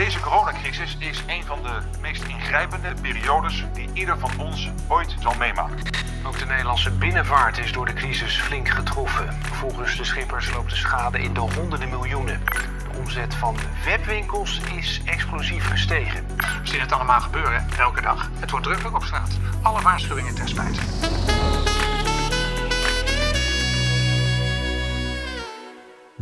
Deze 0.00 0.20
coronacrisis 0.20 0.96
is 0.98 1.22
een 1.26 1.44
van 1.44 1.62
de 1.62 1.78
meest 2.00 2.22
ingrijpende 2.22 2.94
periodes 3.02 3.64
die 3.72 3.88
ieder 3.92 4.18
van 4.18 4.30
ons 4.38 4.70
ooit 4.88 5.14
zal 5.20 5.34
meemaken. 5.38 5.78
Ook 6.26 6.38
de 6.38 6.46
Nederlandse 6.46 6.90
binnenvaart 6.90 7.58
is 7.58 7.72
door 7.72 7.86
de 7.86 7.92
crisis 7.92 8.40
flink 8.40 8.68
getroffen. 8.68 9.34
Volgens 9.42 9.96
de 9.96 10.04
schippers 10.04 10.52
loopt 10.52 10.70
de 10.70 10.76
schade 10.76 11.18
in 11.18 11.34
de 11.34 11.40
honderden 11.40 11.88
miljoenen. 11.88 12.42
De 12.44 12.98
omzet 12.98 13.34
van 13.34 13.56
webwinkels 13.84 14.60
is 14.74 15.00
explosief 15.04 15.68
gestegen. 15.68 16.26
We 16.36 16.44
zien 16.62 16.80
het 16.80 16.92
allemaal 16.92 17.20
gebeuren, 17.20 17.66
elke 17.78 18.00
dag. 18.00 18.30
Het 18.38 18.50
wordt 18.50 18.66
drukker 18.66 18.94
op 18.94 19.04
straat. 19.04 19.38
Alle 19.62 19.82
waarschuwingen 19.82 20.34
ten 20.34 20.48
spijt. 20.48 20.78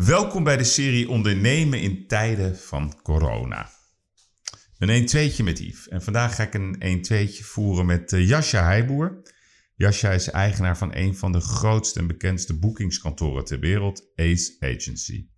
Welkom 0.06 0.44
bij 0.44 0.56
de 0.56 0.64
serie 0.64 1.08
Ondernemen 1.08 1.80
in 1.80 2.06
tijden 2.06 2.58
van 2.58 3.00
corona. 3.02 3.70
Een 4.78 5.08
1-2'tje 5.08 5.44
met 5.44 5.58
Yves. 5.58 5.88
En 5.88 6.02
vandaag 6.02 6.34
ga 6.34 6.42
ik 6.42 6.54
een 6.54 7.04
1-2'tje 7.06 7.44
voeren 7.44 7.86
met 7.86 8.12
uh, 8.12 8.28
Jascha 8.28 8.64
Heijboer. 8.64 9.22
Jascha 9.74 10.10
is 10.10 10.30
eigenaar 10.30 10.78
van 10.78 10.94
een 10.94 11.16
van 11.16 11.32
de 11.32 11.40
grootste 11.40 11.98
en 11.98 12.06
bekendste 12.06 12.58
boekingskantoren 12.58 13.44
ter 13.44 13.60
wereld, 13.60 14.10
Ace 14.14 14.56
Agency. 14.60 15.28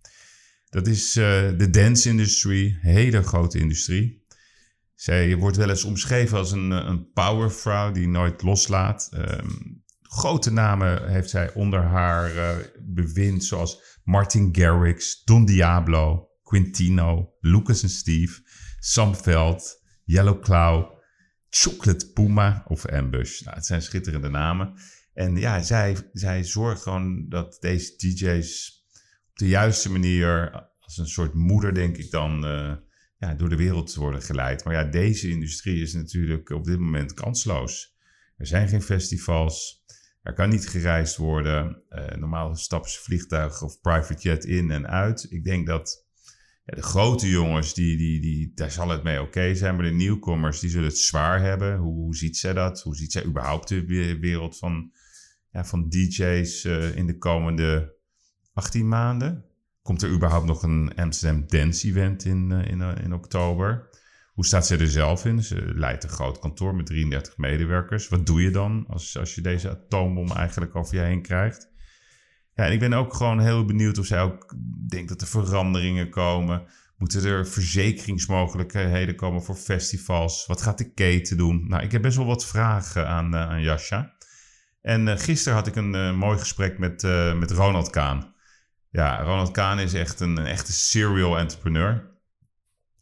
Dat 0.69 0.87
is 0.87 1.15
uh, 1.15 1.23
de 1.57 1.69
dance 1.69 2.09
industry, 2.09 2.77
hele 2.81 3.23
grote 3.23 3.59
industrie. 3.59 4.25
Zij 4.95 5.37
wordt 5.37 5.57
wel 5.57 5.69
eens 5.69 5.83
omschreven 5.83 6.37
als 6.37 6.51
een, 6.51 6.71
een 6.71 7.11
powervrouw 7.11 7.91
die 7.91 8.07
nooit 8.07 8.41
loslaat. 8.41 9.09
Um, 9.13 9.80
grote 10.13 10.51
namen 10.51 11.09
heeft 11.09 11.29
zij 11.29 11.53
onder 11.53 11.81
haar 11.81 12.35
uh, 12.35 12.55
bewind, 12.79 13.43
zoals 13.43 13.99
Martin 14.03 14.49
Garrix, 14.51 15.23
Don 15.23 15.45
Diablo, 15.45 16.29
Quintino, 16.43 17.33
Lucas 17.39 17.83
en 17.83 17.89
Steve, 17.89 18.41
Sam 18.79 19.15
Veld, 19.15 19.83
Yellow 20.03 20.41
Claw, 20.41 20.99
Chocolate 21.49 22.11
Puma 22.11 22.63
of 22.67 22.85
Ambush. 22.85 23.41
Nou, 23.41 23.55
het 23.55 23.65
zijn 23.65 23.81
schitterende 23.81 24.29
namen. 24.29 24.73
En 25.13 25.35
ja, 25.35 25.61
zij, 25.61 25.97
zij 26.13 26.43
zorgt 26.43 26.81
gewoon 26.81 27.29
dat 27.29 27.57
deze 27.59 27.95
DJ's 27.95 28.83
op 29.29 29.37
de 29.37 29.47
juiste 29.47 29.91
manier, 29.91 30.51
als 30.79 30.97
een 30.97 31.07
soort 31.07 31.33
moeder 31.33 31.73
denk 31.73 31.97
ik 31.97 32.11
dan, 32.11 32.45
uh, 32.45 32.73
ja, 33.17 33.33
door 33.33 33.49
de 33.49 33.55
wereld 33.55 33.93
worden 33.93 34.21
geleid. 34.21 34.63
Maar 34.63 34.73
ja, 34.73 34.83
deze 34.83 35.29
industrie 35.29 35.81
is 35.81 35.93
natuurlijk 35.93 36.49
op 36.49 36.65
dit 36.65 36.79
moment 36.79 37.13
kansloos. 37.13 37.95
Er 38.37 38.47
zijn 38.47 38.67
geen 38.67 38.81
festivals. 38.81 39.80
Er 40.21 40.33
kan 40.33 40.49
niet 40.49 40.67
gereisd 40.67 41.17
worden. 41.17 41.83
Uh, 41.89 42.05
normaal 42.07 42.55
stappen 42.55 42.91
ze 42.91 42.99
vliegtuig 42.99 43.61
of 43.61 43.81
private 43.81 44.21
jet 44.21 44.45
in 44.45 44.71
en 44.71 44.87
uit. 44.87 45.27
Ik 45.29 45.43
denk 45.43 45.67
dat 45.67 46.05
ja, 46.65 46.75
de 46.75 46.81
grote 46.81 47.29
jongens, 47.29 47.73
die, 47.73 47.97
die, 47.97 48.21
die, 48.21 48.51
daar 48.55 48.71
zal 48.71 48.89
het 48.89 49.03
mee 49.03 49.21
oké 49.21 49.55
zijn. 49.55 49.75
Maar 49.75 49.85
de 49.85 49.91
nieuwkomers, 49.91 50.59
die 50.59 50.69
zullen 50.69 50.87
het 50.87 50.97
zwaar 50.97 51.41
hebben. 51.41 51.77
Hoe, 51.77 51.93
hoe 51.93 52.15
ziet 52.15 52.37
zij 52.37 52.53
dat? 52.53 52.81
Hoe 52.81 52.95
ziet 52.95 53.11
zij 53.11 53.25
überhaupt 53.25 53.67
de 53.67 53.85
wereld 54.19 54.57
van, 54.57 54.91
ja, 55.51 55.65
van 55.65 55.89
DJ's 55.89 56.63
uh, 56.63 56.95
in 56.95 57.07
de 57.07 57.17
komende 57.17 57.95
18 58.53 58.87
maanden? 58.87 59.45
Komt 59.81 60.01
er 60.01 60.09
überhaupt 60.09 60.45
nog 60.45 60.63
een 60.63 60.95
Amsterdam 60.95 61.47
Dance 61.47 61.87
Event 61.87 62.25
in, 62.25 62.49
uh, 62.51 62.67
in, 62.67 62.81
in 62.81 63.13
oktober? 63.13 63.89
Hoe 64.31 64.45
staat 64.45 64.67
ze 64.67 64.77
er 64.77 64.87
zelf 64.87 65.25
in? 65.25 65.43
Ze 65.43 65.71
leidt 65.75 66.03
een 66.03 66.09
groot 66.09 66.39
kantoor 66.39 66.75
met 66.75 66.85
33 66.85 67.37
medewerkers. 67.37 68.07
Wat 68.07 68.25
doe 68.25 68.41
je 68.41 68.51
dan 68.51 68.85
als, 68.87 69.17
als 69.17 69.35
je 69.35 69.41
deze 69.41 69.69
atoombom 69.69 70.31
eigenlijk 70.31 70.75
over 70.75 70.95
je 70.95 71.01
heen 71.01 71.21
krijgt? 71.21 71.69
Ja, 72.53 72.65
en 72.65 72.71
ik 72.71 72.79
ben 72.79 72.93
ook 72.93 73.13
gewoon 73.13 73.39
heel 73.39 73.65
benieuwd 73.65 73.97
of 73.97 74.05
zij 74.05 74.21
ook 74.21 74.55
denkt 74.87 75.09
dat 75.09 75.21
er 75.21 75.27
veranderingen 75.27 76.09
komen. 76.09 76.63
Moeten 76.97 77.25
er 77.25 77.47
verzekeringsmogelijkheden 77.47 79.15
komen 79.15 79.43
voor 79.43 79.55
festivals? 79.55 80.45
Wat 80.45 80.61
gaat 80.61 80.77
de 80.77 80.93
keten 80.93 81.37
doen? 81.37 81.67
Nou, 81.67 81.83
ik 81.83 81.91
heb 81.91 82.01
best 82.01 82.17
wel 82.17 82.25
wat 82.25 82.45
vragen 82.45 83.07
aan, 83.07 83.33
uh, 83.35 83.41
aan 83.41 83.61
Jascha. 83.61 84.13
En 84.81 85.07
uh, 85.07 85.17
gisteren 85.17 85.57
had 85.57 85.67
ik 85.67 85.75
een 85.75 85.93
uh, 85.93 86.13
mooi 86.13 86.37
gesprek 86.37 86.77
met, 86.77 87.03
met 87.35 87.51
Ronald 87.51 87.89
Kaan. 87.89 88.33
Ja, 88.89 89.21
Ronald 89.21 89.51
Kaan 89.51 89.79
is 89.79 89.93
echt 89.93 90.19
een, 90.19 90.37
een 90.37 90.45
echte 90.45 90.71
serial 90.71 91.37
entrepreneur. 91.37 92.10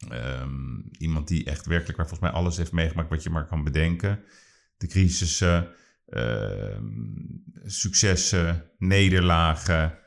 Um, 0.07 0.89
iemand 0.97 1.27
die 1.27 1.45
echt 1.45 1.65
werkelijk 1.65 1.97
waar 1.97 2.07
volgens 2.07 2.31
mij 2.31 2.39
alles 2.39 2.57
heeft 2.57 2.71
meegemaakt 2.71 3.09
wat 3.09 3.23
je 3.23 3.29
maar 3.29 3.47
kan 3.47 3.63
bedenken. 3.63 4.23
De 4.77 4.87
crisissen, 4.87 5.67
uh, 6.09 6.77
successen, 7.65 8.65
nederlagen. 8.77 9.97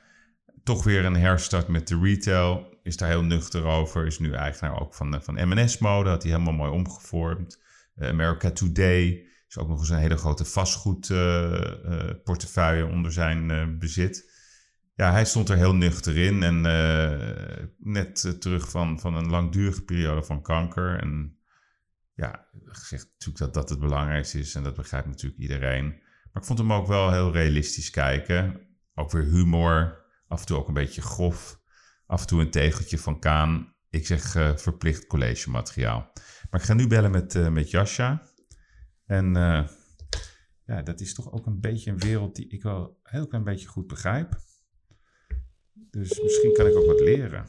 Toch 0.62 0.84
weer 0.84 1.04
een 1.04 1.16
herstart 1.16 1.68
met 1.68 1.88
de 1.88 2.00
retail. 2.00 2.78
Is 2.82 2.96
daar 2.96 3.08
heel 3.08 3.24
nuchter 3.24 3.64
over. 3.64 4.06
Is 4.06 4.18
nu 4.18 4.32
eigenaar 4.32 4.80
ook 4.80 4.94
van, 4.94 5.22
van 5.22 5.48
M&S 5.48 5.78
Mode. 5.78 6.08
Had 6.08 6.22
hij 6.22 6.32
helemaal 6.32 6.54
mooi 6.54 6.70
omgevormd. 6.70 7.60
Uh, 7.96 8.08
America 8.08 8.50
Today. 8.50 9.26
Is 9.48 9.58
ook 9.58 9.68
nog 9.68 9.78
eens 9.78 9.88
een 9.88 9.98
hele 9.98 10.16
grote 10.16 10.44
vastgoedportefeuille 10.44 12.86
uh, 12.86 12.90
onder 12.90 13.12
zijn 13.12 13.78
bezit. 13.78 14.31
Ja, 14.94 15.12
hij 15.12 15.24
stond 15.24 15.48
er 15.48 15.56
heel 15.56 15.74
nuchter 15.74 16.16
in 16.16 16.42
en 16.42 16.56
uh, 16.64 17.66
net 17.78 18.24
uh, 18.24 18.32
terug 18.32 18.70
van, 18.70 19.00
van 19.00 19.14
een 19.14 19.30
langdurige 19.30 19.82
periode 19.84 20.22
van 20.22 20.42
kanker. 20.42 20.98
En 21.00 21.38
ja, 22.14 22.48
gezegd 22.64 23.08
natuurlijk 23.12 23.38
dat 23.38 23.54
dat 23.54 23.68
het 23.68 23.78
belangrijkste 23.78 24.38
is 24.38 24.54
en 24.54 24.62
dat 24.62 24.74
begrijpt 24.74 25.06
natuurlijk 25.06 25.40
iedereen. 25.40 25.88
Maar 26.32 26.42
ik 26.42 26.44
vond 26.44 26.58
hem 26.58 26.72
ook 26.72 26.86
wel 26.86 27.12
heel 27.12 27.32
realistisch 27.32 27.90
kijken. 27.90 28.60
Ook 28.94 29.10
weer 29.10 29.24
humor, 29.24 30.04
af 30.28 30.40
en 30.40 30.46
toe 30.46 30.56
ook 30.56 30.68
een 30.68 30.74
beetje 30.74 31.02
grof. 31.02 31.60
Af 32.06 32.20
en 32.20 32.26
toe 32.26 32.40
een 32.40 32.50
tegeltje 32.50 32.98
van 32.98 33.18
Kaan. 33.18 33.74
Ik 33.90 34.06
zeg 34.06 34.34
uh, 34.34 34.56
verplicht 34.56 35.06
college 35.06 35.50
materiaal. 35.50 36.12
Maar 36.50 36.60
ik 36.60 36.66
ga 36.66 36.74
nu 36.74 36.86
bellen 36.86 37.10
met, 37.10 37.50
met 37.50 37.70
Jascha. 37.70 38.22
En 39.06 39.34
ja, 40.64 40.82
dat 40.82 41.00
is 41.00 41.14
toch 41.14 41.32
ook 41.32 41.46
een 41.46 41.60
beetje 41.60 41.90
een 41.90 41.98
wereld 41.98 42.36
die 42.36 42.48
ik 42.48 42.62
wel 42.62 43.00
een 43.02 43.10
heel 43.10 43.26
klein 43.26 43.44
beetje 43.44 43.68
goed 43.68 43.86
begrijp. 43.86 44.40
Dus 45.90 46.20
misschien 46.22 46.52
kan 46.52 46.66
ik 46.66 46.76
ook 46.76 46.86
wat 46.86 47.00
leren. 47.00 47.46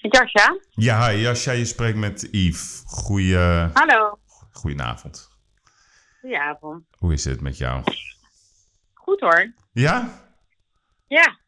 Jascha? 0.00 0.58
Ja, 0.70 1.12
Jascha, 1.12 1.52
je 1.52 1.64
spreekt 1.64 1.98
met 1.98 2.28
Yves. 2.30 2.82
Goeie... 2.86 3.36
Hallo. 3.72 4.18
Goedenavond. 4.50 5.30
Goedenavond. 6.20 6.84
Hoe 6.98 7.12
is 7.12 7.24
het 7.24 7.40
met 7.40 7.58
jou? 7.58 7.82
Goed 8.94 9.20
hoor. 9.20 9.52
Ja? 9.72 10.22
Ja. 11.06 11.38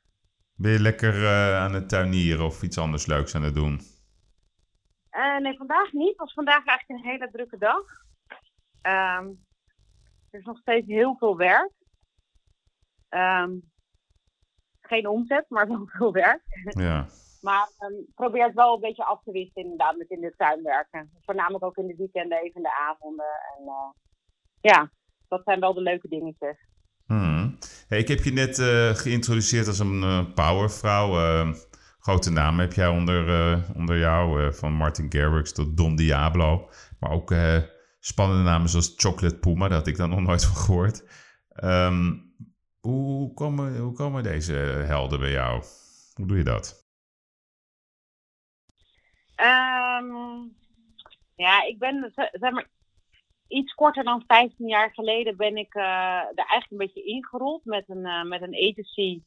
Ben 0.54 0.72
je 0.72 0.80
lekker 0.80 1.14
uh, 1.14 1.56
aan 1.56 1.74
het 1.74 1.88
tuinieren 1.88 2.44
of 2.44 2.62
iets 2.62 2.78
anders 2.78 3.06
leuks 3.06 3.34
aan 3.34 3.42
het 3.42 3.54
doen? 3.54 3.80
Uh, 5.12 5.38
nee, 5.38 5.56
vandaag 5.56 5.92
niet. 5.92 6.08
Het 6.08 6.16
was 6.16 6.32
vandaag 6.32 6.66
eigenlijk 6.66 6.88
een 6.88 7.10
hele 7.10 7.30
drukke 7.30 7.58
dag. 7.58 7.84
Um, 8.82 9.44
er 10.30 10.38
is 10.38 10.44
nog 10.44 10.58
steeds 10.58 10.86
heel 10.86 11.16
veel 11.18 11.36
werk. 11.36 11.72
Um, 13.10 13.70
geen 14.86 15.08
omzet, 15.08 15.44
maar 15.48 15.68
wel 15.68 15.88
veel 15.96 16.12
werk. 16.12 16.42
Ja. 16.64 17.06
maar 17.40 17.68
um, 17.80 18.06
probeer 18.14 18.44
het 18.44 18.54
wel 18.54 18.74
een 18.74 18.80
beetje 18.80 19.04
af 19.04 19.22
te 19.24 19.32
wisselen 19.32 19.64
inderdaad 19.64 19.96
met 19.96 20.10
in 20.10 20.20
de 20.20 20.34
tuin 20.36 20.62
werken. 20.62 21.10
Voornamelijk 21.24 21.64
ook 21.64 21.76
in 21.76 21.86
de 21.86 21.96
weekenden, 21.96 22.38
even 22.38 22.54
in 22.54 22.62
de 22.62 22.78
avonden. 22.88 23.26
En 23.56 23.64
uh, 23.64 23.90
ja, 24.60 24.90
dat 25.28 25.42
zijn 25.44 25.60
wel 25.60 25.74
de 25.74 25.80
leuke 25.80 26.08
dingetjes. 26.08 26.56
Hmm. 27.06 27.58
Hey, 27.88 27.98
ik 27.98 28.08
heb 28.08 28.18
je 28.18 28.32
net 28.32 28.58
uh, 28.58 28.90
geïntroduceerd 28.90 29.66
als 29.66 29.78
een 29.78 30.02
uh, 30.02 30.34
powervrouw. 30.34 31.54
grote 31.98 32.30
naam 32.30 32.58
heb 32.58 32.72
jij 32.72 32.88
onder, 32.88 33.24
onder 33.74 33.98
jou, 33.98 34.52
van 34.54 34.72
Martin 34.72 35.12
Garrix 35.12 35.52
tot 35.52 35.76
Don 35.76 35.96
Diablo. 35.96 36.68
Maar 37.00 37.10
ook 37.10 37.34
spannende 38.00 38.42
namen 38.42 38.68
zoals 38.68 38.94
Chocolate 38.96 39.38
Puma, 39.38 39.68
dat 39.68 39.78
had 39.78 39.86
ik 39.86 39.96
dan 39.96 40.10
nog 40.10 40.20
nooit 40.20 40.44
van 40.44 40.56
gehoord. 40.56 41.04
Um, 41.64 42.25
hoe 42.86 43.34
komen, 43.34 43.78
hoe 43.78 43.92
komen 43.92 44.22
deze 44.22 44.52
helden 44.86 45.20
bij 45.20 45.30
jou? 45.30 45.62
Hoe 46.14 46.26
doe 46.26 46.36
je 46.36 46.44
dat? 46.44 46.84
Um, 49.40 50.54
ja, 51.34 51.62
ik 51.62 51.78
ben 51.78 52.12
zeg 52.14 52.50
maar 52.50 52.68
iets 53.48 53.74
korter 53.74 54.04
dan 54.04 54.24
15 54.26 54.68
jaar 54.68 54.90
geleden 54.94 55.36
ben 55.36 55.56
ik 55.56 55.74
uh, 55.74 55.82
er 55.82 56.46
eigenlijk 56.46 56.70
een 56.70 56.76
beetje 56.76 57.04
ingerold 57.04 57.64
met 57.64 57.88
een, 57.88 58.06
uh, 58.06 58.22
met 58.22 58.42
een 58.42 58.54
agency. 58.54 59.22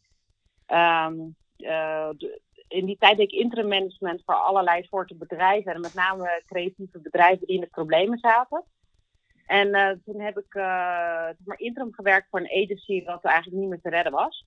Uh, 0.68 1.10
de, 1.58 2.42
in 2.68 2.86
die 2.86 2.98
tijd 2.98 3.18
deed 3.18 3.32
ik 3.32 3.40
interim 3.40 3.68
management 3.68 4.22
voor 4.26 4.36
allerlei 4.36 4.84
soorten 4.84 5.18
bedrijven 5.18 5.74
en 5.74 5.82
met 5.82 5.94
name 5.94 6.44
creatieve 6.46 7.00
bedrijven 7.00 7.48
die 7.48 7.56
in 7.56 7.62
de 7.62 7.68
problemen 7.68 8.18
zaten. 8.18 8.64
En 9.50 9.68
uh, 9.68 9.92
toen 10.06 10.22
heb 10.22 10.38
ik 10.38 10.54
uh, 10.54 10.64
maar 11.46 11.60
interim 11.60 11.94
gewerkt 11.94 12.28
voor 12.30 12.40
een 12.40 12.64
agency 12.64 13.04
wat 13.04 13.24
eigenlijk 13.24 13.62
niet 13.62 13.70
meer 13.70 13.82
te 13.82 13.90
redden 13.90 14.12
was. 14.12 14.46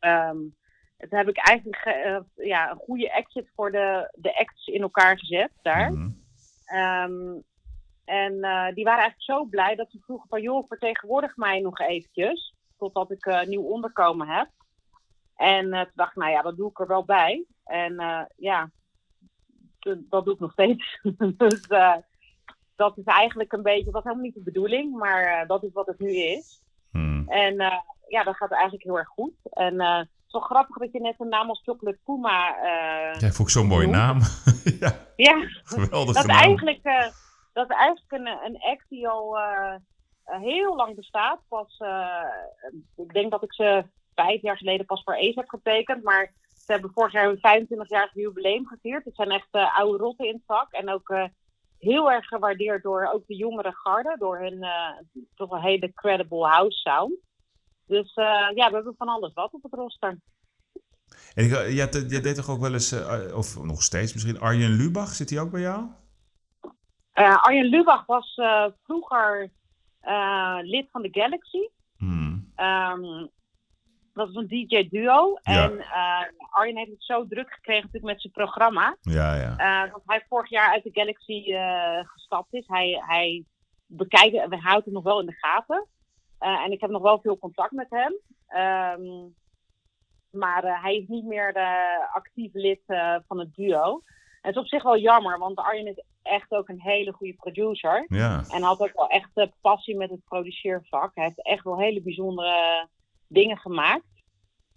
Um, 0.00 0.56
toen 0.96 1.18
heb 1.18 1.28
ik 1.28 1.36
eigenlijk 1.36 1.84
uh, 1.86 2.46
ja, 2.46 2.70
een 2.70 2.76
goede 2.76 3.10
exit 3.10 3.50
voor 3.54 3.70
de, 3.70 4.12
de 4.14 4.38
acts 4.38 4.66
in 4.66 4.82
elkaar 4.82 5.18
gezet 5.18 5.50
daar. 5.62 5.92
Mm 5.92 6.16
-hmm. 6.66 6.78
um, 6.78 7.42
en 8.04 8.32
die 8.74 8.84
waren 8.84 9.02
eigenlijk 9.02 9.22
zo 9.22 9.44
blij 9.44 9.74
dat 9.74 9.90
ze 9.90 9.98
vroegen 9.98 10.28
van 10.28 10.42
joh, 10.42 10.68
vertegenwoordig 10.68 11.36
mij 11.36 11.60
nog 11.60 11.78
eventjes. 11.78 12.54
Totdat 12.76 13.10
ik 13.10 13.46
nieuw 13.46 13.62
onderkomen 13.62 14.28
heb. 14.28 14.48
En 15.36 15.62
toen 15.62 15.90
dacht 15.94 16.10
ik, 16.10 16.16
nou 16.16 16.30
ja, 16.30 16.42
dat 16.42 16.56
doe 16.56 16.70
ik 16.70 16.78
er 16.78 16.86
wel 16.86 17.04
bij. 17.04 17.44
En 17.64 17.94
ja, 18.36 18.70
dat 19.84 20.24
doe 20.24 20.34
ik 20.34 20.40
nog 20.40 20.52
steeds. 20.52 21.00
dus 21.36 21.68
uh, 21.68 21.96
dat 22.78 22.98
is 22.98 23.04
eigenlijk 23.04 23.52
een 23.52 23.62
beetje, 23.62 23.90
dat 23.90 23.94
is 23.94 24.02
helemaal 24.02 24.24
niet 24.24 24.34
de 24.34 24.50
bedoeling, 24.50 24.96
maar 24.96 25.42
uh, 25.42 25.48
dat 25.48 25.62
is 25.62 25.72
wat 25.72 25.86
het 25.86 25.98
nu 25.98 26.10
is. 26.10 26.62
Hmm. 26.90 27.28
En 27.28 27.54
uh, 27.54 27.78
ja, 28.08 28.24
dat 28.24 28.36
gaat 28.36 28.52
eigenlijk 28.52 28.84
heel 28.84 28.98
erg 28.98 29.08
goed. 29.08 29.34
En 29.50 29.80
het 29.80 30.08
is 30.26 30.32
wel 30.32 30.42
grappig 30.42 30.76
dat 30.76 30.92
je 30.92 31.00
net 31.00 31.14
een 31.18 31.28
naam 31.28 31.48
als 31.48 31.62
Chocolate 31.64 31.98
Puma. 32.04 32.56
ja, 33.18 33.30
vond 33.30 33.38
ik 33.38 33.48
zo'n 33.48 33.66
mooie 33.66 33.86
naam. 33.86 34.18
ja, 34.80 35.06
ja, 35.16 35.48
geweldig. 35.62 36.14
Dat, 36.14 36.26
eigenlijk, 36.26 36.82
dat 37.52 37.70
is 37.70 37.76
eigenlijk 37.76 38.12
een, 38.12 38.26
een 38.26 38.60
act 38.60 38.84
die 38.88 39.08
al 39.08 39.38
heel 40.24 40.76
lang 40.76 40.94
bestaat. 40.94 41.40
Pas, 41.48 41.82
ik 42.96 43.12
denk 43.12 43.30
dat 43.30 43.42
ik 43.42 43.54
ze 43.54 43.84
vijf 44.14 44.42
jaar 44.42 44.56
geleden 44.56 44.86
pas 44.86 45.02
voor 45.02 45.16
Ace 45.16 45.40
heb 45.40 45.48
getekend. 45.48 46.02
Maar 46.02 46.32
ze 46.68 46.72
hebben 46.72 46.92
vorig 46.94 47.12
jaar 47.12 47.24
hun 47.24 47.66
25-jarig 47.66 48.14
jubileum 48.14 48.66
gevierd. 48.66 49.04
Het 49.04 49.14
zijn 49.14 49.30
echt 49.30 49.48
uh, 49.52 49.78
oude 49.78 49.98
rotten 49.98 50.26
in 50.26 50.34
het 50.34 50.42
vak. 50.46 50.72
En 50.72 50.92
ook 50.92 51.08
uh, 51.08 51.24
heel 51.78 52.10
erg 52.10 52.26
gewaardeerd 52.26 52.82
door 52.82 53.10
ook 53.12 53.26
de 53.26 53.36
jongere 53.36 53.72
garde. 53.72 54.16
Door 54.18 54.38
hun 54.38 54.56
uh, 54.64 55.22
toch 55.34 55.50
een 55.50 55.60
hele 55.60 55.92
credible 55.94 56.46
house 56.46 56.78
sound. 56.78 57.14
Dus 57.86 58.14
ja, 58.14 58.52
we 58.54 58.74
hebben 58.74 58.94
van 58.96 59.08
alles 59.08 59.32
wat 59.32 59.52
op 59.52 59.62
het 59.62 59.72
roster. 59.72 60.18
En 61.34 61.44
ik, 61.44 61.50
jij, 61.50 61.88
jij 61.90 62.20
deed 62.20 62.34
toch 62.34 62.50
ook 62.50 62.60
wel 62.60 62.72
eens, 62.72 62.92
of 63.34 63.62
nog 63.62 63.82
steeds 63.82 64.12
misschien, 64.12 64.40
Arjen 64.40 64.70
Lubach, 64.70 65.14
zit 65.14 65.30
hij 65.30 65.40
ook 65.40 65.50
bij 65.50 65.60
jou? 65.60 65.86
Arjen 67.12 67.66
Lubach 67.66 68.06
was 68.06 68.40
vroeger 68.82 69.50
lid 70.62 70.88
van 70.90 71.02
de 71.02 71.08
Galaxy. 71.12 71.68
Hmm. 71.96 72.52
Um, 72.56 73.30
dat 74.18 74.28
is 74.28 74.34
een 74.34 74.48
DJ-duo. 74.48 75.38
Ja. 75.42 75.64
En 75.64 75.72
uh, 75.72 76.48
Arjen 76.50 76.76
heeft 76.76 76.90
het 76.90 77.04
zo 77.04 77.26
druk 77.26 77.52
gekregen 77.52 77.82
natuurlijk 77.82 78.12
met 78.12 78.20
zijn 78.20 78.32
programma. 78.32 78.96
Ja, 79.00 79.34
ja. 79.34 79.84
Uh, 79.84 79.92
dat 79.92 80.02
hij 80.06 80.24
vorig 80.28 80.50
jaar 80.50 80.72
uit 80.72 80.82
de 80.82 80.90
Galaxy 80.92 81.44
uh, 81.46 81.98
gestapt 82.04 82.54
is. 82.54 82.66
Hij, 82.66 83.02
hij 83.06 83.44
bekijkt 83.86 84.36
en 84.36 84.58
houdt 84.58 84.84
het 84.84 84.94
nog 84.94 85.02
wel 85.02 85.20
in 85.20 85.26
de 85.26 85.36
gaten. 85.36 85.86
en 86.38 86.72
ik 86.72 86.80
heb 86.80 86.90
nog 86.90 87.02
wel 87.02 87.20
veel 87.20 87.38
contact 87.38 87.72
met 87.72 87.86
hem. 87.90 88.18
Um, 89.00 89.34
maar 90.30 90.80
hij 90.82 90.96
is 90.96 91.08
niet 91.08 91.24
meer 91.24 91.52
de 91.52 92.08
actieve 92.12 92.58
lid 92.58 92.80
van 93.26 93.38
het 93.38 93.54
duo. 93.54 94.02
Het 94.40 94.54
is 94.54 94.60
op 94.60 94.66
zich 94.66 94.82
wel 94.82 94.98
jammer, 94.98 95.38
want 95.38 95.58
Arjen 95.58 95.86
is 95.86 96.02
echt 96.22 96.50
ook 96.52 96.68
een 96.68 96.80
hele 96.80 97.12
goede 97.12 97.34
producer. 97.34 98.04
Ja. 98.08 98.42
En 98.50 98.62
had 98.62 98.80
ook 98.80 98.92
wel 98.94 99.08
echt 99.08 99.30
passie 99.60 99.96
met 99.96 100.10
het 100.10 100.24
produceervak. 100.24 101.14
Hij 101.14 101.24
heeft 101.24 101.42
echt 101.42 101.64
wel 101.64 101.78
hele 101.78 102.02
bijzondere 102.02 102.88
dingen 103.28 103.58
gemaakt. 103.58 104.06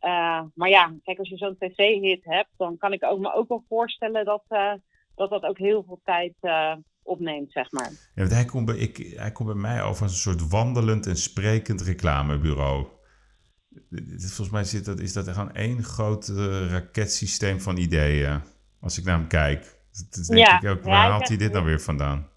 Uh, 0.01 0.41
maar 0.55 0.69
ja, 0.69 0.93
kijk, 1.03 1.19
als 1.19 1.29
je 1.29 1.37
zo'n 1.37 1.57
tv-hit 1.57 2.25
hebt, 2.25 2.49
dan 2.57 2.77
kan 2.77 2.93
ik 2.93 3.03
ook, 3.03 3.19
me 3.19 3.33
ook 3.33 3.47
wel 3.47 3.63
voorstellen 3.67 4.25
dat, 4.25 4.43
uh, 4.49 4.73
dat 5.15 5.29
dat 5.29 5.43
ook 5.43 5.57
heel 5.57 5.83
veel 5.83 6.01
tijd 6.03 6.33
uh, 6.41 6.75
opneemt, 7.03 7.51
zeg 7.51 7.71
maar. 7.71 7.89
Ja, 7.89 8.21
want 8.21 8.31
hij 8.31 8.45
komt, 8.45 8.65
bij, 8.65 8.77
ik, 8.77 8.97
hij 8.97 9.31
komt 9.31 9.49
bij 9.49 9.57
mij 9.57 9.83
over 9.83 10.03
als 10.03 10.11
een 10.11 10.33
soort 10.33 10.49
wandelend 10.49 11.07
en 11.07 11.17
sprekend 11.17 11.81
reclamebureau. 11.81 12.87
Volgens 14.17 14.49
mij 14.49 14.63
zit 14.63 14.85
dat, 14.85 14.99
is 14.99 15.13
dat 15.13 15.27
gewoon 15.27 15.53
één 15.53 15.83
groot 15.83 16.27
raketsysteem 16.69 17.59
van 17.59 17.77
ideeën. 17.77 18.41
Als 18.79 18.97
ik 18.97 19.05
naar 19.05 19.17
hem 19.17 19.27
kijk. 19.27 19.79
Dan 20.09 20.23
denk 20.23 20.47
ja, 20.47 20.61
ik 20.61 20.69
ook, 20.69 20.83
waar 20.83 21.09
haalt 21.09 21.27
hij 21.27 21.37
dit 21.37 21.51
nou 21.51 21.65
weer 21.65 21.81
vandaan? 21.81 22.29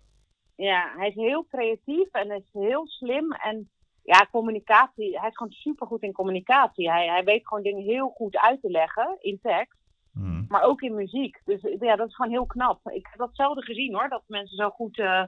Ja, 0.56 0.94
hij 0.96 1.08
is 1.08 1.14
heel 1.14 1.46
creatief 1.46 2.08
en 2.10 2.30
is 2.30 2.48
heel 2.52 2.86
slim. 2.86 3.32
En 3.32 3.70
ja, 4.04 4.28
communicatie. 4.30 5.18
Hij 5.18 5.28
is 5.28 5.36
gewoon 5.36 5.52
supergoed 5.52 6.02
in 6.02 6.12
communicatie. 6.12 6.90
Hij, 6.90 7.06
hij 7.06 7.24
weet 7.24 7.48
gewoon 7.48 7.62
dingen 7.62 7.82
heel 7.82 8.08
goed 8.08 8.36
uit 8.36 8.60
te 8.60 8.70
leggen 8.70 9.16
in 9.20 9.38
tekst. 9.42 9.78
Hmm. 10.12 10.44
Maar 10.48 10.62
ook 10.62 10.80
in 10.80 10.94
muziek. 10.94 11.40
Dus 11.44 11.60
ja, 11.80 11.96
dat 11.96 12.08
is 12.08 12.14
gewoon 12.14 12.30
heel 12.30 12.46
knap. 12.46 12.90
Ik 12.90 13.06
heb 13.10 13.18
dat 13.18 13.30
zelden 13.32 13.64
gezien 13.64 13.94
hoor. 13.94 14.08
Dat 14.08 14.22
mensen 14.26 14.56
zo 14.56 14.70
goed 14.70 14.98
uh, 14.98 15.22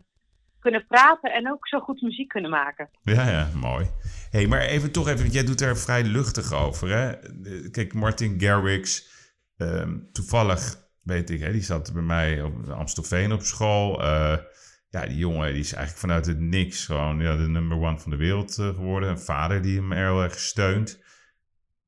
kunnen 0.59 0.87
praten 0.87 1.33
en 1.33 1.51
ook 1.51 1.69
zo 1.69 1.81
goed 1.81 2.01
muziek 2.01 2.29
kunnen 2.29 2.51
maken. 2.51 2.91
Ja, 3.03 3.29
ja, 3.29 3.49
mooi. 3.55 3.87
hey, 4.31 4.47
maar 4.47 4.61
even 4.61 4.93
toch 4.93 5.07
even, 5.07 5.21
want 5.21 5.33
jij 5.33 5.45
doet 5.45 5.61
er 5.61 5.77
vrij 5.77 6.03
luchtig 6.03 6.53
over. 6.53 6.89
Hè? 6.89 7.13
Kijk, 7.71 7.95
Martin 7.95 8.41
Garrix, 8.41 9.11
um, 9.57 10.09
toevallig 10.13 10.85
weet 11.03 11.31
ik, 11.31 11.41
hè, 11.41 11.53
die 11.53 11.63
zat 11.63 11.93
bij 11.93 12.03
mij 12.03 12.43
op 12.43 12.69
Amstelveen 12.69 13.33
op 13.33 13.41
school. 13.41 14.03
Uh, 14.03 14.37
ja, 14.97 15.07
die 15.07 15.17
jongen 15.17 15.53
die 15.53 15.63
is 15.63 15.73
eigenlijk 15.73 16.01
vanuit 16.01 16.27
het 16.27 16.41
niks 16.41 16.87
gewoon 16.87 17.21
ja, 17.21 17.37
de 17.37 17.49
number 17.49 17.79
one 17.79 17.99
van 17.99 18.11
de 18.11 18.17
wereld 18.17 18.59
uh, 18.59 18.69
geworden. 18.69 19.09
Een 19.09 19.19
vader 19.19 19.63
die 19.63 19.77
hem 19.77 19.93
heel 19.93 20.23
erg 20.23 20.39
steunt. 20.39 21.01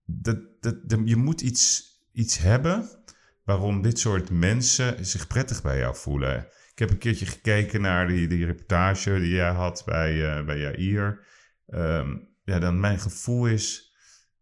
Dat, 0.04 0.38
dat, 0.60 0.76
je 1.04 1.16
moet 1.16 1.40
iets, 1.40 1.82
iets 2.12 2.38
hebben 2.38 2.88
waarom 3.44 3.82
dit 3.82 3.98
soort 3.98 4.30
mensen 4.30 5.06
zich 5.06 5.26
prettig 5.26 5.62
bij 5.62 5.78
jou 5.78 5.96
voelen. 5.96 6.46
Ik 6.72 6.78
heb 6.78 6.90
een 6.90 6.98
keertje 6.98 7.26
gekeken 7.26 7.80
naar 7.80 8.08
die, 8.08 8.28
die 8.28 8.44
reportage 8.44 9.20
die 9.20 9.34
jij 9.34 9.50
had 9.50 9.82
bij, 9.86 10.14
uh, 10.14 10.44
bij 10.44 10.58
Jair. 10.58 11.24
Um, 11.66 12.28
ja, 12.44 12.58
dan 12.58 12.80
mijn 12.80 12.98
gevoel 12.98 13.46
is 13.46 13.92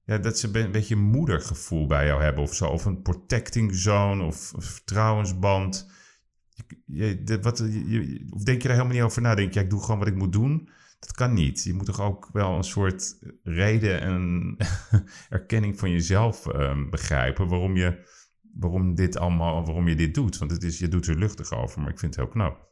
ja, 0.05 0.19
dat 0.19 0.39
ze 0.39 0.59
een 0.59 0.73
beetje 0.73 0.95
een 0.95 1.01
moedergevoel 1.01 1.87
bij 1.87 2.07
jou 2.07 2.23
hebben 2.23 2.43
of 2.43 2.55
zo. 2.55 2.67
Of 2.67 2.85
een 2.85 3.03
protecting 3.03 3.75
zone 3.75 4.25
of 4.25 4.53
een 4.53 4.63
vertrouwensband. 4.63 5.91
Je, 6.87 7.23
de, 7.23 7.41
wat, 7.41 7.59
je, 7.59 8.27
of 8.31 8.43
denk 8.43 8.63
je 8.63 8.69
daar 8.69 8.77
helemaal 8.77 8.97
niet 8.97 9.07
over 9.07 9.23
na? 9.23 9.35
Denk 9.35 9.53
je, 9.53 9.59
ja, 9.59 9.65
ik 9.65 9.71
doe 9.71 9.81
gewoon 9.81 9.99
wat 9.99 10.09
ik 10.09 10.15
moet 10.15 10.33
doen? 10.33 10.69
Dat 11.01 11.13
kan 11.13 11.35
niet. 11.35 11.65
Je 11.65 11.75
moet 11.75 11.87
toch 11.87 12.01
ook 12.01 12.29
wel 12.33 12.57
een 12.57 12.65
soort 12.65 13.19
reden 13.43 14.01
en 14.01 14.57
erkenning 15.29 15.79
van 15.79 15.91
jezelf 15.91 16.47
um, 16.47 16.91
begrijpen 16.91 17.49
waarom 17.49 17.77
je, 17.77 18.09
waarom 18.55 18.95
dit 18.95 19.17
allemaal, 19.17 19.65
waarom 19.65 19.89
je 19.89 19.95
dit 19.95 20.15
doet. 20.15 20.39
Want 20.39 20.51
het 20.51 20.63
is, 20.63 20.79
je 20.79 20.89
doet 20.89 21.07
er 21.07 21.19
luchtig 21.19 21.53
over, 21.53 21.81
maar 21.81 21.91
ik 21.91 21.99
vind 21.99 22.15
het 22.15 22.25
heel 22.25 22.33
knap. 22.33 22.67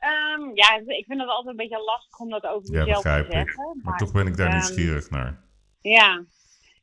Um, 0.00 0.50
ja, 0.54 0.76
ik 0.86 1.04
vind 1.06 1.20
het 1.20 1.28
altijd 1.28 1.46
een 1.46 1.56
beetje 1.56 1.84
lastig 1.84 2.18
om 2.18 2.30
dat 2.30 2.46
over 2.46 2.74
ja, 2.74 2.84
mezelf 2.84 3.02
te 3.02 3.08
begrijp 3.08 3.32
zeggen. 3.32 3.50
Ik. 3.50 3.56
Maar, 3.56 3.76
maar 3.82 3.98
toch 3.98 4.12
ben 4.12 4.26
ik 4.26 4.36
daar 4.36 4.46
um, 4.46 4.52
nieuwsgierig 4.52 5.10
naar. 5.10 5.44
Ja. 5.80 6.24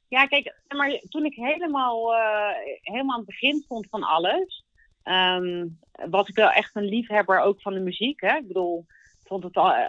Ja, 0.08 0.25
kijk, 0.25 0.56
maar 0.68 1.00
toen 1.10 1.25
ik 1.25 1.34
helemaal, 1.34 2.13
uh, 2.13 2.56
helemaal 2.81 3.12
aan 3.12 3.25
het 3.25 3.30
begin 3.30 3.62
stond 3.62 3.88
van 3.90 4.04
alles, 4.04 4.66
um, 5.12 5.80
was 6.09 6.27
ik 6.27 6.36
wel 6.36 6.50
echt 6.50 6.75
een 6.75 6.86
liefhebber 6.86 7.39
ook 7.39 7.62
van 7.62 7.74
de 7.74 7.80
muziek. 7.80 8.21
Hè? 8.21 8.36
Ik 8.36 8.48
bedoel, 8.48 8.86
vond 9.24 9.44
het, 9.44 9.56
al, 9.56 9.74
uh, 9.75 9.88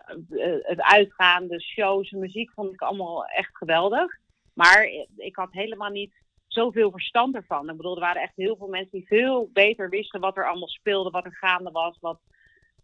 het 0.63 0.83
uitgaan, 0.83 1.47
de 1.47 1.63
shows, 1.63 2.11
de 2.11 2.19
muziek 2.19 2.53
vond 2.53 2.73
ik 2.73 2.81
allemaal 2.81 3.25
echt 3.25 3.57
geweldig. 3.57 4.17
Maar 4.55 4.89
ik 5.17 5.37
had 5.37 5.53
helemaal 5.53 5.91
niet 5.91 6.23
zoveel 6.47 6.91
verstand 6.91 7.35
ervan. 7.35 7.71
Ik 7.71 7.77
bedoel, 7.77 7.95
er 7.95 8.01
waren 8.01 8.23
echt 8.23 8.37
heel 8.37 8.57
veel 8.57 8.69
mensen 8.69 8.99
die 8.99 9.07
veel 9.07 9.51
beter 9.53 9.89
wisten 9.89 10.21
wat 10.21 10.37
er 10.37 10.49
allemaal 10.49 10.69
speelde, 10.69 11.11
wat 11.11 11.25
er 11.25 11.37
gaande 11.37 11.71
was, 11.71 11.99
wat, 12.01 12.21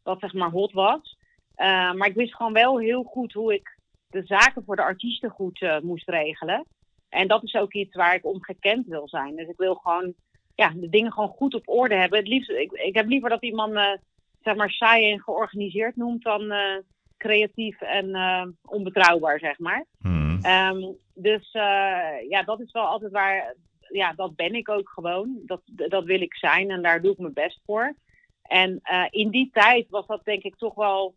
wat 0.03 0.21
zeg 0.21 0.33
maar 0.33 0.51
hot 0.51 0.73
was. 0.73 1.17
Uh, 1.57 1.93
maar 1.93 2.09
ik 2.09 2.15
wist 2.15 2.35
gewoon 2.35 2.53
wel 2.53 2.79
heel 2.79 3.03
goed 3.03 3.33
hoe 3.33 3.55
ik 3.55 3.79
de 4.09 4.23
zaken 4.25 4.65
voor 4.65 4.77
de 4.77 4.83
artiesten 4.83 5.31
goed 5.31 5.81
moest 5.83 6.09
regelen. 6.09 6.67
En 7.09 7.29
dat 7.29 7.43
is 7.43 7.55
ook 7.55 7.73
iets 7.73 7.95
waar 7.95 8.15
ik 8.15 8.25
om 8.25 8.43
gekend 8.43 8.87
wil 8.87 9.09
zijn. 9.09 9.37
Dus 9.37 9.49
ik 9.49 9.57
wil 9.57 9.75
gewoon 9.75 10.15
ja, 10.55 10.73
de 10.77 10.89
dingen 10.89 11.13
gewoon 11.13 11.29
goed 11.29 11.55
op 11.55 11.69
orde 11.69 11.95
hebben. 11.95 12.19
Het 12.19 12.29
liefst, 12.29 12.51
ik, 12.51 12.73
ik 12.73 12.95
heb 12.95 13.09
liever 13.09 13.29
dat 13.29 13.43
iemand 13.43 13.73
me 13.73 13.99
zeg 14.43 14.55
maar 14.55 14.71
saai 14.71 15.13
en 15.13 15.21
georganiseerd 15.21 15.97
noemt 15.97 16.23
dan 16.23 16.43
uh, 16.43 16.79
creatief 17.17 17.81
en 17.81 18.09
uh, 18.09 18.47
onbetrouwbaar, 18.65 19.39
zeg 19.39 19.59
maar. 19.59 19.85
Hmm. 20.01 20.45
Um, 20.45 20.97
dus 21.15 21.55
uh, 21.55 22.29
ja, 22.29 22.43
dat 22.45 22.61
is 22.61 22.73
wel 22.73 22.85
altijd 22.85 23.13
waar. 23.13 23.55
Ja, 23.89 24.13
dat 24.13 24.37
ben 24.37 24.55
ik 24.55 24.69
ook 24.69 24.89
gewoon. 24.89 25.39
Dat, 25.47 25.61
dat 25.65 26.05
wil 26.05 26.21
ik 26.21 26.35
zijn 26.35 26.71
en 26.71 26.83
daar 26.83 27.03
doe 27.03 27.13
ik 27.13 27.19
mijn 27.19 27.33
best 27.33 27.61
voor. 27.65 27.95
En 28.43 28.81
uh, 28.91 29.07
in 29.11 29.31
die 29.31 29.51
tijd 29.53 29.89
was 29.89 30.07
dat 30.07 30.25
denk 30.25 30.43
ik 30.43 30.57
toch 30.57 30.75
wel. 30.75 31.15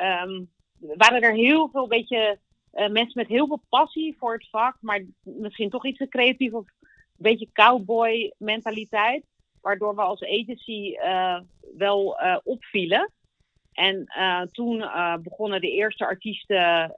Um, 0.00 0.50
waren 0.78 1.22
er 1.22 1.32
heel 1.32 1.68
veel 1.68 1.86
beetje 1.86 2.38
uh, 2.74 2.88
mensen 2.88 3.12
met 3.14 3.28
heel 3.28 3.46
veel 3.46 3.62
passie 3.68 4.16
voor 4.18 4.32
het 4.32 4.48
vak, 4.50 4.76
maar 4.80 5.04
misschien 5.22 5.70
toch 5.70 5.86
iets 5.86 5.98
te 5.98 6.08
creatief 6.08 6.52
of 6.52 6.68
beetje 7.22 7.48
cowboy 7.52 8.32
mentaliteit, 8.38 9.24
waardoor 9.60 9.94
we 9.94 10.00
als 10.00 10.22
agency 10.22 10.96
uh, 10.96 11.40
wel 11.76 12.20
uh, 12.22 12.38
opvielen. 12.44 13.12
En 13.72 14.06
toen 14.50 14.84
begonnen 15.22 15.60
de 15.60 15.70
eerste 15.70 16.06
artiesten 16.06 16.94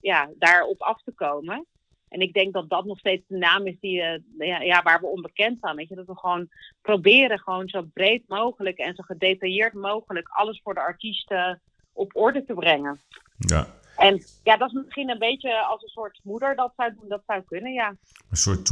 ja, 0.00 0.30
daarop 0.38 0.82
af 0.82 1.02
te 1.02 1.12
komen. 1.12 1.66
En 2.08 2.20
ik 2.20 2.32
denk 2.32 2.52
dat 2.52 2.68
dat 2.68 2.84
nog 2.84 2.98
steeds 2.98 3.22
de 3.26 3.36
naam 3.36 3.66
is 3.66 3.76
die, 3.80 4.02
ja, 4.38 4.60
ja, 4.60 4.82
waar 4.82 5.00
we 5.00 5.06
onbekend 5.06 5.58
staan. 5.58 5.76
Weet 5.76 5.88
je? 5.88 5.94
Dat 5.94 6.06
we 6.06 6.18
gewoon 6.18 6.48
proberen 6.82 7.38
gewoon 7.38 7.68
zo 7.68 7.82
breed 7.92 8.22
mogelijk 8.28 8.78
en 8.78 8.94
zo 8.94 9.02
gedetailleerd 9.02 9.72
mogelijk 9.72 10.28
alles 10.28 10.60
voor 10.62 10.74
de 10.74 10.80
artiesten 10.80 11.62
op 11.92 12.16
orde 12.16 12.44
te 12.44 12.54
brengen. 12.54 13.00
Ja. 13.36 13.66
En 13.96 14.22
ja, 14.42 14.56
dat 14.56 14.68
is 14.68 14.74
misschien 14.74 15.10
een 15.10 15.18
beetje 15.18 15.64
als 15.64 15.82
een 15.82 15.88
soort 15.88 16.20
moeder 16.22 16.56
dat 16.56 16.72
zou 16.76 16.94
doen. 17.00 17.08
Dat 17.08 17.22
zou 17.26 17.42
kunnen, 17.46 17.72
ja. 17.72 17.96
Een 18.30 18.36
soort 18.36 18.68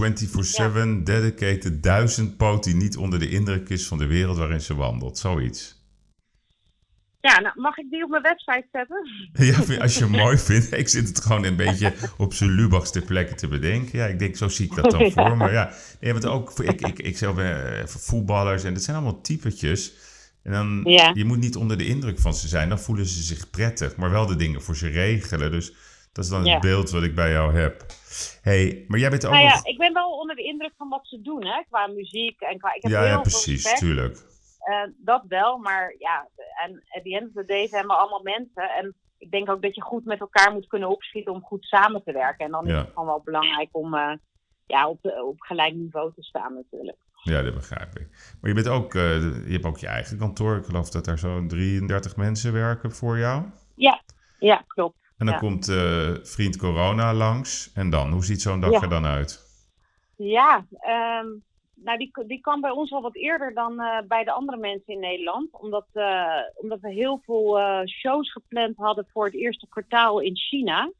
24-7 1.01 1.03
dedicated 1.05 1.83
duizendpoot 1.83 2.65
die 2.65 2.75
niet 2.75 2.97
onder 2.97 3.19
de 3.19 3.31
indruk 3.31 3.69
is 3.69 3.87
van 3.87 3.99
de 3.99 4.07
wereld 4.07 4.37
waarin 4.37 4.61
ze 4.61 4.75
wandelt. 4.75 5.19
Zoiets. 5.19 5.83
Ja, 7.21 7.41
nou, 7.41 7.61
mag 7.61 7.77
ik 7.77 7.91
die 7.91 8.05
op 8.05 8.11
mijn 8.11 8.23
website 8.23 8.67
zetten? 8.73 9.09
Ja, 9.33 9.81
als 9.83 9.95
je 9.95 10.01
hem 10.01 10.11
mooi 10.25 10.39
vindt. 10.39 10.73
Ik 10.73 10.89
zit 10.89 11.09
het 11.09 11.21
gewoon 11.21 11.45
een 11.45 11.57
beetje 11.57 11.93
op 12.17 12.33
zijn 12.35 12.51
lubachste 12.51 13.01
plekken 13.01 13.37
te 13.37 13.49
bedenken. 13.49 13.99
Ja, 13.99 14.07
ik 14.07 14.19
denk, 14.19 14.37
zo 14.37 14.49
zie 14.49 14.67
ik 14.67 14.75
dat 14.75 14.91
dan 14.91 15.01
Ja. 15.05 15.11
voor 15.11 15.37
me. 15.37 15.51
Ja, 15.51 15.73
nee, 16.01 16.13
want 16.13 16.27
ook 16.27 16.59
ik, 16.59 16.81
ik, 16.81 16.99
ik 16.99 17.17
zelf 17.19 17.35
ben 17.35 17.79
eh, 17.79 17.87
voetballers 17.87 18.65
en 18.65 18.75
dat 18.75 18.83
zijn 18.83 18.97
allemaal 18.97 19.21
typetjes. 19.21 19.93
En 20.45 20.53
dan, 20.53 20.81
Ja. 20.85 21.11
je 21.15 21.25
moet 21.25 21.39
niet 21.39 21.57
onder 21.57 21.79
de 21.79 21.87
indruk 21.87 22.19
van 22.19 22.35
ze 22.35 22.49
zijn. 22.49 22.69
Dan 22.69 22.79
voelen 22.79 23.07
ze 23.07 23.23
zich 23.23 23.51
prettig, 23.51 23.97
maar 23.97 24.11
wel 24.11 24.27
de 24.27 24.37
dingen 24.37 24.63
voor 24.63 24.77
ze 24.77 24.89
regelen. 24.89 25.51
Dus 25.51 25.75
dat 26.13 26.25
is 26.25 26.31
dan 26.31 26.45
Ja. 26.45 26.53
het 26.53 26.61
beeld 26.63 26.91
wat 26.91 27.03
ik 27.03 27.15
bij 27.15 27.31
jou 27.31 27.55
heb. 27.55 27.85
hey, 28.43 28.85
maar 28.89 28.99
jij 28.99 29.11
bent 29.11 29.25
ook 29.27 29.33
Nou 29.33 29.45
ja, 29.45 29.55
nog... 29.55 29.67
ik 29.67 29.79
ben 29.79 29.93
wel 29.93 30.11
onder 30.11 30.37
de 30.37 30.43
indruk 30.43 30.73
van 30.77 30.89
wat 30.89 31.07
ze 31.07 31.21
doen, 31.23 31.45
hè, 31.47 31.63
qua 31.69 31.87
muziek 31.87 32.41
en 32.41 32.59
qua. 32.59 32.75
Ik 32.75 32.83
heb 32.83 32.93
Ja, 32.93 33.01
heel 33.01 33.09
ja, 33.09 33.21
precies, 33.21 33.47
respect. 33.63 33.79
tuurlijk. 33.79 34.17
Eh, 34.59 34.83
dat 34.97 35.23
wel, 35.29 35.59
maar 35.59 35.95
ja, 35.99 36.29
en 36.65 36.83
at 36.89 37.03
the 37.03 37.17
end 37.17 37.27
of 37.29 37.33
the 37.35 37.45
day 37.45 37.67
zijn 37.69 37.87
we 37.87 37.93
allemaal 37.95 38.23
mensen. 38.23 38.71
En 38.71 38.95
ik 39.19 39.31
denk 39.31 39.51
ook 39.51 39.63
dat 39.63 39.75
je 39.75 39.81
goed 39.83 40.05
met 40.05 40.21
elkaar 40.21 40.53
moet 40.53 40.67
kunnen 40.67 40.89
opschieten 40.89 41.33
om 41.33 41.43
goed 41.43 41.65
samen 41.65 42.03
te 42.05 42.13
werken. 42.13 42.45
En 42.45 42.51
dan 42.51 42.67
Ja. 42.67 42.73
is 42.73 42.79
het 42.79 42.89
gewoon 42.89 43.07
wel 43.09 43.21
belangrijk 43.25 43.69
om 43.73 43.95
eh, 43.95 44.13
ja, 44.67 44.89
op, 44.89 45.05
op 45.25 45.41
gelijk 45.41 45.75
niveau 45.75 46.13
te 46.15 46.23
staan 46.23 46.55
natuurlijk. 46.55 46.97
Ja, 47.25 47.43
dat 47.43 47.55
begrijp 47.55 47.99
ik. 47.99 48.09
Maar 48.41 48.51
je, 48.51 48.55
bent 48.55 48.69
ook, 48.69 48.95
eh, 48.95 49.21
je 49.47 49.53
hebt 49.53 49.65
ook 49.65 49.79
je 49.79 49.87
eigen 49.87 50.19
kantoor. 50.19 50.57
Ik 50.57 50.65
geloof 50.65 50.91
dat 50.91 51.05
daar 51.05 51.19
zo'n 51.19 51.49
33 51.49 52.17
mensen 52.17 52.53
werken 52.53 52.93
voor 52.93 53.19
jou. 53.19 53.43
Ja, 54.39 54.65
klopt. 54.67 54.97
En 55.19 55.27
dan 55.27 55.35
Ja. 55.35 55.41
komt 55.41 55.69
eh, 55.69 56.11
vriend 56.23 56.57
corona 56.57 57.15
langs. 57.15 57.73
En 57.75 57.91
dan, 57.91 58.13
hoe 58.13 58.25
ziet 58.25 58.43
zo'n 58.43 58.61
dag 58.61 58.71
Ja. 58.71 58.81
er 58.81 58.89
dan 58.89 59.05
uit? 59.07 59.41
Ja, 60.17 60.67
ehm, 60.71 61.27
nou 61.75 61.99
die, 61.99 62.11
die 62.27 62.41
kwam 62.41 62.61
bij 62.61 62.71
ons 62.71 62.93
al 62.93 63.03
wat 63.03 63.17
eerder 63.17 63.55
dan 63.55 63.81
eh, 63.81 63.99
bij 64.09 64.25
de 64.25 64.33
andere 64.33 64.59
mensen 64.59 64.93
in 64.93 65.01
Nederland. 65.01 65.49
Omdat, 65.53 65.87
omdat 66.55 66.81
we 66.81 66.93
heel 66.93 67.21
veel 67.25 67.59
shows 67.87 68.33
gepland 68.33 68.77
hadden 68.77 69.07
voor 69.13 69.25
het 69.25 69.35
eerste 69.35 69.67
kwartaal 69.69 70.21
in 70.21 70.37
China. 70.37 70.93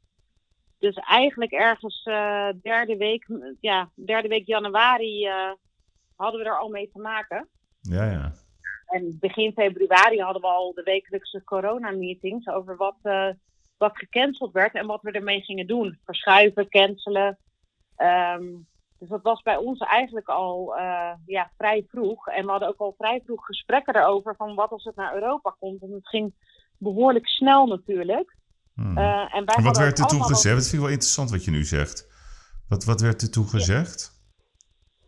Dus 0.79 0.95
eigenlijk 0.95 1.51
ergens 1.51 2.03
derde, 2.61 2.95
week, 2.97 3.27
ja, 3.59 3.89
derde 3.95 4.27
week 4.27 4.45
januari 4.47 5.27
hadden 6.15 6.41
we 6.41 6.47
er 6.47 6.59
al 6.59 6.69
mee 6.69 6.89
te 6.93 6.99
maken. 6.99 7.47
Ja, 7.81 8.11
ja. 8.11 8.33
En 8.85 9.17
begin 9.19 9.53
februari 9.53 10.21
hadden 10.21 10.41
we 10.41 10.47
al 10.47 10.73
de 10.73 10.83
wekelijkse 10.83 11.43
corona-meetings 11.43 12.47
over 12.47 12.77
wat, 12.77 12.97
eh, 13.01 13.29
wat 13.77 13.97
gecanceld 13.97 14.51
werd 14.51 14.73
en 14.73 14.85
wat 14.85 15.01
we 15.01 15.11
ermee 15.11 15.41
gingen 15.41 15.67
doen. 15.67 15.99
Verschuiven, 16.03 16.69
cancelen. 16.69 17.37
Ehm, 17.95 18.45
dus 18.99 19.09
dat 19.09 19.21
was 19.21 19.41
bij 19.41 19.57
ons 19.57 19.79
eigenlijk 19.79 20.27
al 20.27 20.75
eh, 20.75 21.11
ja, 21.25 21.51
vrij 21.57 21.85
vroeg. 21.87 22.27
En 22.27 22.45
we 22.45 22.51
hadden 22.51 22.69
ook 22.69 22.79
al 22.79 22.95
vrij 22.97 23.21
vroeg 23.25 23.45
gesprekken 23.45 23.95
erover 23.95 24.35
van 24.35 24.55
wat 24.55 24.69
als 24.69 24.83
het 24.83 24.95
naar 24.95 25.13
Europa 25.13 25.55
komt. 25.59 25.81
En 25.81 25.91
het 25.91 26.07
ging 26.07 26.33
behoorlijk 26.77 27.27
snel 27.27 27.65
natuurlijk. 27.65 28.35
Hmm. 28.73 28.97
Eh, 28.97 29.35
en 29.35 29.45
wat 29.45 29.77
werd 29.77 29.99
er 29.99 30.05
toen 30.05 30.07
allemaal 30.07 30.27
gezegd? 30.27 30.55
Dat 30.55 30.63
vind 30.63 30.73
ik 30.73 30.79
wel 30.79 30.89
interessant 30.89 31.29
wat 31.29 31.45
je 31.45 31.51
nu 31.51 31.63
zegt. 31.63 32.07
Wat, 32.67 32.83
wat 32.83 33.01
werd 33.01 33.21
er 33.21 33.31
toen 33.31 33.47
gezegd? 33.47 34.14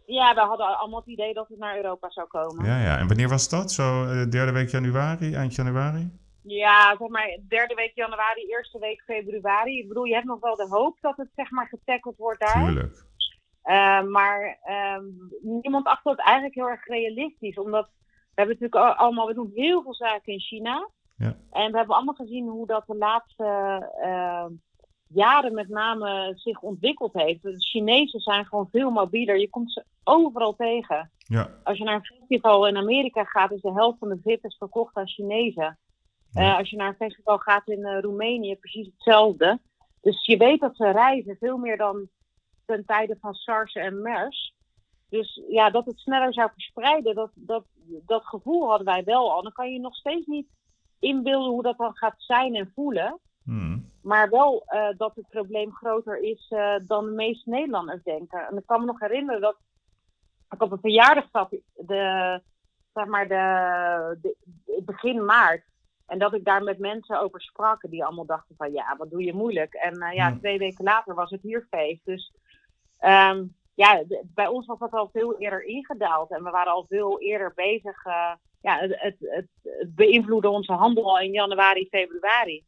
Ja, 0.07 0.33
we 0.33 0.39
hadden 0.39 0.77
allemaal 0.79 0.99
het 0.99 1.07
idee 1.09 1.33
dat 1.33 1.47
het 1.49 1.57
naar 1.59 1.75
Europa 1.75 2.09
zou 2.09 2.27
komen. 2.27 2.65
Ja, 2.65 2.81
ja. 2.81 2.97
En 2.97 3.07
wanneer 3.07 3.29
was 3.29 3.49
dat? 3.49 3.71
Zo 3.71 4.03
eh, 4.03 4.29
derde 4.29 4.51
week 4.51 4.69
januari, 4.69 5.33
eind 5.33 5.55
januari? 5.55 6.11
Ja, 6.41 6.95
zeg 6.99 7.07
maar 7.09 7.37
derde 7.47 7.73
week 7.75 7.91
januari, 7.95 8.45
eerste 8.47 8.79
week 8.79 9.01
februari. 9.05 9.79
Ik 9.79 9.87
bedoel, 9.87 10.03
je 10.03 10.13
hebt 10.13 10.25
nog 10.25 10.39
wel 10.39 10.55
de 10.55 10.67
hoop 10.69 10.97
dat 11.01 11.17
het 11.17 11.29
zeg 11.35 11.51
maar 11.51 11.67
getackeld 11.67 12.17
wordt 12.17 12.39
daar. 12.39 12.63
Tuurlijk. 12.65 13.05
Eh, 13.61 14.01
maar 14.01 14.59
ehm, 14.63 15.03
niemand 15.41 15.85
acht 15.85 16.03
het 16.03 16.19
eigenlijk 16.19 16.55
heel 16.55 16.69
erg 16.69 16.85
realistisch. 16.85 17.57
Omdat 17.57 17.89
we 17.95 18.43
hebben 18.43 18.57
natuurlijk 18.59 18.85
al- 18.85 19.05
allemaal, 19.05 19.27
we 19.27 19.33
doen 19.33 19.51
heel 19.55 19.81
veel 19.81 19.93
zaken 19.95 20.33
in 20.33 20.39
China. 20.39 20.89
Ja. 21.17 21.35
En 21.51 21.71
we 21.71 21.77
hebben 21.77 21.95
allemaal 21.95 22.13
gezien 22.13 22.47
hoe 22.47 22.67
dat 22.67 22.83
de 22.87 22.95
laatste 22.95 23.43
eh, 24.01 24.45
jaren 25.07 25.53
met 25.53 25.69
name 25.69 26.33
zich 26.35 26.61
ontwikkeld 26.61 27.13
heeft. 27.13 27.41
De 27.41 27.59
Chinezen 27.59 28.19
zijn 28.19 28.45
gewoon 28.45 28.69
veel 28.71 28.89
mobieler. 28.89 29.39
Je 29.39 29.49
komt 29.49 29.71
ze 29.71 29.83
overal 30.03 30.55
tegen. 30.55 31.11
Ja, 31.17 31.49
Als 31.63 31.77
je 31.77 31.83
naar 31.83 31.95
een 31.95 32.17
festival 32.17 32.67
in 32.67 32.77
Amerika 32.77 33.23
gaat, 33.23 33.51
is 33.51 33.61
de 33.61 33.73
helft 33.73 33.97
van 33.99 34.09
de 34.09 34.19
VIP 34.23 34.53
verkocht 34.57 34.95
aan 34.95 35.07
Chinezen. 35.07 35.77
Ja. 36.31 36.41
Eh, 36.41 36.57
als 36.57 36.69
je 36.69 36.75
naar 36.75 36.87
een 36.87 36.95
festival 36.95 37.37
gaat 37.37 37.67
in 37.67 37.85
eh, 37.85 37.99
Roemenië, 38.01 38.55
precies 38.55 38.85
hetzelfde. 38.85 39.59
Dus 40.01 40.25
je 40.25 40.37
weet 40.37 40.59
dat 40.59 40.75
ze 40.75 40.91
reizen, 40.91 41.37
veel 41.39 41.57
meer 41.57 41.77
dan 41.77 42.07
ten 42.65 42.85
tijde 42.85 43.17
van 43.21 43.33
SARS 43.33 43.73
en 43.73 44.01
MERS. 44.01 44.55
Dus 45.09 45.41
ja, 45.49 45.69
dat 45.69 45.85
het 45.85 45.99
sneller 45.99 46.33
zou 46.33 46.49
verspreiden, 46.53 47.15
dat, 47.15 47.31
dat, 47.33 47.65
dat 48.05 48.25
gevoel 48.25 48.67
hadden 48.67 48.85
wij 48.85 49.03
wel 49.03 49.31
al. 49.31 49.41
Dan 49.41 49.51
kan 49.51 49.73
je 49.73 49.79
nog 49.79 49.95
steeds 49.95 50.25
niet 50.25 50.47
inbeelden 50.99 51.51
hoe 51.51 51.63
dat 51.63 51.77
dan 51.77 51.95
gaat 51.97 52.15
zijn 52.17 52.55
en 52.55 52.71
voelen. 52.75 53.19
Hmm. 53.47 53.91
Maar 54.01 54.29
wel 54.29 54.63
eh, 54.65 54.87
dat 54.97 55.15
het 55.15 55.29
probleem 55.29 55.71
groter 55.71 56.19
is 56.19 56.45
eh, 56.49 56.75
dan 56.85 57.05
de 57.05 57.11
meeste 57.11 57.49
Nederlanders 57.49 58.03
denken. 58.03 58.47
En 58.47 58.57
ik 58.57 58.65
kan 58.65 58.79
me 58.79 58.85
nog 58.85 58.99
herinneren 58.99 59.41
dat 59.41 59.57
ik 60.49 60.61
op 60.61 60.71
een 60.71 60.79
verjaardag 60.79 61.25
zat, 61.31 61.49
de, 61.75 62.41
zeg 62.93 63.05
maar 63.05 63.27
de, 63.27 64.35
begin 64.85 65.25
maart. 65.25 65.63
En 66.05 66.19
dat 66.19 66.33
ik 66.33 66.45
daar 66.45 66.63
met 66.63 66.79
mensen 66.79 67.19
over 67.21 67.41
sprak 67.41 67.89
die 67.89 68.05
allemaal 68.05 68.25
dachten 68.25 68.55
van 68.55 68.71
ja, 68.71 68.95
wat 68.97 69.09
doe 69.09 69.23
je 69.23 69.33
moeilijk. 69.33 69.73
En 69.73 69.93
eh, 69.93 70.15
ja, 70.15 70.27
Ja. 70.27 70.37
twee 70.37 70.57
weken 70.57 70.83
later 70.83 71.15
was 71.15 71.29
het 71.29 71.41
hier 71.41 71.67
feest. 71.69 72.05
Dus 72.05 72.33
ehm, 72.99 73.45
ja, 73.73 74.03
bij 74.23 74.47
ons 74.47 74.65
was 74.65 74.79
dat 74.79 74.91
al 74.91 75.09
veel 75.13 75.37
eerder 75.37 75.63
ingedaald. 75.63 76.31
En 76.31 76.43
we 76.43 76.49
waren 76.49 76.71
al 76.71 76.85
veel 76.87 77.19
eerder 77.21 77.51
bezig. 77.55 78.03
ja, 78.61 78.77
het, 78.79 79.01
het, 79.01 79.15
het, 79.19 79.47
het 79.63 79.95
beïnvloedde 79.95 80.49
onze 80.49 80.73
handel 80.73 81.03
al 81.03 81.19
in 81.19 81.31
januari, 81.31 81.87
februari. 81.89 82.63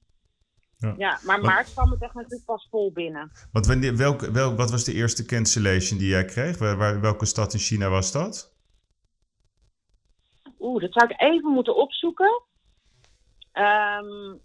Ja. 0.82 0.94
Ja, 0.98 1.20
maar 1.24 1.42
Want- 1.42 1.54
maart 1.54 1.74
kwam 1.74 1.92
het 1.92 2.02
echt 2.02 2.14
natuurlijk 2.14 2.46
pas 2.46 2.68
vol 2.70 2.92
binnen. 2.92 3.32
Want 3.52 3.66
wanneer, 3.66 3.98
welk, 3.98 4.22
welk, 4.22 4.58
wat 4.58 4.72
was 4.72 4.84
de 4.84 4.94
eerste 4.94 5.26
cancellation 5.26 6.00
die 6.00 6.08
jij 6.08 6.26
kreeg? 6.26 6.58
Waar, 6.58 6.78
waar- 6.78 7.02
welke 7.02 7.26
stad 7.26 7.54
in 7.54 7.60
China 7.60 7.90
was 7.90 8.12
dat? 8.12 8.54
Oeh, 10.60 10.82
dat 10.82 10.94
zou 10.94 11.10
ik 11.10 11.22
even 11.22 11.52
moeten 11.52 11.76
opzoeken. 11.76 12.44
Ehm, 13.52 14.38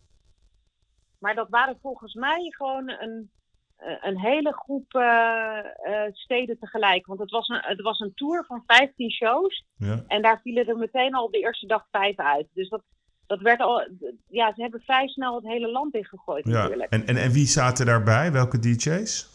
maar 1.19 1.35
dat 1.35 1.49
waren 1.49 1.79
volgens 1.83 2.15
mij 2.15 2.41
gewoon 2.51 2.89
een, 2.91 3.31
eh, 3.77 3.97
een 4.01 4.19
hele 4.21 4.53
groep 4.53 4.95
eh, 4.95 5.59
eh, 5.59 6.13
steden 6.13 6.59
tegelijk. 6.59 7.07
Want 7.07 7.21
het 7.21 7.31
was, 7.31 7.49
een, 7.49 7.63
het 7.63 7.81
was 7.81 7.99
een 8.01 8.15
tour 8.15 8.45
van 8.47 8.63
15 8.67 9.11
shows. 9.11 9.65
Ja. 9.77 10.05
En 10.07 10.23
daar 10.23 10.41
vielen 10.43 10.67
er 10.67 10.77
meteen 10.77 11.15
al 11.15 11.25
op 11.25 11.33
de 11.33 11.39
eerste 11.39 11.67
dag 11.67 11.87
vijf 11.91 12.17
uit. 12.17 12.49
Dus 12.53 12.69
dat, 12.69 12.83
dat 13.27 13.41
werd 13.41 13.61
al. 13.61 13.89
Ja, 14.29 14.53
ze 14.55 14.63
hebben 14.63 14.81
vrij 14.81 15.09
snel 15.09 15.35
het 15.35 15.45
hele 15.45 15.71
land 15.71 15.95
ingegooid 15.95 16.47
ja. 16.47 16.53
natuurlijk. 16.53 16.91
En, 16.91 17.07
en, 17.07 17.17
en 17.17 17.31
wie 17.33 17.47
zaten 17.47 17.87
daarbij? 17.87 18.33
Welke 18.33 18.59
DJ's? 18.59 19.33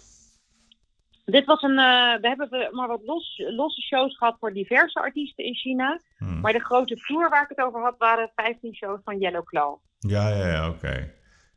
Dit 1.25 1.46
was 1.46 1.62
een. 1.62 1.77
eh, 1.77 2.22
we 2.22 2.27
hebben 2.27 2.69
maar 2.72 2.88
wat 2.88 3.01
los, 3.03 3.41
losse 3.48 3.81
shows 3.81 4.17
gehad 4.17 4.38
voor 4.39 4.53
diverse 4.53 5.00
artiesten 5.00 5.46
in 5.46 5.55
China. 5.55 6.00
Hmm. 6.17 6.39
Maar 6.39 6.53
de 6.53 6.60
grote 6.60 6.96
tour 6.96 7.29
waar 7.29 7.43
ik 7.43 7.50
het 7.58 7.65
over 7.65 7.81
had, 7.81 7.96
waren 7.98 8.31
15 8.36 8.75
shows 8.75 9.00
van 9.03 9.19
Yellow 9.19 9.46
Claw. 9.46 9.77
Ja, 10.00 10.29
ja, 10.29 10.48
ja, 10.48 10.69
oké. 10.69 11.12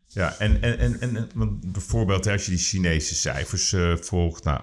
Ja, 0.07 0.35
en, 0.39 0.63
en, 0.63 0.79
en, 0.79 1.01
en 1.01 1.31
want 1.35 1.73
bijvoorbeeld 1.73 2.27
als 2.27 2.45
je 2.45 2.51
die 2.51 2.61
Chinese 2.61 3.15
cijfers 3.15 3.73
eh, 3.73 3.97
volgt. 3.97 4.45
Nou, 4.45 4.61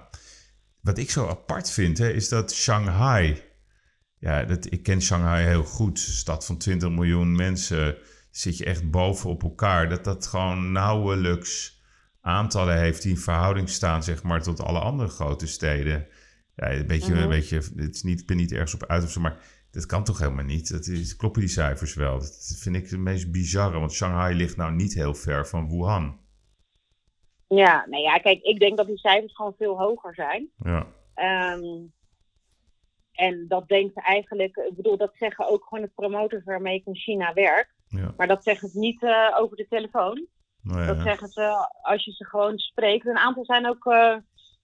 wat 0.80 0.98
ik 0.98 1.10
zo 1.10 1.28
apart 1.28 1.70
vind, 1.70 1.98
hè, 1.98 2.08
is 2.08 2.28
dat 2.28 2.52
Shanghai. 2.52 3.42
Ja, 4.20 4.44
dat, 4.44 4.72
ik 4.72 4.82
ken 4.82 5.02
Shanghai 5.02 5.44
heel 5.46 5.64
goed. 5.64 5.96
Een 6.06 6.12
stad 6.12 6.46
van 6.46 6.56
20 6.58 6.90
miljoen 6.90 7.36
mensen. 7.36 7.96
Zit 8.30 8.58
je 8.58 8.64
echt 8.64 8.90
boven 8.90 9.30
op 9.30 9.42
elkaar. 9.42 9.88
Dat 9.88 10.04
dat 10.04 10.26
gewoon 10.26 10.72
nauwelijks 10.72 11.82
aantallen 12.20 12.78
heeft 12.78 13.02
die 13.02 13.10
in 13.12 13.18
verhouding 13.18 13.68
staan, 13.68 14.02
zeg 14.02 14.22
maar, 14.22 14.42
tot 14.42 14.60
alle 14.62 14.78
andere 14.78 15.08
grote 15.08 15.46
steden. 15.46 16.06
Ja, 16.56 16.72
een 16.72 16.86
beetje, 16.86 17.12
Mhm. 17.12 17.22
een 17.22 17.28
beetje 17.28 17.56
het 17.76 17.94
is 17.94 18.02
niet, 18.02 18.20
ik 18.20 18.26
ben 18.26 18.36
niet 18.36 18.52
ergens 18.52 18.74
op 18.74 18.84
uit 18.86 19.02
of 19.04 19.10
zo, 19.10 19.20
maar 19.20 19.36
dat 19.70 19.86
kan 19.86 20.04
toch 20.04 20.18
helemaal 20.18 20.44
niet? 20.44 20.70
Dat 20.70 20.86
is, 20.86 21.16
kloppen 21.16 21.40
die 21.40 21.50
cijfers 21.50 21.94
wel? 21.94 22.18
Dat 22.18 22.56
vind 22.58 22.76
ik 22.76 22.90
het 22.90 23.00
meest 23.00 23.30
bizarre, 23.30 23.78
want 23.78 23.92
Shanghai 23.92 24.34
ligt 24.34 24.56
nou 24.56 24.72
niet 24.72 24.94
heel 24.94 25.14
ver 25.14 25.46
van 25.46 25.68
Wuhan. 25.68 26.18
Ja, 27.48 27.86
nou 27.90 28.02
ja, 28.02 28.18
kijk, 28.18 28.42
ik 28.42 28.58
denk 28.58 28.76
dat 28.76 28.86
die 28.86 28.98
cijfers 28.98 29.34
gewoon 29.34 29.54
veel 29.58 29.78
hoger 29.78 30.14
zijn. 30.14 30.48
Ja, 30.56 30.86
Ehm, 31.14 31.62
en 33.20 33.44
dat 33.48 33.68
denkt 33.68 34.00
eigenlijk, 34.02 34.56
ik 34.56 34.76
bedoel, 34.76 34.96
dat 34.96 35.12
zeggen 35.18 35.48
ook 35.48 35.64
gewoon 35.64 35.84
de 35.84 35.90
promotors 35.94 36.44
waarmee 36.44 36.74
ik 36.74 36.86
in 36.86 36.96
China 36.96 37.32
werk. 37.32 37.74
ja. 37.88 38.14
Maar 38.16 38.26
dat 38.26 38.42
zeggen 38.44 38.68
ze 38.68 38.78
niet 38.78 39.02
eh, 39.02 39.36
over 39.38 39.56
de 39.56 39.66
telefoon. 39.68 40.26
Nou 40.62 40.86
Dat 40.86 41.00
zeggen 41.00 41.28
ze 41.28 41.68
als 41.82 42.04
je 42.04 42.12
ze 42.12 42.24
gewoon 42.24 42.58
spreekt. 42.58 43.06
Een 43.06 43.18
aantal 43.18 43.44
zijn 43.44 43.68
ook. 43.68 43.86
eh, 43.86 44.16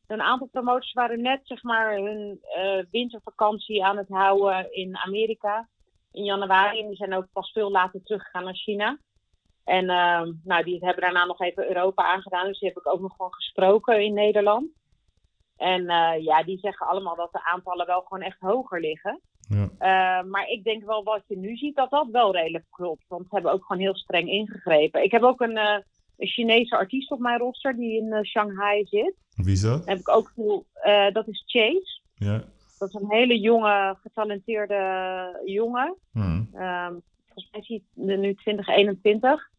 een 0.06 0.22
aantal 0.22 0.46
promotors 0.52 0.92
waren 0.92 1.20
net 1.20 1.40
zeg 1.42 1.62
maar 1.62 1.94
hun 1.96 2.38
eh, 2.42 2.84
wintervakantie 2.90 3.84
aan 3.84 3.96
het 3.96 4.08
houden 4.08 4.72
in 4.74 4.96
Amerika 4.96 5.68
in 6.12 6.24
januari. 6.24 6.80
En 6.80 6.86
die 6.86 6.96
zijn 6.96 7.14
ook 7.14 7.26
pas 7.32 7.52
veel 7.52 7.70
later 7.70 8.02
teruggegaan 8.02 8.44
naar 8.44 8.54
China. 8.54 8.98
En 9.64 9.88
ehm, 9.88 10.32
nou, 10.44 10.64
die 10.64 10.84
hebben 10.84 11.02
daarna 11.02 11.24
nog 11.24 11.40
even 11.40 11.68
Europa 11.68 12.04
aangedaan. 12.04 12.46
Dus 12.46 12.58
die 12.58 12.68
heb 12.68 12.78
ik 12.78 12.92
ook 12.92 13.00
nog 13.00 13.16
gewoon 13.16 13.34
gesproken 13.34 14.04
in 14.04 14.14
Nederland. 14.14 14.66
En 15.56 15.88
eh, 15.88 16.24
ja, 16.24 16.42
die 16.42 16.58
zeggen 16.58 16.86
allemaal 16.86 17.16
dat 17.16 17.32
de 17.32 17.44
aantallen 17.44 17.86
wel 17.86 18.00
gewoon 18.00 18.22
echt 18.22 18.40
hoger 18.40 18.80
liggen. 18.80 19.20
Ja. 19.48 19.68
Eh, 19.78 20.26
maar 20.26 20.48
ik 20.48 20.64
denk 20.64 20.84
wel 20.84 21.04
wat 21.04 21.22
je 21.26 21.38
nu 21.38 21.56
ziet, 21.56 21.76
dat 21.76 21.90
dat 21.90 22.08
wel 22.10 22.32
redelijk 22.32 22.64
klopt. 22.70 23.04
Want 23.08 23.22
ze 23.22 23.34
hebben 23.34 23.52
ook 23.52 23.64
gewoon 23.64 23.82
heel 23.82 23.96
streng 23.96 24.28
ingegrepen. 24.28 25.02
Ik 25.02 25.10
heb 25.10 25.22
ook 25.22 25.40
een, 25.40 25.56
eh, 25.56 25.78
een 26.16 26.26
Chinese 26.26 26.76
artiest 26.76 27.10
op 27.10 27.18
mijn 27.18 27.38
roster 27.38 27.76
die 27.76 27.96
in 27.96 28.24
Shanghai 28.24 28.84
zit. 28.84 29.14
Wie 29.34 29.52
is 29.52 29.60
dat? 29.60 29.86
Heb 29.86 29.98
ik 29.98 30.08
ook 30.08 30.32
dat 31.12 31.28
is 31.28 31.42
Chase. 31.46 32.00
Ja. 32.14 32.44
Dat 32.78 32.88
is 32.88 32.94
een 32.94 33.10
hele 33.10 33.38
jonge, 33.38 33.96
getalenteerde 34.00 35.42
jongen. 35.44 35.96
Hmm. 36.12 36.48
Ehm, 36.52 36.94
volgens 37.24 37.48
mij 37.50 37.60
is 37.60 37.68
hij 37.68 37.82
nu 38.16 38.34
2021. 38.34 39.50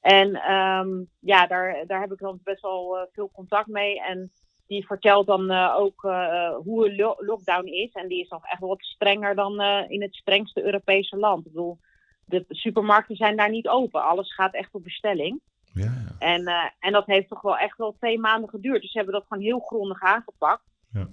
En 0.00 0.34
ehm, 0.34 0.88
ja, 1.18 1.46
daar, 1.46 1.84
daar 1.86 2.00
heb 2.00 2.12
ik 2.12 2.18
dan 2.18 2.40
best 2.44 2.62
wel 2.62 3.08
veel 3.12 3.30
contact 3.32 3.66
mee. 3.66 4.02
En 4.02 4.30
die 4.70 4.86
vertelt 4.86 5.26
dan 5.26 5.50
eh, 5.50 5.74
ook 5.78 6.04
eh, 6.04 6.54
hoe 6.64 6.88
een 6.88 6.96
lo- 6.96 7.16
lockdown 7.18 7.66
is. 7.66 7.92
En 7.92 8.08
die 8.08 8.20
is 8.20 8.28
nog 8.28 8.44
echt 8.44 8.60
wat 8.60 8.82
strenger 8.82 9.34
dan 9.34 9.60
eh, 9.60 9.84
in 9.90 10.02
het 10.02 10.14
strengste 10.14 10.64
Europese 10.64 11.16
land. 11.16 11.46
Ik 11.46 11.52
bedoel, 11.52 11.78
de 12.24 12.44
supermarkten 12.48 13.16
zijn 13.16 13.36
daar 13.36 13.50
niet 13.50 13.68
open. 13.68 14.02
Alles 14.02 14.34
gaat 14.34 14.54
echt 14.54 14.74
op 14.74 14.84
bestelling. 14.84 15.40
Ja, 15.72 15.84
ja. 15.84 16.14
En, 16.18 16.72
en 16.78 16.92
dat 16.92 17.06
heeft 17.06 17.28
toch 17.28 17.40
wel 17.40 17.56
echt 17.56 17.78
wel 17.78 17.94
twee 17.98 18.18
maanden 18.18 18.48
geduurd. 18.50 18.80
Dus 18.82 18.90
ze 18.90 18.96
hebben 18.96 19.14
dat 19.14 19.26
gewoon 19.28 19.42
heel 19.42 19.58
grondig 19.60 20.02
aangepakt. 20.02 20.62
Ja. 20.92 21.08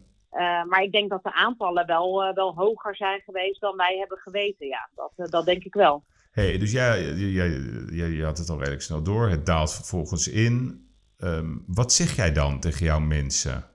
Maar 0.63 0.81
ik 0.83 0.91
denk 0.91 1.09
dat 1.09 1.23
de 1.23 1.33
aantallen 1.33 1.85
wel, 1.85 2.33
wel 2.33 2.53
hoger 2.55 2.95
zijn 2.95 3.21
geweest 3.21 3.61
dan 3.61 3.75
wij 3.75 3.97
hebben 3.97 4.17
geweten. 4.17 4.67
Ja, 4.67 4.89
dat, 4.95 5.31
dat 5.31 5.45
denk 5.45 5.63
ik 5.63 5.73
wel. 5.73 6.03
Hey, 6.31 6.57
dus 6.57 6.71
jij, 6.71 7.03
jij, 7.13 7.49
jij, 7.89 8.09
jij 8.09 8.25
had 8.25 8.37
het 8.37 8.49
al 8.49 8.57
redelijk 8.57 8.81
snel 8.81 9.03
door. 9.03 9.29
Het 9.29 9.45
daalt 9.45 9.73
vervolgens 9.73 10.27
in. 10.27 10.86
Ehm, 11.17 11.57
wat 11.67 11.93
zeg 11.93 12.15
jij 12.15 12.31
dan 12.31 12.59
tegen 12.59 12.85
jouw 12.85 12.99
mensen? 12.99 13.65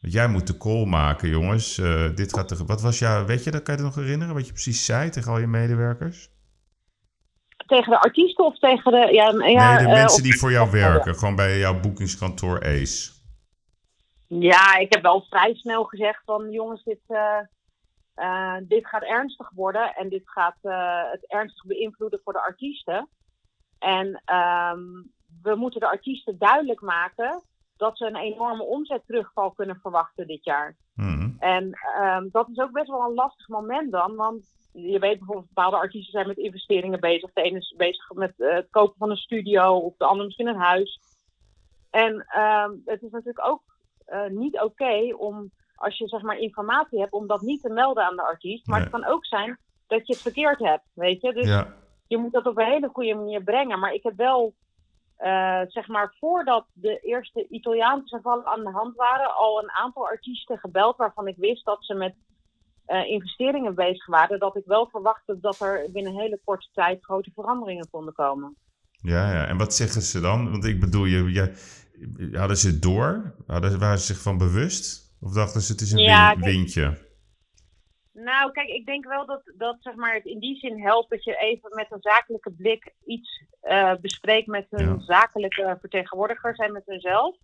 Want 0.00 0.14
jij 0.14 0.28
moet 0.28 0.46
de 0.46 0.56
call 0.56 0.84
maken, 0.84 1.28
jongens. 1.28 1.78
Eh, 1.78 2.14
dit 2.14 2.34
gaat 2.34 2.50
er, 2.50 2.64
wat 2.66 2.82
was 2.82 2.98
jouw, 2.98 3.24
weet 3.24 3.44
je, 3.44 3.50
dat 3.50 3.62
kan 3.62 3.76
je 3.76 3.82
het 3.82 3.94
nog 3.94 4.04
herinneren? 4.04 4.34
Wat 4.34 4.46
je 4.46 4.52
precies 4.52 4.84
zei 4.84 5.10
tegen 5.10 5.32
al 5.32 5.38
je 5.38 5.46
medewerkers? 5.46 6.30
Tegen 7.66 7.90
de 7.90 8.00
artiesten 8.00 8.44
of 8.44 8.58
tegen 8.58 8.92
de. 8.92 8.96
Ja, 8.96 9.08
ja, 9.08 9.32
nee, 9.32 9.86
de 9.86 9.92
eh, 9.92 10.02
mensen 10.02 10.22
die 10.22 10.38
voor 10.38 10.50
jou 10.50 10.70
werken. 10.70 11.14
Gewoon 11.14 11.36
bij 11.36 11.58
jouw 11.58 11.80
boekingskantoor 11.80 12.64
Ace. 12.64 13.12
Ja, 14.28 14.76
ik 14.76 14.92
heb 14.92 15.02
wel 15.02 15.26
vrij 15.28 15.54
snel 15.54 15.84
gezegd 15.84 16.22
van 16.24 16.50
jongens, 16.50 16.84
dit, 16.84 17.00
eh, 18.14 18.56
dit 18.62 18.86
gaat 18.86 19.02
ernstig 19.02 19.50
worden 19.50 19.94
en 19.94 20.08
dit 20.08 20.22
gaat 20.24 20.56
het 21.12 21.26
ernstig 21.26 21.64
beïnvloeden 21.64 22.20
voor 22.24 22.32
de 22.32 22.42
artiesten. 22.42 23.08
En 23.78 24.22
ehm, 24.24 24.80
we 25.42 25.54
moeten 25.54 25.80
de 25.80 25.88
artiesten 25.88 26.38
duidelijk 26.38 26.80
maken 26.80 27.42
dat 27.76 27.96
ze 27.98 28.06
een 28.06 28.16
enorme 28.16 28.62
omzetterugval 28.62 29.50
kunnen 29.50 29.78
verwachten 29.82 30.26
dit 30.26 30.44
jaar. 30.44 30.76
Hmm. 30.94 31.36
En 31.38 31.72
ehm, 31.96 32.28
dat 32.30 32.48
is 32.48 32.58
ook 32.58 32.72
best 32.72 32.88
wel 32.88 33.04
een 33.04 33.14
lastig 33.14 33.48
moment 33.48 33.92
dan. 33.92 34.14
Want 34.14 34.44
je 34.72 34.98
weet 34.98 35.18
bijvoorbeeld, 35.18 35.48
bepaalde 35.48 35.76
artiesten 35.76 36.12
zijn 36.12 36.26
met 36.26 36.36
investeringen 36.36 37.00
bezig. 37.00 37.32
De 37.32 37.42
ene 37.42 37.58
is 37.58 37.74
bezig 37.76 38.12
met 38.12 38.40
eh, 38.40 38.54
het 38.54 38.66
kopen 38.70 38.94
van 38.98 39.10
een 39.10 39.16
studio, 39.16 39.76
of 39.76 39.96
de 39.96 40.04
andere 40.04 40.24
misschien 40.24 40.46
een 40.46 40.56
huis. 40.56 41.00
En 41.90 42.24
ehm, 42.28 42.70
het 42.84 43.02
is 43.02 43.10
natuurlijk 43.10 43.46
ook 43.46 43.62
eh, 44.04 44.26
niet 44.26 44.60
oké 44.60 45.14
om, 45.16 45.50
als 45.74 45.98
je 45.98 46.08
zeg 46.08 46.22
maar 46.22 46.38
informatie 46.38 47.00
hebt, 47.00 47.12
om 47.12 47.26
dat 47.26 47.40
niet 47.40 47.62
te 47.62 47.68
melden 47.70 48.04
aan 48.04 48.16
de 48.16 48.22
artiest. 48.22 48.66
Maar 48.66 48.80
Nee. 48.80 48.88
het 48.88 49.00
kan 49.00 49.12
ook 49.12 49.26
zijn 49.26 49.58
dat 49.86 50.06
je 50.06 50.12
het 50.12 50.22
verkeerd 50.22 50.58
hebt, 50.58 50.84
weet 50.94 51.20
je. 51.20 51.32
Dus 51.32 51.46
Ja, 51.46 51.74
je 52.06 52.18
moet 52.18 52.32
dat 52.32 52.46
op 52.46 52.58
een 52.58 52.64
hele 52.64 52.88
goede 52.92 53.14
manier 53.14 53.42
brengen. 53.42 53.78
Maar 53.78 53.92
ik 53.92 54.02
heb 54.02 54.16
wel, 54.16 54.54
eh, 55.22 55.60
zeg 55.66 55.88
maar, 55.88 56.14
voordat 56.18 56.66
de 56.72 56.98
eerste 56.98 57.46
Italiaanse 57.48 58.16
gevallen 58.16 58.46
aan 58.46 58.64
de 58.64 58.70
hand 58.70 58.96
waren, 58.96 59.34
al 59.36 59.62
een 59.62 59.70
aantal 59.70 60.06
artiesten 60.06 60.58
gebeld 60.58 60.96
waarvan 60.96 61.26
ik 61.28 61.36
wist 61.36 61.64
dat 61.64 61.84
ze 61.84 61.94
met 61.94 62.14
eh, 62.84 63.10
investeringen 63.10 63.74
bezig 63.74 64.06
waren. 64.06 64.38
Dat 64.38 64.56
ik 64.56 64.62
wel 64.66 64.86
verwachtte 64.90 65.38
dat 65.40 65.60
er 65.60 65.86
binnen 65.92 66.12
een 66.12 66.20
hele 66.20 66.40
korte 66.44 66.68
tijd 66.72 67.04
grote 67.04 67.30
veranderingen 67.34 67.88
konden 67.90 68.14
komen. 68.14 68.56
ja, 69.02 69.32
ja. 69.32 69.46
En 69.46 69.56
wat 69.56 69.74
zeggen 69.74 70.02
ze 70.02 70.20
dan? 70.20 70.50
Want 70.50 70.64
ik 70.64 70.80
bedoel, 70.80 71.04
je, 71.04 71.32
je, 71.32 71.52
hadden 72.38 72.56
ze 72.56 72.66
het 72.68 72.82
door? 72.82 73.34
Hadden, 73.46 73.78
waren 73.78 73.98
ze 73.98 74.06
zich 74.06 74.22
van 74.22 74.38
bewust? 74.38 75.14
Of 75.20 75.32
dachten 75.32 75.60
ze 75.60 75.72
het 75.72 75.80
is 75.80 75.92
een 75.92 75.98
Ja, 75.98 76.34
win- 76.36 76.44
windje? 76.44 77.10
Nou, 78.12 78.52
kijk, 78.52 78.68
ik 78.68 78.86
denk 78.86 79.04
wel 79.06 79.26
dat, 79.26 79.52
dat 79.56 79.76
zeg 79.80 79.94
maar, 79.94 80.14
het 80.14 80.24
in 80.24 80.38
die 80.38 80.56
zin 80.56 80.80
helpt 80.82 81.10
dat 81.10 81.24
je 81.24 81.36
even 81.36 81.70
met 81.74 81.86
een 81.90 82.00
zakelijke 82.02 82.50
blik 82.50 82.92
iets 83.04 83.42
eh, 83.60 83.94
bespreekt 84.00 84.46
met 84.46 84.66
hun 84.70 84.88
Ja. 84.88 84.98
zakelijke 85.00 85.76
vertegenwoordigers 85.80 86.58
en 86.58 86.72
met 86.72 86.86
hunzelf. 86.86 87.36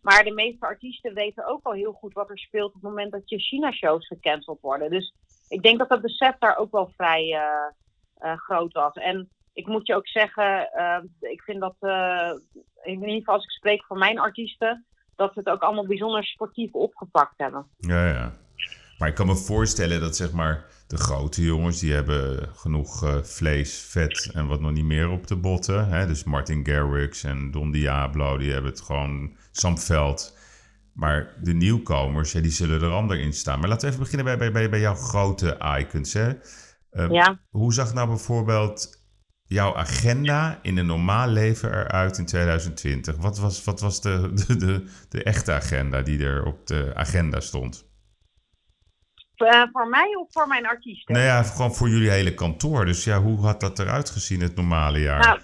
Maar 0.00 0.24
de 0.24 0.32
meeste 0.32 0.66
artiesten 0.66 1.14
weten 1.14 1.46
ook 1.46 1.64
al 1.66 1.72
heel 1.72 1.92
goed 1.92 2.12
wat 2.12 2.30
er 2.30 2.38
speelt 2.38 2.68
op 2.68 2.74
het 2.74 2.82
moment 2.82 3.12
dat 3.12 3.28
je 3.30 3.38
China-shows 3.38 4.06
gecanceld 4.06 4.60
worden. 4.60 4.90
Dus 4.90 5.14
ik 5.48 5.62
denk 5.62 5.78
dat 5.78 5.88
dat 5.88 6.00
besef 6.00 6.38
daar 6.38 6.56
ook 6.56 6.70
wel 6.70 6.92
vrij 6.96 7.32
eh, 7.34 7.66
eh, 8.14 8.38
groot 8.38 8.72
was. 8.72 8.94
En 8.94 9.30
ik 9.52 9.66
moet 9.66 9.86
je 9.86 9.94
ook 9.94 10.08
zeggen, 10.08 10.70
ik 11.20 11.42
vind 11.42 11.60
dat, 11.60 11.76
in 12.82 13.00
ieder 13.00 13.08
geval 13.08 13.34
als 13.34 13.44
ik 13.44 13.50
spreek 13.50 13.84
voor 13.84 13.98
mijn 13.98 14.18
artiesten, 14.18 14.86
dat 15.16 15.32
ze 15.32 15.38
het 15.38 15.48
ook 15.48 15.62
allemaal 15.62 15.86
bijzonder 15.86 16.24
sportief 16.24 16.74
opgepakt 16.74 17.34
hebben. 17.36 17.66
Ja, 17.76 18.06
ja. 18.06 18.32
Maar 19.00 19.08
ik 19.08 19.14
kan 19.14 19.26
me 19.26 19.36
voorstellen 19.36 20.00
dat 20.00 20.16
zeg 20.16 20.32
maar 20.32 20.64
de 20.86 20.96
grote 20.96 21.44
jongens, 21.44 21.78
die 21.78 21.92
hebben 21.92 22.48
genoeg 22.54 23.04
eh, 23.04 23.22
vlees, 23.22 23.78
vet 23.78 24.30
en 24.32 24.46
wat 24.46 24.60
nog 24.60 24.72
niet 24.72 24.84
meer 24.84 25.08
op 25.08 25.26
de 25.26 25.36
botten. 25.36 25.88
Hè? 25.88 26.06
Dus 26.06 26.24
Martin 26.24 26.66
Garrix 26.66 27.24
en 27.24 27.50
Don 27.50 27.70
Diablo, 27.70 28.38
die 28.38 28.52
hebben 28.52 28.70
het 28.70 28.80
gewoon 28.80 29.36
Sam 29.50 29.78
Veld. 29.78 30.36
Maar 30.92 31.34
de 31.42 31.52
nieuwkomers, 31.52 32.32
ja, 32.32 32.40
die 32.40 32.50
zullen 32.50 32.82
er 32.82 32.90
ander 32.90 33.18
in 33.20 33.32
staan. 33.32 33.60
Maar 33.60 33.68
laten 33.68 33.82
we 33.82 33.94
even 33.94 34.04
beginnen 34.04 34.26
bij, 34.26 34.36
bij, 34.36 34.52
bij, 34.52 34.70
bij 34.70 34.80
jouw 34.80 34.94
grote 34.94 35.76
icons. 35.78 36.12
Hè? 36.12 36.32
Eh, 36.90 37.10
Ja. 37.10 37.40
Hoe 37.50 37.72
zag 37.72 37.94
nou 37.94 38.08
bijvoorbeeld 38.08 39.04
jouw 39.44 39.76
agenda 39.76 40.58
in 40.62 40.76
een 40.76 40.86
normaal 40.86 41.28
leven 41.28 41.70
eruit 41.70 42.18
in 42.18 42.26
2020? 42.26 43.16
Wat 43.16 43.38
was, 43.38 43.64
wat 43.64 43.80
was 43.80 44.00
de, 44.00 44.30
de, 44.46 44.56
de, 44.56 44.84
de 45.08 45.22
echte 45.22 45.52
agenda 45.52 46.02
die 46.02 46.24
er 46.24 46.44
op 46.44 46.66
de 46.66 46.92
agenda 46.94 47.40
stond? 47.40 47.88
Eh, 49.40 49.62
voor 49.72 49.88
mij 49.88 50.16
of 50.16 50.32
voor 50.32 50.48
mijn 50.48 50.66
artiesten? 50.66 51.14
Nou 51.14 51.26
ja, 51.26 51.42
gewoon 51.42 51.74
voor 51.74 51.88
jullie 51.88 52.10
hele 52.10 52.34
kantoor. 52.34 52.84
Dus 52.84 53.04
ja, 53.04 53.20
hoe 53.20 53.38
had 53.40 53.60
dat 53.60 53.78
eruit 53.78 54.10
gezien 54.10 54.40
het 54.40 54.56
normale 54.56 54.98
jaar? 55.00 55.20
Nou, 55.20 55.40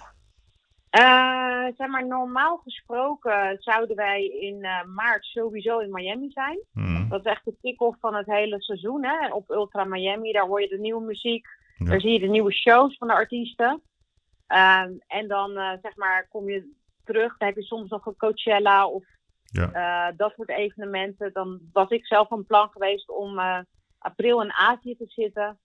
eh, 0.89 1.75
zeg 1.77 1.87
maar, 1.87 2.07
normaal 2.07 2.57
gesproken 2.57 3.55
zouden 3.59 3.95
wij 3.95 4.25
in 4.25 4.63
eh, 4.63 4.83
maart 4.83 5.25
sowieso 5.25 5.79
in 5.79 5.91
Miami 5.91 6.29
zijn. 6.31 6.59
Hmm, 6.73 7.09
Dat 7.09 7.19
is 7.25 7.31
echt 7.31 7.45
de 7.45 7.55
kick-off 7.61 7.99
van 7.99 8.15
het 8.15 8.25
hele 8.25 8.61
seizoen. 8.61 9.05
Hè? 9.05 9.33
Op 9.33 9.49
Ultra 9.49 9.83
Miami, 9.83 10.31
daar 10.31 10.45
hoor 10.45 10.61
je 10.61 10.67
de 10.67 10.79
nieuwe 10.79 11.05
muziek. 11.05 11.47
Ja. 11.77 11.85
Daar 11.85 11.99
zie 11.99 12.11
je 12.11 12.19
de 12.19 12.27
nieuwe 12.27 12.53
shows 12.53 12.97
van 12.97 13.07
de 13.07 13.13
artiesten. 13.13 13.81
Ehm, 14.47 14.91
en 15.07 15.27
dan, 15.27 15.51
zeg 15.81 15.95
maar, 15.95 16.27
kom 16.29 16.49
je 16.49 16.73
terug. 17.03 17.37
Dan 17.37 17.47
heb 17.47 17.57
je 17.57 17.63
soms 17.63 17.89
nog 17.89 18.05
een 18.05 18.17
Coachella 18.17 18.87
of 18.87 19.03
Ja. 19.45 20.11
dat 20.11 20.33
soort 20.35 20.49
evenementen. 20.49 21.33
Dan 21.33 21.59
was 21.73 21.89
ik 21.89 22.05
zelf 22.05 22.27
van 22.27 22.45
plan 22.45 22.69
geweest 22.69 23.09
om 23.09 23.39
april 24.07 24.41
in 24.41 24.53
Azië 24.53 24.95
te 24.95 25.05
zitten. 25.07 25.57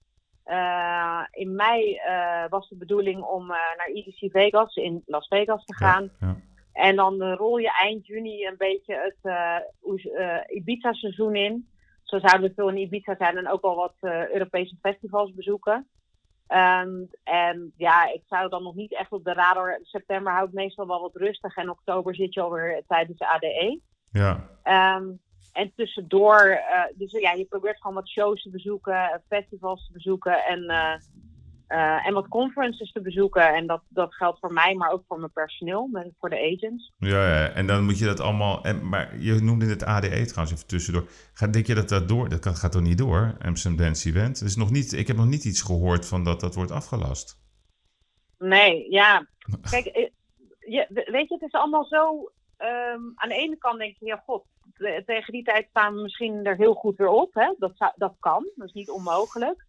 Eh, 0.45 1.23
in 1.31 1.55
mei 1.55 1.95
eh, 1.95 2.45
was 2.49 2.69
de 2.69 2.77
bedoeling 2.77 3.23
om 3.23 3.43
eh, 3.43 3.57
naar 3.77 3.91
EDC 3.93 4.31
Vegas 4.31 4.77
in 4.77 5.03
Las 5.07 5.27
Vegas 5.27 5.65
te 5.65 5.75
gaan. 5.75 6.11
Ja. 6.21 6.37
En 6.73 6.97
dan 6.97 7.23
rol 7.23 7.57
je 7.57 7.73
eind 7.81 8.07
juni 8.07 8.47
een 8.47 8.57
beetje 8.59 8.95
het 8.95 10.49
Ibiza-seizoen 10.49 11.35
in. 11.35 11.69
Zo 12.03 12.19
zouden 12.19 12.49
we 12.49 12.55
veel 12.55 12.69
in 12.69 12.77
Ibiza 12.77 13.15
zijn 13.19 13.37
en 13.37 13.49
ook 13.49 13.63
al 13.63 13.77
wat 13.77 13.95
Europese 14.33 14.77
festivals 14.81 15.35
bezoeken. 15.35 15.89
Ehm, 16.47 16.91
en 17.25 17.73
ja, 17.77 18.13
ik 18.13 18.23
zou 18.29 18.49
dan 18.49 18.63
nog 18.63 18.75
niet 18.75 18.95
echt 18.95 19.13
op 19.13 19.25
de 19.25 19.33
radar. 19.33 19.79
September 19.83 20.33
houdt 20.33 20.53
meestal 20.53 20.87
wel 20.87 21.01
wat 21.01 21.17
rustig 21.17 21.57
en 21.57 21.71
oktober 21.71 22.15
zit 22.15 22.35
je 22.35 22.41
alweer 22.41 22.83
tijdens 22.87 23.19
de 23.19 23.29
ADE. 23.29 23.81
Ja. 24.11 24.49
Ehm, 24.63 25.05
en 25.53 25.73
tussendoor, 25.77 26.41
eh, 26.41 26.85
dus 26.95 27.13
ja, 27.13 27.33
je 27.33 27.45
probeert 27.45 27.81
gewoon 27.81 27.95
wat 27.97 28.09
shows 28.09 28.43
te 28.43 28.51
bezoeken, 28.51 29.23
festivals 29.29 29.87
te 29.87 29.93
bezoeken 29.93 30.45
en, 30.45 30.69
eh, 30.69 30.95
eh, 31.67 32.07
en 32.07 32.15
wat 32.15 32.29
conferences 32.29 32.93
te 32.93 33.01
bezoeken. 33.01 33.55
En 33.55 33.67
dat, 33.67 33.83
dat 33.89 34.15
geldt 34.15 34.39
voor 34.39 34.53
mij, 34.53 34.75
maar 34.75 34.91
ook 34.91 35.05
voor 35.09 35.19
mijn 35.19 35.33
personeel, 35.33 35.87
met, 35.87 36.13
voor 36.19 36.31
de 36.31 36.53
agents. 36.57 36.93
Ja, 36.99 37.29
ja, 37.29 37.49
en 37.49 37.67
dan 37.67 37.85
moet 37.85 37.99
je 37.99 38.05
dat 38.05 38.21
allemaal... 38.21 38.65
En, 38.65 38.89
maar 38.89 39.19
je 39.19 39.35
noemde 39.35 39.67
het 39.67 39.85
ADE 39.85 40.25
trouwens 40.25 40.53
even 40.53 40.67
tussendoor. 40.67 41.09
Ga, 41.33 41.47
denk 41.47 41.67
je 41.67 41.75
dat 41.75 41.89
dat 41.89 42.09
door... 42.09 42.29
Dat 42.29 42.41
kan- 42.41 42.55
gaat 42.57 42.73
toch 42.73 42.83
niet 42.83 42.99
door, 42.99 43.37
Amsterdam 43.41 43.85
Dance 43.85 44.09
Event? 44.09 44.39
Dus 44.41 44.57
nog 44.57 44.71
niet, 44.71 44.93
ik 44.93 45.07
heb 45.07 45.17
nog 45.17 45.27
niet 45.27 45.45
iets 45.45 45.63
gehoord 45.63 46.07
van 46.09 46.25
dat 46.25 46.41
dat 46.41 46.55
wordt 46.55 46.71
afgelast. 46.71 47.41
Nee, 48.39 48.91
ja. 48.91 49.27
Kijk, 49.71 49.85
je, 50.59 51.05
weet 51.11 51.29
je, 51.29 51.35
het 51.35 51.43
is 51.43 51.53
allemaal 51.53 51.85
zo. 51.85 52.31
ehm, 52.57 53.01
aan 53.15 53.29
de 53.29 53.35
ene 53.35 53.57
kant 53.59 53.79
denk 53.79 53.97
je, 53.99 54.07
ja, 54.07 54.23
god, 54.27 54.45
tegen 55.07 55.33
die 55.33 55.43
tijd 55.43 55.67
staan 55.69 55.95
we 55.95 56.03
misschien 56.03 56.45
er 56.45 56.57
heel 56.57 56.75
goed 56.75 56.97
weer 56.97 57.09
op. 57.09 57.35
Hè? 57.35 57.55
Dat, 57.59 57.73
zou, 57.75 57.93
dat 57.97 58.15
kan, 58.19 58.51
dat 58.55 58.67
is 58.67 58.73
niet 58.73 58.91
onmogelijk. 58.91 59.67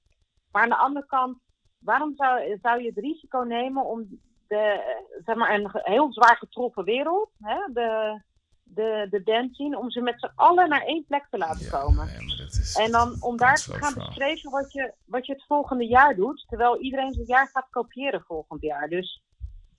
Maar 0.52 0.64
aan 0.64 0.70
de 0.70 0.76
andere 0.76 1.06
kant, 1.06 1.38
waarom 1.80 2.16
zou, 2.16 2.58
zou 2.62 2.82
je 2.82 2.88
het 2.88 2.98
risico 2.98 3.40
nemen 3.40 3.86
om 3.86 4.20
de, 4.48 4.82
zeg 5.26 5.36
maar, 5.36 5.54
een 5.54 5.70
heel 5.72 6.14
zwaar 6.14 6.38
getroffen 6.38 6.84
wereld, 6.84 7.30
hè? 7.40 7.58
De, 7.74 8.22
de, 8.64 9.08
de 9.10 9.24
dance 9.24 9.54
scene, 9.54 9.78
om 9.78 9.92
ze 9.92 10.02
met 10.02 10.20
z'n 10.20 10.32
allen 10.36 10.70
naar 10.70 10.84
één 10.84 11.06
plek 11.08 11.28
te 11.30 11.38
laten 11.38 11.70
komen. 11.70 12.08
Ja, 12.08 12.46
is 12.46 12.76
En 12.76 12.92
dan 12.92 13.16
om 13.20 13.38
daar 13.38 13.56
te 13.56 13.74
gaan 13.74 13.94
bespreken 13.94 14.52
wat 14.52 14.72
je, 14.72 14.94
wat 15.06 15.26
je 15.26 15.34
het 15.34 15.46
volgende 15.46 15.88
jaar 15.88 16.16
doet. 16.16 16.46
Terwijl 16.48 16.80
iedereen 16.80 17.14
zijn 17.14 17.26
jaar 17.26 17.48
gaat 17.48 17.68
kopiëren 17.70 18.24
volgend 18.28 18.62
jaar. 18.62 18.88
Dus 18.88 19.24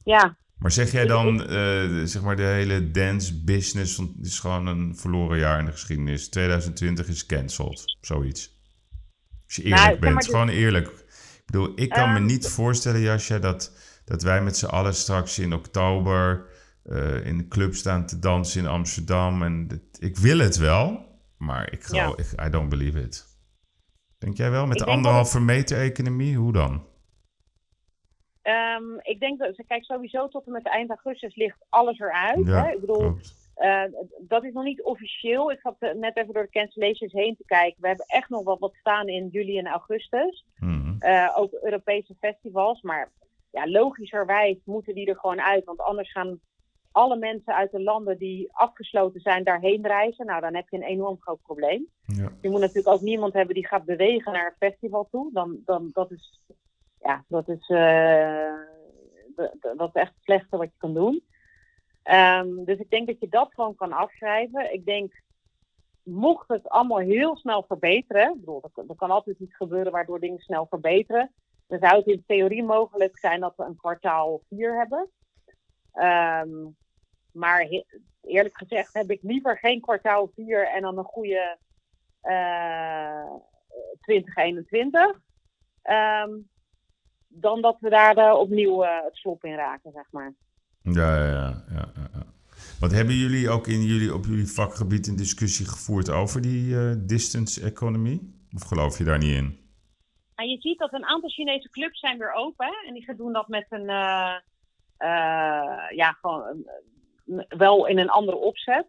ja, 0.04 0.36
Maar 0.58 0.72
zeg 0.72 0.92
jij 0.92 1.06
dan, 1.06 1.46
eh, 1.46 2.02
zeg 2.04 2.22
maar, 2.22 2.36
de 2.36 2.42
hele 2.42 2.90
dance 2.90 3.44
business 3.44 4.02
is 4.20 4.38
gewoon 4.38 4.66
een 4.66 4.96
verloren 4.96 5.38
jaar 5.38 5.58
in 5.58 5.64
de 5.64 5.72
geschiedenis. 5.72 6.28
2020 6.28 7.08
is 7.08 7.26
cancelled, 7.26 7.96
zoiets. 8.00 8.62
Als 9.46 9.56
je 9.56 9.62
eerlijk 9.62 9.82
Nou, 9.82 10.00
maar 10.00 10.12
bent, 10.12 10.24
gewoon 10.24 10.48
eerlijk. 10.48 10.86
Ik 10.86 11.42
bedoel, 11.46 11.72
ik 11.74 11.88
kan 11.88 12.12
me 12.12 12.18
Ehm, 12.18 12.26
niet 12.26 12.48
voorstellen, 12.48 13.00
Jasja, 13.00 13.38
dat, 13.38 13.72
dat 14.04 14.22
wij 14.22 14.42
met 14.42 14.56
z'n 14.56 14.66
allen 14.66 14.94
straks 14.94 15.38
in 15.38 15.54
oktober 15.54 16.46
eh, 16.82 17.26
in 17.26 17.38
de 17.38 17.48
club 17.48 17.74
staan 17.74 18.06
te 18.06 18.18
dansen 18.18 18.60
in 18.60 18.66
Amsterdam. 18.66 19.42
En 19.42 19.82
ik 19.98 20.16
wil 20.16 20.38
het 20.38 20.56
wel, 20.56 21.06
maar 21.38 21.72
ik 21.72 21.84
geloof, 21.84 22.16
ik, 22.16 22.46
I 22.46 22.50
don't 22.50 22.68
believe 22.68 23.00
it. 23.00 23.26
Denk 24.18 24.36
jij 24.36 24.50
wel, 24.50 24.66
met 24.66 24.80
Ik 24.80 24.84
de 24.84 24.90
anderhalve 24.90 25.40
meter 25.40 25.78
economie, 25.78 26.36
hoe 26.36 26.52
dan? 26.52 26.86
Ehm, 28.44 28.98
ik 29.02 29.20
denk 29.20 29.38
dat, 29.38 29.62
kijk, 29.66 29.84
sowieso 29.84 30.28
tot 30.28 30.46
en 30.46 30.52
met 30.52 30.66
eind 30.66 30.90
augustus 30.90 31.34
ligt 31.34 31.64
alles 31.68 31.98
eruit. 31.98 32.46
Ja, 32.46 32.64
hè? 32.64 32.72
Ik 32.72 32.80
bedoel, 32.80 33.16
eh, 33.54 33.82
dat 34.18 34.44
is 34.44 34.52
nog 34.52 34.64
niet 34.64 34.82
officieel. 34.82 35.50
Ik 35.50 35.60
zat 35.60 35.76
eh, 35.78 35.94
net 35.94 36.16
even 36.16 36.34
door 36.34 36.42
de 36.42 36.58
cancellations 36.58 37.12
heen 37.12 37.36
te 37.36 37.44
kijken. 37.44 37.80
We 37.80 37.86
hebben 37.86 38.06
echt 38.06 38.28
nog 38.28 38.44
wel 38.44 38.58
wat 38.58 38.74
staan 38.74 39.08
in 39.08 39.28
juli 39.28 39.58
en 39.58 39.66
augustus. 39.66 40.44
Mhm. 40.56 40.94
Eh, 40.98 41.32
ook 41.36 41.52
Europese 41.52 42.14
festivals. 42.20 42.82
Maar 42.82 43.12
ja, 43.50 43.66
logischerwijs 43.66 44.58
moeten 44.64 44.94
die 44.94 45.06
er 45.06 45.18
gewoon 45.18 45.40
uit. 45.40 45.64
Want 45.64 45.80
anders 45.80 46.12
gaan 46.12 46.40
alle 46.92 47.16
mensen 47.16 47.54
uit 47.54 47.70
de 47.70 47.82
landen 47.82 48.18
die 48.18 48.48
afgesloten 48.52 49.20
zijn 49.20 49.44
daarheen 49.44 49.86
reizen. 49.86 50.26
Nou, 50.26 50.40
dan 50.40 50.54
heb 50.54 50.68
je 50.68 50.76
een 50.76 50.82
enorm 50.82 51.16
groot 51.20 51.42
probleem. 51.42 51.86
Ja. 52.06 52.32
Je 52.40 52.50
moet 52.50 52.60
natuurlijk 52.60 52.94
ook 52.94 53.00
niemand 53.00 53.32
hebben 53.32 53.54
die 53.54 53.66
gaat 53.66 53.84
bewegen 53.84 54.32
naar 54.32 54.46
een 54.46 54.68
festival 54.70 55.08
toe. 55.10 55.32
Dan, 55.32 55.58
dan 55.64 55.90
dat 55.92 56.10
is, 56.10 56.40
ja, 57.04 57.24
dat 57.28 57.48
is, 57.48 57.68
eh, 57.68 58.54
dat 59.60 59.88
is 59.88 60.00
echt 60.00 60.14
het 60.14 60.22
slechtste 60.22 60.56
wat 60.56 60.70
je 60.72 60.78
kan 60.78 60.94
doen. 60.94 61.24
Ehm, 62.02 62.64
dus 62.64 62.78
ik 62.78 62.90
denk 62.90 63.06
dat 63.06 63.20
je 63.20 63.28
dat 63.28 63.54
gewoon 63.54 63.74
kan 63.74 63.92
afschrijven. 63.92 64.72
Ik 64.72 64.84
denk, 64.84 65.22
mocht 66.02 66.48
het 66.48 66.68
allemaal 66.68 66.98
heel 66.98 67.36
snel 67.36 67.62
verbeteren, 67.62 68.40
bedoel, 68.40 68.62
er, 68.74 68.96
kan 68.96 69.10
altijd 69.10 69.38
iets 69.38 69.56
gebeuren 69.56 69.92
waardoor 69.92 70.20
dingen 70.20 70.38
snel 70.38 70.66
verbeteren. 70.66 71.32
Dan 71.66 71.78
zou 71.78 71.96
het 71.96 72.06
in 72.06 72.24
theorie 72.26 72.62
mogelijk 72.62 73.18
zijn 73.18 73.40
dat 73.40 73.56
we 73.56 73.64
een 73.64 73.76
kwartaal 73.76 74.40
vier 74.48 74.76
hebben. 74.78 75.10
Ehm, 75.92 76.50
maar 77.32 77.68
eerlijk 78.20 78.56
gezegd 78.56 78.94
heb 78.94 79.10
ik 79.10 79.22
liever 79.22 79.58
geen 79.58 79.80
kwartaal 79.80 80.30
4 80.34 80.68
en 80.68 80.82
dan 80.82 80.98
een 80.98 81.04
goede 81.04 81.58
eh 82.20 83.34
2021. 84.00 85.20
Ehm, 85.82 86.30
dan 87.34 87.60
dat 87.60 87.76
we 87.80 87.90
daar 87.90 88.34
opnieuw 88.34 88.84
eh, 88.84 89.04
het 89.04 89.16
slop 89.16 89.44
in 89.44 89.54
raken, 89.54 89.92
zeg 89.92 90.06
maar. 90.10 90.34
Ja, 90.82 91.16
ja, 91.16 91.26
ja, 91.26 91.62
ja, 91.70 92.08
ja. 92.12 92.22
Wat 92.80 92.92
hebben 92.92 93.14
jullie 93.14 93.50
ook 93.50 93.66
in 93.66 93.82
jullie, 93.82 94.14
op 94.14 94.24
jullie 94.24 94.52
vakgebied 94.52 95.06
een 95.06 95.16
discussie 95.16 95.66
gevoerd 95.66 96.10
over 96.10 96.40
die 96.40 96.78
eh, 96.78 96.94
distance 96.98 97.64
economy? 97.64 98.20
Of 98.54 98.62
geloof 98.62 98.98
je 98.98 99.04
daar 99.04 99.18
niet 99.18 99.36
in? 99.36 99.58
En 100.34 100.48
je 100.48 100.60
ziet 100.60 100.78
dat 100.78 100.92
een 100.92 101.04
aantal 101.04 101.28
Chinese 101.30 101.70
clubs 101.70 102.00
zijn 102.00 102.18
weer 102.18 102.32
open. 102.32 102.66
Hè? 102.66 102.88
En 102.88 102.94
die 102.94 103.04
gaan 103.04 103.16
doen 103.16 103.32
dat 103.32 103.48
met 103.48 103.66
een, 103.68 103.88
eh, 103.88 104.36
ja, 105.96 106.12
gewoon 106.20 106.66
wel 107.48 107.86
in 107.86 107.98
een 107.98 108.10
andere 108.10 108.36
opzet. 108.36 108.86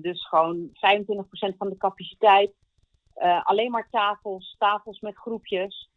Dus 0.00 0.28
gewoon 0.28 0.68
25% 0.72 1.56
van 1.56 1.68
de 1.68 1.76
capaciteit. 1.76 2.52
Alleen 3.42 3.70
maar 3.70 3.88
tafels, 3.90 4.54
tafels 4.58 5.00
met 5.00 5.16
groepjes. 5.16 5.91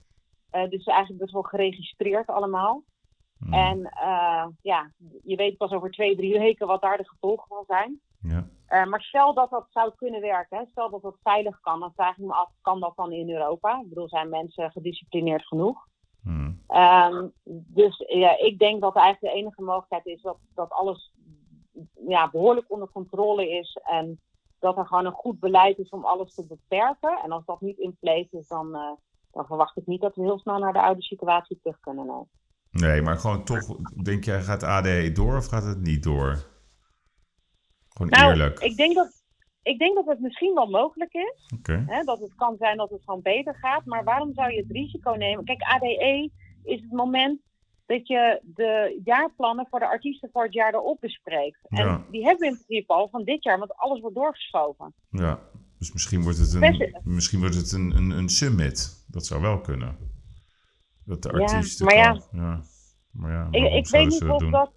Eh, 0.56 0.70
dus 0.70 0.86
eigenlijk 0.86 1.20
best 1.20 1.34
wel 1.34 1.42
geregistreerd 1.42 2.28
allemaal. 2.28 2.84
Hmm. 3.38 3.54
En 3.54 3.84
eh, 3.86 4.48
ja, 4.62 4.92
je 5.24 5.36
weet 5.36 5.58
pas 5.58 5.72
over 5.72 5.92
twee, 5.92 6.16
drie 6.16 6.40
weken 6.40 6.68
wat 6.68 6.82
daar 6.82 6.98
de 6.98 7.10
gevolgen 7.10 7.48
van 7.48 7.64
zijn. 7.68 8.00
Ja. 8.22 8.48
Eh, 8.66 8.86
maar 8.86 9.02
stel 9.02 9.34
dat 9.34 9.50
dat 9.50 9.68
zou 9.70 9.92
kunnen 9.96 10.22
werken, 10.22 10.58
hè, 10.58 10.66
stel 10.72 10.90
dat 10.90 11.02
dat 11.02 11.18
veilig 11.24 11.60
kan, 11.60 11.80
dan 11.80 11.94
vraag 11.96 12.18
ik 12.18 12.26
me 12.26 12.34
af, 12.34 12.50
kan 12.62 12.80
dat 12.80 12.96
dan 12.96 13.12
in 13.12 13.30
Europa? 13.30 13.80
Ik 13.82 13.90
bedoel, 13.90 14.10
zijn 14.10 14.30
mensen 14.30 14.72
gedisciplineerd 14.72 15.46
genoeg? 15.46 15.88
Hmm. 16.22 16.62
Ehm, 16.68 17.28
dus 17.74 18.04
ja, 18.08 18.38
ik 18.40 18.60
denk 18.60 18.82
dat 18.82 18.96
eigenlijk 18.96 19.34
de 19.34 19.40
enige 19.40 19.62
mogelijkheid 19.62 20.06
is 20.06 20.22
dat, 20.22 20.38
dat 20.54 20.72
alles 20.72 21.14
ja, 22.08 22.30
behoorlijk 22.30 22.72
onder 22.72 22.90
controle 22.92 23.50
is 23.50 23.80
en 23.84 24.20
dat 24.60 24.78
er 24.78 24.88
gewoon 24.88 25.06
een 25.06 25.12
goed 25.12 25.40
beleid 25.40 25.78
is 25.78 25.90
om 25.90 26.06
alles 26.06 26.34
te 26.34 26.46
beperken. 26.46 27.20
En 27.24 27.32
als 27.32 27.46
dat 27.46 27.62
niet 27.62 27.78
in 27.78 27.98
place 28.00 28.30
is, 28.32 28.48
dan, 28.48 28.98
dan 29.36 29.46
verwacht 29.46 29.78
ik 29.78 29.86
niet 29.86 30.02
dat 30.02 30.16
we 30.16 30.22
heel 30.22 30.40
snel 30.40 30.60
naar 30.60 30.74
de 30.74 30.82
oude 30.82 31.02
situatie 31.02 31.60
terug 31.62 31.80
kunnen. 31.80 32.06
nee. 32.06 32.24
Nee, 32.90 33.02
maar 33.02 33.18
gewoon 33.18 33.44
toch, 33.44 33.66
denk 34.04 34.24
jij, 34.24 34.42
gaat 34.42 34.64
ADE 34.64 35.12
door 35.12 35.38
of 35.38 35.46
gaat 35.48 35.64
het 35.64 35.82
niet 35.82 36.04
door? 36.04 36.36
Gewoon 37.90 38.12
Nou, 38.12 38.32
eerlijk. 38.32 38.60
ik 38.60 38.76
denk, 38.76 38.96
dat, 38.96 39.24
ik 39.62 39.80
denk 39.80 39.96
dat 39.96 40.06
het 40.06 40.20
misschien 40.20 40.54
wel 40.54 40.68
mogelijk 40.70 41.14
is. 41.14 41.52
Hè, 41.88 42.04
dat 42.04 42.20
het 42.20 42.36
kan 42.36 42.56
zijn 42.58 42.78
dat 42.78 42.90
het 42.90 43.02
gewoon 43.06 43.22
beter 43.22 43.56
gaat. 43.56 43.86
Maar 43.86 44.04
waarom 44.04 44.34
zou 44.34 44.52
je 44.52 44.58
het 44.62 44.72
risico 44.72 45.12
nemen? 45.12 45.46
Kijk, 45.46 45.62
ADE 45.62 46.30
is 46.64 46.82
het 46.82 46.92
moment 46.92 47.42
dat 47.86 48.08
je 48.08 48.40
de 48.44 49.02
jaarplannen 49.04 49.68
voor 49.70 49.80
de 49.80 49.88
artiesten 49.88 50.30
voor 50.34 50.44
het 50.44 50.54
jaar 50.54 50.74
erop 50.74 51.00
bespreekt. 51.02 51.60
En 51.70 51.86
Ja. 51.86 52.06
die 52.12 52.24
hebben 52.24 52.40
we 52.40 52.54
in 52.56 52.62
principe 52.66 52.94
al 52.94 53.08
van 53.10 53.24
dit 53.24 53.44
jaar, 53.44 53.60
want 53.60 53.76
alles 53.76 54.00
wordt 54.00 54.16
doorgeschoven. 54.16 54.94
Ja, 55.10 55.40
dus 55.78 55.92
misschien 55.94 56.22
wordt 56.24 56.38
het 56.38 56.54
een, 56.54 56.96
misschien 57.04 57.40
wordt 57.40 57.56
het 57.56 57.72
een, 57.72 57.92
een, 57.96 58.10
een 58.10 58.30
summit. 58.30 59.06
Dat 59.08 59.26
zou 59.26 59.42
wel 59.42 59.62
kunnen. 59.62 59.98
Dat 61.06 61.22
de 61.24 61.30
Ja, 61.34 61.40
artiesten 61.40 61.86
maar 61.86 61.96
ja. 61.96 62.14
gewoon- 62.14 62.46
ja. 62.46 62.62
Maar 63.12 63.32
ja, 63.32 63.48
Ik, 63.52 63.74
ik 63.74 63.88
weet 63.88 64.08
niet 64.08 64.24
of 64.24 64.50
dat. 64.50 64.72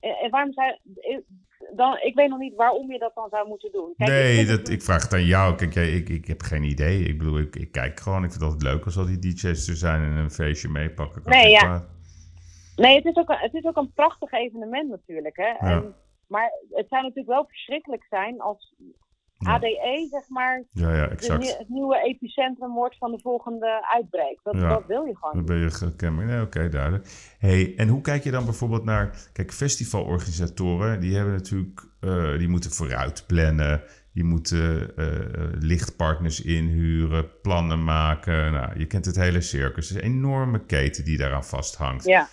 en 0.00 0.30
waarom 0.30 0.52
zou, 0.52 0.78
ik- 0.94 1.24
dan, 1.76 1.98
ik 2.02 2.14
weet 2.14 2.28
nog 2.28 2.38
niet 2.38 2.54
waarom 2.54 2.92
je 2.92 2.98
dat 2.98 3.14
dan 3.14 3.28
zou 3.30 3.48
moeten 3.48 3.72
doen. 3.72 3.94
Kijk, 3.96 4.10
ik 4.10 4.16
nee, 4.16 4.34
vind 4.46 4.48
dat, 4.48 4.68
ik 4.68 4.82
vraag 4.82 5.02
het 5.02 5.12
aan 5.12 5.24
jou. 5.24 5.54
Kijk, 5.56 5.74
jij, 5.74 5.92
ik, 5.92 6.08
ik 6.08 6.26
heb 6.26 6.42
geen 6.42 6.62
idee. 6.62 7.02
Ik 7.02 7.18
bedoel, 7.18 7.38
ik, 7.38 7.56
ik 7.56 7.72
kijk 7.72 8.00
gewoon. 8.00 8.24
Ik 8.24 8.30
vind 8.30 8.42
het 8.42 8.52
altijd 8.52 8.72
leuk 8.72 8.84
als 8.84 8.96
al 8.96 9.06
die 9.06 9.18
DJ's 9.18 9.68
er 9.68 9.76
zijn 9.76 10.02
en 10.02 10.16
een 10.16 10.30
feestje 10.30 10.68
meepakken. 10.68 11.22
Nee, 11.24 11.50
ja. 11.50 11.86
Nee, 12.76 12.96
het 12.96 13.04
is, 13.04 13.14
ook 13.16 13.28
een, 13.28 13.38
het 13.38 13.54
is 13.54 13.64
ook 13.64 13.76
een 13.76 13.92
prachtig 13.92 14.32
evenement 14.32 14.88
natuurlijk. 14.90 15.36
Hè? 15.36 15.46
Ja. 15.48 15.58
En, 15.60 15.94
maar 16.26 16.50
het 16.70 16.88
zou 16.88 17.02
natuurlijk 17.02 17.28
wel 17.28 17.44
verschrikkelijk 17.46 18.04
zijn 18.08 18.40
als 18.40 18.74
Ja. 19.44 19.52
ADE, 19.54 20.06
zeg 20.10 20.28
maar, 20.28 20.64
Ja, 20.72 20.94
ja, 20.94 21.08
exact. 21.08 21.58
het 21.58 21.68
nieuwe 21.68 22.02
epicentrum 22.04 22.72
wordt 22.72 22.96
van 22.98 23.10
de 23.10 23.18
volgende 23.22 23.86
uitbreek. 23.94 24.38
Dat, 24.42 24.54
Ja. 24.54 24.68
dat 24.68 24.86
wil 24.86 25.04
je 25.04 25.16
gewoon. 25.16 25.34
Dan 25.34 25.44
ben 25.44 25.58
je 25.58 25.70
gekenmerkt. 25.70 26.30
Nee, 26.30 26.40
oké, 26.42 26.68
duidelijk. 26.68 27.34
Hey, 27.38 27.72
en 27.76 27.88
hoe 27.88 28.00
kijk 28.00 28.24
je 28.24 28.30
dan 28.30 28.44
bijvoorbeeld 28.44 28.84
naar... 28.84 29.28
Kijk, 29.32 29.52
festivalorganisatoren, 29.52 31.00
die 31.00 31.16
hebben 31.16 31.34
natuurlijk... 31.34 31.80
eh, 32.00 32.38
die 32.38 32.48
moeten 32.48 32.70
vooruit 32.70 33.24
plannen. 33.26 33.82
Die 34.14 34.24
moeten 34.24 34.96
eh, 34.96 35.06
eh, 35.16 35.50
lichtpartners 35.58 36.40
inhuren, 36.40 37.40
plannen 37.42 37.84
maken. 37.84 38.52
Nou, 38.52 38.78
je 38.78 38.86
kent 38.86 39.04
het 39.04 39.16
hele 39.16 39.40
circus. 39.40 39.88
Het 39.88 39.98
is 39.98 40.04
een 40.04 40.10
enorme 40.14 40.64
keten 40.66 41.04
die 41.04 41.18
daaraan 41.18 41.44
vasthangt. 41.44 42.04
Ja. 42.04 42.28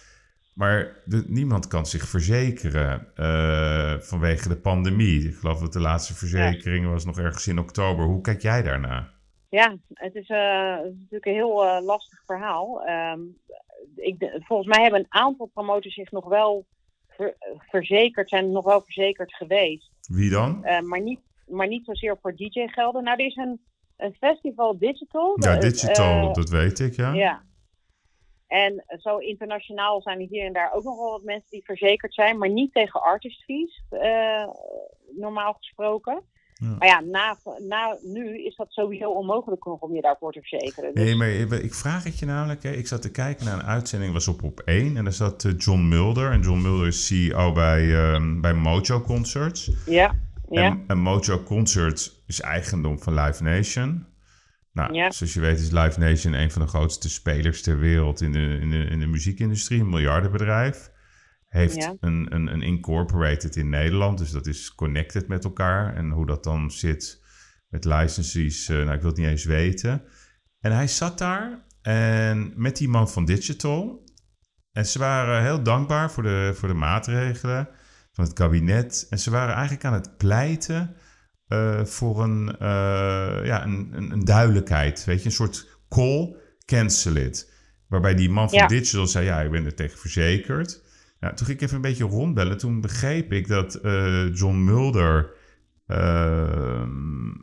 Maar 0.54 0.94
de- 1.06 1.24
niemand 1.28 1.68
kan 1.68 1.86
zich 1.86 2.08
verzekeren 2.08 3.08
eh, 3.16 4.00
vanwege 4.00 4.50
de 4.50 4.58
pandemie. 4.58 5.28
Ik 5.28 5.36
geloof 5.36 5.60
dat 5.60 5.74
de 5.74 5.80
laatste 5.80 6.14
verzekering 6.16 6.88
was 6.90 7.06
nog 7.06 7.20
ergens 7.20 7.48
in 7.48 7.60
oktober. 7.60 8.06
Hoe 8.06 8.22
kijk 8.22 8.42
jij 8.42 8.62
daarna? 8.62 9.10
Ja, 9.50 9.78
het 9.94 10.16
is, 10.16 10.28
eh, 10.28 10.76
het 10.78 10.86
is 10.86 10.94
natuurlijk 11.00 11.26
een 11.26 11.34
heel 11.34 11.66
eh, 11.66 11.84
lastig 11.86 12.22
verhaal. 12.26 12.84
Ehm, 12.86 13.20
ik, 13.96 14.40
volgens 14.40 14.68
mij 14.68 14.82
hebben 14.82 15.00
een 15.00 15.06
aantal 15.10 15.50
promotors 15.54 15.94
zich 15.94 16.12
nog 16.12 16.26
wel 16.26 16.66
ver- 17.10 17.36
verzekerd, 17.58 18.30
zijn 18.30 18.52
nog 18.52 18.66
wel 18.66 18.82
verzekerd 18.82 19.34
geweest. 19.34 19.92
Wie 20.12 20.30
dan? 20.30 20.60
Maar, 20.84 21.02
niet, 21.02 21.20
maar 21.48 21.68
niet 21.68 21.86
zozeer 21.86 22.18
voor 22.22 22.36
DJ-gelden. 22.36 23.04
Nou, 23.04 23.20
er 23.20 23.26
is 23.26 23.36
een, 23.36 23.60
een 23.98 24.14
festival 24.20 24.78
digital. 24.78 25.38
Ja, 25.44 25.56
digital, 25.58 26.34
dat 26.34 26.50
weet 26.50 26.80
ik, 26.80 26.96
ja. 26.96 27.14
Ja. 27.14 27.44
En 28.50 28.84
zo 29.00 29.18
internationaal 29.18 30.02
zijn 30.02 30.20
er 30.20 30.28
hier 30.28 30.46
en 30.46 30.54
daar 30.54 30.74
ook 30.74 30.84
nog 30.84 30.98
wel 30.98 31.12
wat 31.12 31.24
mensen 31.24 31.50
die 31.50 31.64
verzekerd 31.64 32.14
zijn, 32.14 32.38
maar 32.38 32.50
niet 32.50 32.74
tegen 32.74 33.02
artist 33.02 33.44
fees, 33.44 33.84
eh, 33.90 34.48
normaal 35.16 35.54
gesproken. 35.54 36.24
Ja. 36.54 36.76
Maar 36.80 36.88
ja, 36.88 37.00
na, 37.00 37.38
na 37.68 37.98
nu 38.02 38.46
is 38.46 38.56
dat 38.56 38.68
sowieso 38.70 39.10
onmogelijk 39.10 39.66
nog 39.66 39.80
om 39.80 39.96
je 39.96 40.02
daarvoor 40.02 40.32
te 40.32 40.42
verzekeren. 40.42 40.94
Dus, 40.94 41.04
Nee, 41.04 41.16
maar 41.16 41.60
ik 41.60 41.74
vraag 41.74 42.04
het 42.04 42.20
je 42.20 42.26
namelijk. 42.26 42.64
Hè. 42.64 42.72
Ik 42.72 42.88
zat 42.88 43.02
te 43.02 43.12
kijken 43.12 43.46
naar 43.46 43.60
een 43.60 43.66
uitzending, 43.66 44.14
was 44.14 44.28
op 44.28 44.44
op 44.44 44.60
1. 44.66 44.98
En 44.98 45.04
daar 45.04 45.14
zat 45.14 45.44
eh, 45.44 45.52
John 45.58 45.88
Mulder. 45.88 46.32
En 46.32 46.42
John 46.42 46.62
Mulder 46.62 46.88
is 46.88 47.08
CEO 47.08 47.52
bij, 47.52 47.96
ehm, 47.96 48.42
bij 48.42 48.54
Mojo 48.54 49.02
Concerts. 49.02 49.72
ja, 49.86 50.16
ja, 50.50 50.64
En, 50.64 50.84
en 50.88 50.98
Mojo 50.98 51.44
Concerts 51.44 52.24
is 52.28 52.42
eigendom 52.42 53.00
van 53.00 53.14
Live 53.14 53.44
Nation. 53.44 54.06
Nou, 54.80 54.94
Ja. 54.94 55.12
zoals 55.12 55.34
je 55.34 55.40
weet 55.40 55.60
is 55.60 55.72
Live 55.72 56.00
Nation 56.00 56.34
een 56.34 56.52
van 56.52 56.62
de 56.62 56.68
grootste 56.68 57.10
spelers 57.10 57.62
ter 57.62 57.80
wereld 57.80 58.22
in 58.22 58.32
de, 58.32 58.58
in 58.62 58.70
de, 58.70 58.78
in 58.78 59.00
de 59.00 59.08
muziekindustrie. 59.08 59.80
Een 59.82 59.90
miljardenbedrijf. 59.90 60.92
heeft 61.48 61.76
Ja. 61.76 61.96
een, 62.00 62.28
een, 62.36 62.48
een 62.54 62.62
incorporated 62.62 63.56
in 63.56 63.70
Nederland. 63.70 64.18
Dus 64.18 64.32
dat 64.32 64.46
is 64.48 64.76
connected 64.76 65.28
met 65.28 65.44
elkaar. 65.44 65.96
En 65.96 66.10
hoe 66.10 66.26
dat 66.26 66.44
dan 66.44 66.72
zit 66.72 67.22
met 67.70 67.86
licenses, 67.86 68.70
eh, 68.70 68.76
nou, 68.76 68.92
ik 68.92 69.02
wil 69.02 69.10
het 69.10 69.20
niet 69.20 69.28
eens 69.28 69.44
weten. 69.46 70.04
En 70.60 70.72
hij 70.72 70.88
zat 70.88 71.18
daar 71.18 71.64
en 71.82 72.54
met 72.56 72.78
die 72.78 72.88
man 72.88 73.10
van 73.10 73.26
Digital. 73.26 74.04
En 74.72 74.86
ze 74.86 75.00
waren 75.00 75.44
heel 75.44 75.64
dankbaar 75.64 76.12
voor 76.12 76.24
de, 76.24 76.52
voor 76.56 76.68
de 76.68 76.74
maatregelen 76.74 77.70
van 78.12 78.24
het 78.24 78.34
kabinet. 78.34 79.08
En 79.10 79.20
ze 79.20 79.32
waren 79.32 79.54
eigenlijk 79.54 79.86
aan 79.86 79.94
het 79.94 80.18
pleiten 80.18 80.96
eh, 81.50 81.86
voor 81.86 82.24
een, 82.24 82.56
eh, 82.60 83.46
ja, 83.46 83.64
een, 83.66 83.90
een, 83.92 84.12
een 84.12 84.26
duidelijkheid. 84.26 85.06
Weet 85.06 85.20
je, 85.20 85.26
een 85.26 85.32
soort 85.32 85.68
call, 85.90 86.36
cancel 86.66 87.16
it. 87.16 87.52
Waarbij 87.88 88.16
die 88.16 88.30
man 88.30 88.50
van 88.50 88.58
Ja. 88.60 88.68
Digital 88.68 89.08
zei, 89.08 89.26
ja, 89.26 89.42
ik 89.42 89.52
ben 89.52 89.66
er 89.66 89.76
tegen 89.76 89.98
verzekerd. 90.00 90.82
Nou, 91.20 91.36
toen 91.36 91.46
ging 91.46 91.58
ik 91.58 91.64
even 91.64 91.76
een 91.76 91.82
beetje 91.82 92.04
rondbellen. 92.04 92.58
Toen 92.58 92.82
begreep 92.82 93.32
ik 93.34 93.48
dat 93.48 93.76
eh, 93.76 94.34
John 94.36 94.64
Mulder 94.64 95.38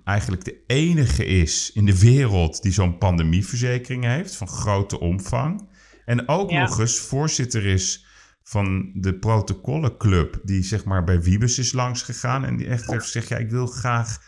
eigenlijk 0.05 0.45
de 0.45 0.63
enige 0.67 1.25
is 1.25 1.71
in 1.75 1.85
de 1.87 1.99
wereld 1.99 2.63
die 2.63 2.73
zo'n 2.73 2.99
pandemieverzekering 2.99 4.05
heeft 4.05 4.35
van 4.37 4.49
grote 4.49 5.01
omvang. 5.01 5.69
En 6.05 6.29
ook 6.29 6.51
Ja. 6.51 6.61
nog 6.61 6.81
eens 6.81 6.99
voorzitter 6.99 7.67
is 7.67 8.06
van 8.49 8.91
de 8.95 9.19
protocollenclub 9.19 10.41
die 10.45 10.63
zeg 10.63 10.85
maar 10.85 11.05
bij 11.05 11.23
Wiebes 11.23 11.59
is 11.59 11.73
langs 11.73 12.03
gegaan 12.03 12.45
en 12.45 12.57
die 12.57 12.67
echt 12.67 12.87
heeft 12.91 13.05
gezegd, 13.05 13.29
ja, 13.29 13.37
ik 13.37 13.51
wil 13.51 13.67
graag 13.67 14.19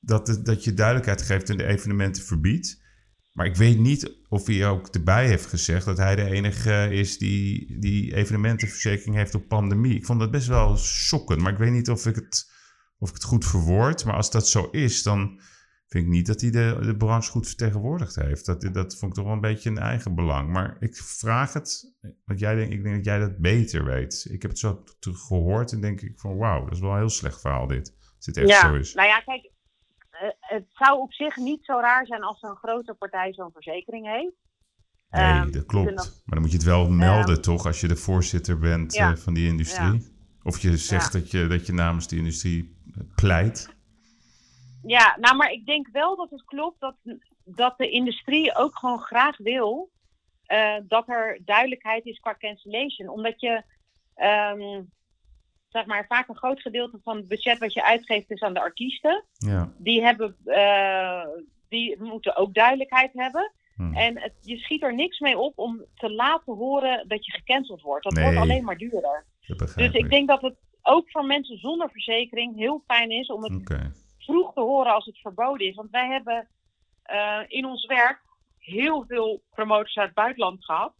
dat, 0.00 0.26
het- 0.26 0.44
dat 0.44 0.64
je 0.64 0.74
duidelijkheid 0.74 1.22
geeft 1.22 1.50
en 1.50 1.56
de 1.56 1.64
evenementen 1.66 2.22
verbiedt. 2.24 2.82
Maar 3.32 3.46
ik 3.46 3.56
weet 3.56 3.78
niet 3.78 4.16
of 4.28 4.46
hij 4.46 4.68
ook 4.68 4.86
erbij 4.88 5.26
heeft 5.26 5.46
gezegd 5.46 5.84
dat 5.84 5.96
hij 5.96 6.16
de 6.16 6.24
enige 6.24 6.88
is 6.90 7.18
die 7.18 7.78
die 7.78 8.14
evenementenverzekering 8.14 9.16
heeft 9.16 9.34
op 9.34 9.48
pandemie. 9.48 9.94
Ik 9.94 10.06
vond 10.06 10.20
dat 10.20 10.30
best 10.30 10.46
wel 10.46 10.76
schokkend, 10.76 11.40
maar 11.40 11.52
ik 11.52 11.58
weet 11.58 11.72
niet 11.72 11.90
of 11.90 12.06
ik 12.06 12.14
het, 12.14 12.50
of 12.98 13.08
ik 13.08 13.14
het 13.14 13.24
goed 13.24 13.46
verwoord. 13.46 14.04
Maar 14.04 14.14
als 14.14 14.30
dat 14.30 14.48
zo 14.48 14.68
is, 14.70 15.02
dan 15.02 15.40
vind 15.90 16.04
ik 16.04 16.10
niet 16.10 16.26
dat 16.26 16.40
hij 16.40 16.50
de, 16.50 16.78
de 16.82 16.96
branche 16.96 17.30
goed 17.30 17.46
vertegenwoordigd 17.46 18.14
heeft. 18.14 18.46
Dat, 18.46 18.60
dat 18.72 18.96
vond 18.98 19.10
ik 19.10 19.16
toch 19.16 19.24
wel 19.24 19.34
een 19.34 19.40
beetje 19.40 19.70
een 19.70 19.78
eigen 19.78 20.14
belang. 20.14 20.48
Maar 20.50 20.76
ik 20.80 20.96
vraag 20.96 21.52
het, 21.52 21.94
want 22.24 22.38
jij 22.38 22.54
denk, 22.54 22.72
ik 22.72 22.82
denk 22.82 22.94
dat 22.96 23.04
jij 23.04 23.18
dat 23.18 23.38
beter 23.38 23.84
weet. 23.84 24.26
Ik 24.30 24.42
heb 24.42 24.50
het 24.50 24.60
zo 24.60 24.82
gehoord 25.00 25.72
en 25.72 25.80
denk 25.80 26.00
ik 26.00 26.20
van 26.20 26.36
wauw, 26.36 26.64
dat 26.64 26.72
is 26.72 26.80
wel 26.80 26.90
een 26.90 26.96
heel 26.98 27.08
slecht 27.08 27.40
verhaal 27.40 27.66
dit. 27.66 27.94
Als 28.16 28.24
dit 28.26 28.36
echt 28.36 28.48
ja, 28.48 28.60
zo 28.60 28.74
is. 28.74 28.94
nou 28.94 29.08
ja, 29.08 29.20
kijk, 29.20 29.50
eh, 30.10 30.28
het 30.38 30.64
zou 30.68 30.98
op 31.00 31.12
zich 31.12 31.36
niet 31.36 31.64
zo 31.64 31.72
raar 31.80 32.06
zijn 32.06 32.22
als 32.22 32.42
een 32.42 32.56
grote 32.56 32.94
partij 32.94 33.32
zo'n 33.32 33.52
verzekering 33.52 34.06
heeft. 34.06 34.34
Nee, 35.10 35.22
Ehm, 35.24 35.50
dat 35.50 35.66
klopt. 35.66 35.96
dat- 35.96 36.22
Maar 36.24 36.34
dan 36.34 36.40
moet 36.40 36.50
je 36.50 36.56
het 36.56 36.66
wel 36.66 36.90
melden, 36.90 37.40
toch? 37.42 37.66
Als 37.66 37.80
je 37.80 37.88
de 37.88 37.96
voorzitter 37.96 38.58
bent 38.58 38.94
Ja. 38.94 39.10
eh, 39.10 39.16
van 39.16 39.34
die 39.34 39.48
industrie. 39.48 40.18
Of 40.42 40.58
je 40.58 40.76
zegt 40.76 41.12
dat, 41.12 41.30
je, 41.30 41.46
dat 41.46 41.66
je 41.66 41.72
namens 41.72 42.08
die 42.08 42.18
industrie 42.18 42.76
pleit. 43.14 43.78
Ja, 44.82 45.16
nou, 45.20 45.36
maar 45.36 45.50
ik 45.50 45.66
denk 45.66 45.88
wel 45.92 46.16
dat 46.16 46.30
het 46.30 46.44
klopt 46.44 46.80
dat, 46.80 46.94
dat 47.44 47.78
de 47.78 47.90
industrie 47.90 48.56
ook 48.56 48.78
gewoon 48.78 49.00
graag 49.00 49.36
wil 49.36 49.90
eh, 50.50 50.76
dat 50.82 51.08
er 51.08 51.40
duidelijkheid 51.44 52.06
is 52.06 52.18
qua 52.18 52.34
cancellation. 52.38 53.08
Omdat 53.08 53.40
je, 53.40 53.62
ehm, 54.14 54.82
zeg 55.68 55.86
maar, 55.86 56.06
vaak 56.06 56.28
een 56.28 56.36
groot 56.36 56.60
gedeelte 56.60 56.98
van 57.02 57.16
het 57.16 57.28
budget 57.28 57.58
wat 57.58 57.72
je 57.72 57.84
uitgeeft 57.84 58.30
is 58.30 58.40
aan 58.40 58.54
de 58.54 58.60
artiesten. 58.60 59.24
Ja. 59.32 59.72
Die, 59.78 60.02
hebben, 60.02 60.36
eh, 60.44 61.26
die 61.68 62.02
moeten 62.02 62.36
ook 62.36 62.54
duidelijkheid 62.54 63.12
hebben. 63.12 63.52
Hm. 63.74 63.94
En 63.94 64.20
het, 64.20 64.32
je 64.40 64.56
schiet 64.56 64.82
er 64.82 64.94
niks 64.94 65.18
mee 65.18 65.38
op 65.38 65.58
om 65.58 65.84
te 65.94 66.10
laten 66.10 66.54
horen 66.54 67.08
dat 67.08 67.26
je 67.26 67.32
gecanceld 67.32 67.82
wordt. 67.82 68.04
Dat 68.04 68.12
Nee. 68.12 68.24
wordt 68.24 68.38
alleen 68.38 68.64
maar 68.64 68.76
duurder. 68.78 69.26
Dus 69.76 69.92
ik 69.92 70.10
denk 70.10 70.28
dat 70.28 70.42
het 70.42 70.56
ook 70.82 71.10
voor 71.10 71.24
mensen 71.24 71.58
zonder 71.58 71.90
verzekering 71.90 72.56
heel 72.56 72.82
fijn 72.86 73.10
is 73.10 73.28
om 73.28 73.42
het. 73.42 73.52
Vroeg 74.24 74.52
te 74.52 74.60
horen 74.60 74.92
als 74.92 75.06
het 75.06 75.18
verboden 75.18 75.66
is. 75.66 75.74
Want 75.74 75.90
wij 75.90 76.08
hebben 76.08 76.48
eh, 77.02 77.40
in 77.46 77.64
ons 77.64 77.86
werk 77.86 78.20
heel 78.58 79.04
veel 79.08 79.42
promotors 79.50 79.96
uit 79.96 80.06
het 80.06 80.16
buitenland 80.16 80.64
gehad. 80.64 80.92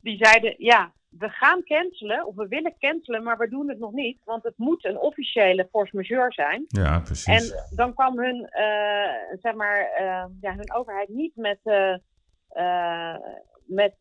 Die 0.00 0.16
zeiden, 0.16 0.54
ja, 0.58 0.92
we 1.18 1.28
gaan 1.28 1.62
cancelen 1.62 2.26
of 2.26 2.34
we 2.34 2.48
willen 2.48 2.78
cancelen, 2.78 3.22
maar 3.22 3.38
we 3.38 3.48
doen 3.48 3.68
het 3.68 3.78
nog 3.78 3.92
niet. 3.92 4.18
Want 4.24 4.42
het 4.42 4.54
moet 4.56 4.84
een 4.84 4.98
officiële 4.98 5.68
force 5.70 5.96
majeure 5.96 6.32
zijn. 6.32 6.64
Ja, 6.66 7.00
precies. 7.00 7.26
En 7.50 7.76
dan 7.76 7.94
kwam 7.94 8.18
hun, 8.18 8.48
eh, 8.48 9.38
zeg 9.40 9.54
maar, 9.54 9.90
eh, 9.96 10.24
ja, 10.40 10.54
hun 10.54 10.74
overheid 10.74 11.08
niet 11.08 11.36
met, 11.36 11.58
eh, 11.62 13.16
met 13.66 13.94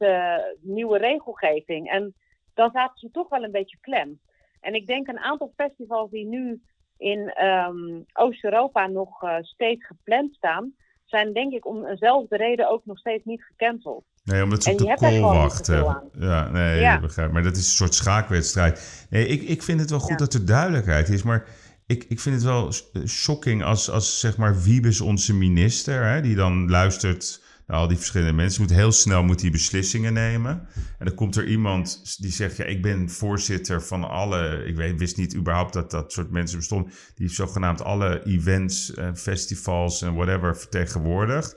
nieuwe 0.61 0.97
regelgeving. 0.97 1.89
En 1.89 2.15
dan 2.53 2.71
zaten 2.71 2.97
ze 2.97 3.11
toch 3.11 3.29
wel 3.29 3.43
een 3.43 3.51
beetje 3.51 3.77
klem. 3.79 4.19
En 4.59 4.73
ik 4.73 4.87
denk 4.87 5.07
een 5.07 5.19
aantal 5.19 5.51
festivals 5.55 6.09
die 6.09 6.25
nu 6.25 6.61
in 7.03 7.29
ehm, 7.33 8.01
Oost-Europa 8.13 8.87
nog 8.87 9.23
eh, 9.23 9.35
steeds 9.41 9.85
gepland 9.85 10.33
staan, 10.35 10.73
zijn 11.05 11.33
denk 11.33 11.53
ik 11.53 11.65
om 11.65 11.85
eenzelfde 11.85 12.37
reden 12.37 12.69
ook 12.69 12.85
nog 12.85 12.97
steeds 12.97 13.25
niet 13.25 13.43
gecanceld. 13.43 14.03
Nee, 14.23 14.43
omdat 14.43 14.63
ze 14.63 14.69
En 14.69 14.75
op 14.81 14.87
de 14.89 14.95
call 14.95 15.19
wachten. 15.19 16.01
Ja, 16.19 16.49
nee, 16.49 16.79
Ja. 16.79 16.99
begrijp. 16.99 17.31
Maar 17.31 17.43
dat 17.43 17.55
is 17.55 17.65
een 17.65 17.71
soort 17.71 17.93
schaakwedstrijd. 17.93 19.07
Nee, 19.09 19.27
ik, 19.27 19.41
ik 19.41 19.63
vind 19.63 19.79
het 19.79 19.89
wel 19.89 19.99
goed 19.99 20.09
Ja. 20.09 20.15
dat 20.15 20.33
er 20.33 20.45
duidelijkheid 20.45 21.09
is. 21.09 21.23
Maar 21.23 21.45
ik, 21.87 22.03
ik 22.03 22.19
vind 22.19 22.35
het 22.35 22.43
wel 22.43 22.67
eh, 22.93 23.03
shocking 23.05 23.63
als, 23.63 23.89
als 23.89 24.19
zeg 24.19 24.37
maar 24.37 24.61
Wiebes, 24.61 25.01
onze 25.01 25.33
minister, 25.33 26.03
hè, 26.05 26.21
die 26.21 26.35
dan 26.35 26.69
luistert 26.69 27.42
naar 27.67 27.77
al 27.77 27.87
die 27.87 27.97
verschillende 27.97 28.33
mensen, 28.33 28.61
moet 28.61 28.71
heel 28.71 28.91
snel 28.91 29.23
moet 29.23 29.39
die 29.39 29.51
beslissingen 29.51 30.13
nemen. 30.13 30.67
En 30.99 31.05
dan 31.05 31.15
komt 31.15 31.35
er 31.35 31.47
iemand 31.47 32.15
die 32.21 32.31
zegt, 32.31 32.57
ja, 32.57 32.63
ik 32.63 32.81
ben 32.81 33.09
voorzitter 33.09 33.83
van 33.83 34.03
alle, 34.03 34.63
ik 34.65 34.75
weet, 34.75 34.99
wist 34.99 35.17
niet 35.17 35.35
überhaupt 35.35 35.73
dat 35.73 35.91
dat 35.91 36.11
soort 36.11 36.31
mensen 36.31 36.57
bestonden, 36.57 36.91
die 37.15 37.29
zogenaamd 37.29 37.83
alle 37.83 38.23
events, 38.25 38.93
festivals 39.15 40.01
en 40.01 40.13
whatever 40.13 40.57
vertegenwoordigt. 40.57 41.55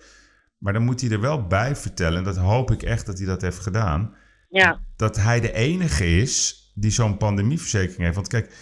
Maar 0.58 0.72
dan 0.72 0.84
moet 0.84 1.00
hij 1.00 1.10
er 1.10 1.20
wel 1.20 1.46
bij 1.46 1.76
vertellen, 1.76 2.18
en 2.18 2.24
dat 2.24 2.36
hoop 2.36 2.70
ik 2.70 2.82
echt 2.82 3.06
dat 3.06 3.18
hij 3.18 3.26
dat 3.26 3.42
heeft 3.42 3.58
gedaan, 3.58 4.14
Ja, 4.48 4.80
dat 4.96 5.16
hij 5.16 5.40
de 5.40 5.52
enige 5.52 6.16
is 6.16 6.64
die 6.74 6.90
zo'n 6.90 7.16
pandemieverzekering 7.16 8.02
heeft. 8.02 8.14
Want 8.14 8.28
kijk, 8.28 8.52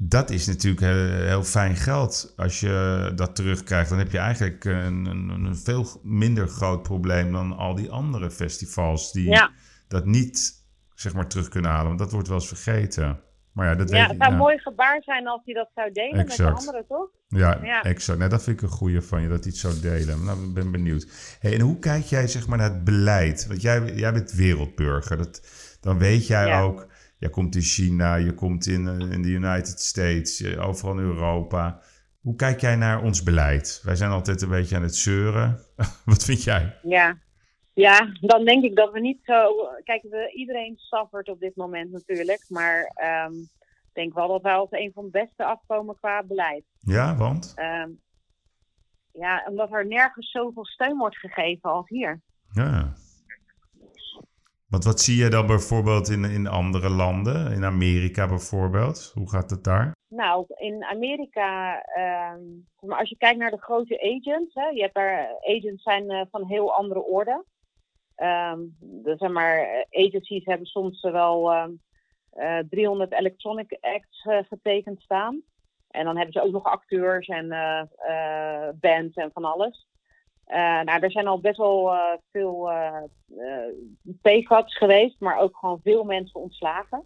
dat 0.00 0.30
is 0.30 0.46
natuurlijk 0.46 0.82
heel, 0.82 1.26
heel 1.26 1.44
fijn 1.44 1.76
geld. 1.76 2.32
Als 2.36 2.60
je 2.60 3.12
dat 3.14 3.34
terugkrijgt, 3.36 3.88
dan 3.88 3.98
heb 3.98 4.10
je 4.10 4.18
eigenlijk 4.18 4.64
een, 4.64 5.06
een, 5.06 5.28
een 5.28 5.56
veel 5.56 6.00
minder 6.02 6.48
groot 6.48 6.82
probleem 6.82 7.32
dan 7.32 7.56
al 7.56 7.74
die 7.74 7.90
andere 7.90 8.30
festivals 8.30 9.12
die 9.12 9.28
ja. 9.28 9.50
dat 9.88 10.04
niet 10.04 10.66
zeg 10.94 11.14
maar 11.14 11.28
terug 11.28 11.48
kunnen 11.48 11.70
halen. 11.70 11.86
Want 11.86 11.98
dat 11.98 12.12
wordt 12.12 12.28
wel 12.28 12.36
eens 12.36 12.48
vergeten. 12.48 13.20
Maar 13.52 13.66
ja, 13.66 13.74
dat 13.74 13.88
ja 13.88 13.94
weet 13.94 14.02
het 14.02 14.10
je. 14.10 14.16
zou 14.16 14.28
ja. 14.28 14.36
een 14.36 14.42
mooi 14.42 14.58
gebaar 14.58 15.02
zijn 15.02 15.28
als 15.28 15.40
hij 15.44 15.54
dat 15.54 15.70
zou 15.74 15.92
delen 15.92 16.16
met 16.16 16.36
de 16.36 16.50
anderen, 16.50 16.84
toch? 16.88 17.08
Ja, 17.28 17.58
Ja. 17.62 17.82
exact. 17.82 18.18
Nou, 18.18 18.30
dat 18.30 18.42
vind 18.42 18.56
ik 18.56 18.62
een 18.62 18.76
goeie 18.76 19.00
van 19.00 19.22
je, 19.22 19.28
dat 19.28 19.44
hij 19.44 19.50
het 19.50 19.60
zou 19.60 19.80
delen. 19.80 20.24
Nou, 20.24 20.44
ik 20.44 20.54
ben 20.54 20.70
benieuwd. 20.70 21.36
Hey, 21.40 21.54
en 21.54 21.60
hoe 21.60 21.78
kijk 21.78 22.04
jij 22.04 22.26
zeg 22.28 22.46
maar 22.46 22.58
naar 22.58 22.70
het 22.70 22.84
beleid? 22.84 23.46
Want 23.46 23.62
jij, 23.62 23.94
jij 23.94 24.12
bent 24.12 24.32
wereldburger. 24.32 25.16
Dat, 25.16 25.46
dan 25.80 25.98
weet 25.98 26.26
jij 26.26 26.60
ook, 26.60 26.86
jij 27.18 27.30
komt 27.30 27.54
in 27.54 27.60
China, 27.62 28.14
je 28.14 28.34
komt 28.34 28.66
in, 28.66 28.86
eh, 28.88 29.10
in 29.12 29.22
de 29.22 29.28
United 29.28 29.80
States, 29.80 30.38
je- 30.38 30.58
overal 30.58 30.92
in 30.98 31.04
Europa. 31.04 31.80
Hoe 32.20 32.36
kijk 32.36 32.60
jij 32.60 32.76
naar 32.76 33.02
ons 33.02 33.22
beleid? 33.22 33.80
Wij 33.84 33.96
zijn 33.96 34.10
altijd 34.10 34.42
een 34.42 34.48
beetje 34.48 34.76
aan 34.76 34.82
het 34.82 34.94
zeuren. 34.96 35.58
Wat 36.04 36.24
vind 36.24 36.42
jij? 36.44 36.78
Ja. 36.82 37.18
ja, 37.74 38.12
dan 38.20 38.44
denk 38.44 38.64
ik 38.64 38.76
dat 38.76 38.92
we 38.92 39.00
niet 39.00 39.20
zo. 39.24 39.50
Kijk, 39.84 40.02
we, 40.02 40.32
iedereen 40.34 40.76
suffert 40.76 41.28
op 41.28 41.40
dit 41.40 41.56
moment 41.56 41.90
natuurlijk. 41.90 42.44
Maar 42.48 42.92
ehm, 42.94 43.32
ik 43.32 43.90
denk 43.92 44.14
wel 44.14 44.28
dat 44.28 44.42
wij 44.42 44.54
als 44.54 44.70
een 44.70 44.90
van 44.94 45.04
de 45.04 45.10
beste 45.10 45.44
afkomen 45.44 45.96
qua 45.96 46.22
beleid. 46.22 46.64
Ja, 46.78 47.16
want? 47.16 47.52
Ehm, 47.56 47.90
ja, 49.12 49.44
omdat 49.48 49.72
er 49.72 49.86
nergens 49.86 50.30
zoveel 50.30 50.64
steun 50.66 50.96
wordt 50.96 51.16
gegeven 51.16 51.70
als 51.70 51.88
hier. 51.88 52.20
Ja. 52.52 52.92
Want 54.68 54.84
wat 54.84 55.00
zie 55.00 55.22
je 55.22 55.30
dan 55.30 55.46
bijvoorbeeld 55.46 56.08
in, 56.08 56.24
in 56.24 56.46
andere 56.46 56.88
landen? 56.88 57.52
In 57.52 57.64
Amerika 57.64 58.28
bijvoorbeeld? 58.28 59.10
Hoe 59.14 59.30
gaat 59.30 59.50
het 59.50 59.64
daar? 59.64 59.96
Nou, 60.08 60.44
in 60.48 60.84
Amerika, 60.84 61.82
ehm, 61.82 62.42
als 62.92 63.08
je 63.08 63.16
kijkt 63.16 63.38
naar 63.38 63.50
de 63.50 63.60
grote 63.60 64.00
agents, 64.00 64.54
hè, 64.54 64.68
je 64.68 64.80
hebt 64.80 64.94
daar 64.94 65.38
agents 65.56 65.82
zijn 65.82 66.10
eh, 66.10 66.26
van 66.30 66.46
heel 66.46 66.74
andere 66.74 67.02
orde. 67.02 67.44
Ehm, 68.14 68.60
zeg 69.04 69.30
maar, 69.30 69.58
eh, 69.58 70.06
agencies 70.06 70.44
hebben 70.44 70.66
soms 70.66 71.00
wel 71.00 71.52
ehm, 71.52 71.70
eh, 72.30 72.58
300 72.70 73.12
electronic 73.12 73.78
acts 73.80 74.24
eh, 74.24 74.38
getekend 74.48 75.02
staan. 75.02 75.42
En 75.90 76.04
dan 76.04 76.16
hebben 76.16 76.32
ze 76.32 76.42
ook 76.42 76.52
nog 76.52 76.64
acteurs 76.64 77.26
en 77.26 77.52
eh, 77.52 77.80
eh, 77.96 78.74
bands 78.74 79.16
en 79.16 79.30
van 79.32 79.44
alles. 79.44 79.87
Eh, 80.48 80.80
nou, 80.80 81.00
er 81.00 81.10
zijn 81.10 81.26
al 81.26 81.40
best 81.40 81.56
wel 81.56 81.92
eh, 81.92 82.16
veel 82.30 82.70
eh 82.70 83.02
pay-cuts 84.22 84.76
geweest, 84.76 85.20
maar 85.20 85.38
ook 85.38 85.56
gewoon 85.56 85.80
veel 85.82 86.04
mensen 86.04 86.40
ontslagen. 86.40 87.04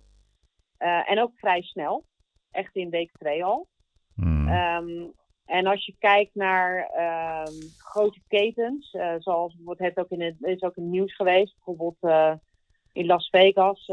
En 1.06 1.20
ook 1.20 1.32
vrij 1.34 1.62
snel 1.62 2.04
echt 2.50 2.76
in 2.76 2.90
week 2.90 3.12
2 3.12 3.44
al. 3.44 3.68
Hmm. 4.14 4.48
Ehm, 4.48 5.06
en 5.44 5.66
als 5.66 5.86
je 5.86 5.94
kijkt 5.98 6.34
naar 6.34 6.86
ehm, 6.86 7.52
grote 7.78 8.20
ketens, 8.28 8.90
zoals 9.18 9.54
bijvoorbeeld 9.56 9.88
het 9.88 9.98
ook 9.98 10.10
in 10.10 10.20
het 10.20 10.36
is 10.40 10.62
ook 10.62 10.76
in 10.76 10.82
het 10.82 10.92
nieuws 10.92 11.14
geweest, 11.14 11.54
bijvoorbeeld 11.54 12.36
in 12.92 13.06
Las 13.06 13.28
Vegas 13.28 13.86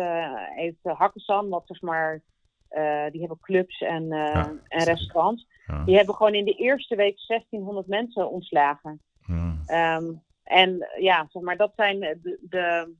heeft 0.55 0.79
Hakkasan, 0.83 1.49
wat 1.49 1.63
zeg 1.65 1.81
maar, 1.81 2.21
die 3.11 3.19
hebben 3.19 3.39
clubs 3.39 3.81
en, 3.81 4.07
Ja. 4.07 4.53
en 4.67 4.83
restaurants. 4.83 5.47
Ja. 5.65 5.83
Die 5.83 5.95
hebben 5.95 6.15
gewoon 6.15 6.33
in 6.33 6.45
de 6.45 6.55
eerste 6.55 6.95
week 6.95 7.19
1600 7.27 7.87
mensen 7.87 8.29
ontslagen. 8.29 9.01
Ja. 9.29 9.57
Ehm, 9.65 10.13
en 10.43 10.87
ja, 10.99 11.27
zeg 11.29 11.43
maar, 11.43 11.57
dat 11.57 11.71
zijn 11.75 11.99
de, 11.99 12.39
de, 12.41 12.95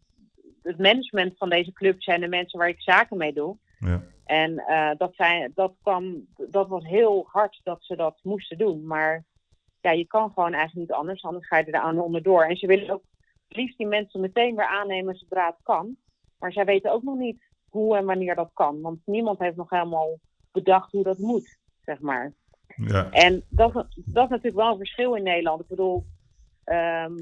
het 0.62 0.78
management 0.78 1.38
van 1.38 1.50
deze 1.50 1.74
club 1.74 2.02
zijn 2.02 2.22
de 2.22 2.28
mensen 2.28 2.60
waar 2.60 2.70
ik 2.70 2.82
zaken 2.82 3.18
mee 3.18 3.34
doe. 3.34 3.58
Ja. 3.80 4.04
En 4.26 4.58
eh, 4.58 4.92
dat, 4.98 5.16
zijn, 5.16 5.52
dat, 5.56 5.74
kwam, 5.82 6.28
dat 6.50 6.68
was 6.68 6.86
heel 6.86 7.28
hard 7.32 7.60
dat 7.64 7.84
ze 7.84 7.96
dat 7.96 8.20
moesten 8.24 8.58
doen. 8.58 8.86
Maar 8.86 9.26
ja, 9.82 9.92
je 9.92 10.06
kan 10.06 10.32
gewoon 10.34 10.54
eigenlijk 10.54 10.90
niet 10.90 10.98
anders, 10.98 11.24
anders 11.24 11.48
ga 11.48 11.58
je 11.58 11.66
er 11.66 11.80
aan 11.80 12.00
onderdoor. 12.00 12.44
En 12.44 12.56
ze 12.56 12.68
willen 12.68 12.90
ook 12.90 13.04
liefst 13.48 13.78
die 13.78 13.88
mensen 13.88 14.20
meteen 14.20 14.56
weer 14.56 14.68
aannemen 14.68 15.16
zodra 15.16 15.46
het 15.46 15.60
kan. 15.64 15.96
Maar 16.40 16.52
zij 16.52 16.66
weten 16.66 16.92
ook 16.92 17.04
nog 17.04 17.18
niet 17.18 17.44
hoe 17.70 17.98
en 17.98 18.06
wanneer 18.06 18.36
dat 18.36 18.52
kan. 18.54 18.82
Want 18.82 19.00
niemand 19.06 19.40
heeft 19.40 19.56
nog 19.56 19.70
helemaal 19.70 20.20
bedacht 20.52 20.92
hoe 20.92 21.04
dat 21.04 21.18
moet, 21.18 21.58
zeg 21.82 22.00
maar. 22.00 22.34
Ja. 22.76 23.12
En 23.12 23.44
dat, 23.50 23.74
dat 23.74 23.86
is 23.96 24.30
natuurlijk 24.30 24.56
wel 24.56 24.72
een 24.72 24.78
verschil 24.78 25.16
in 25.16 25.24
Nederland. 25.24 25.62
Ik 25.62 25.68
bedoel, 25.68 26.06
ehm, 26.64 27.18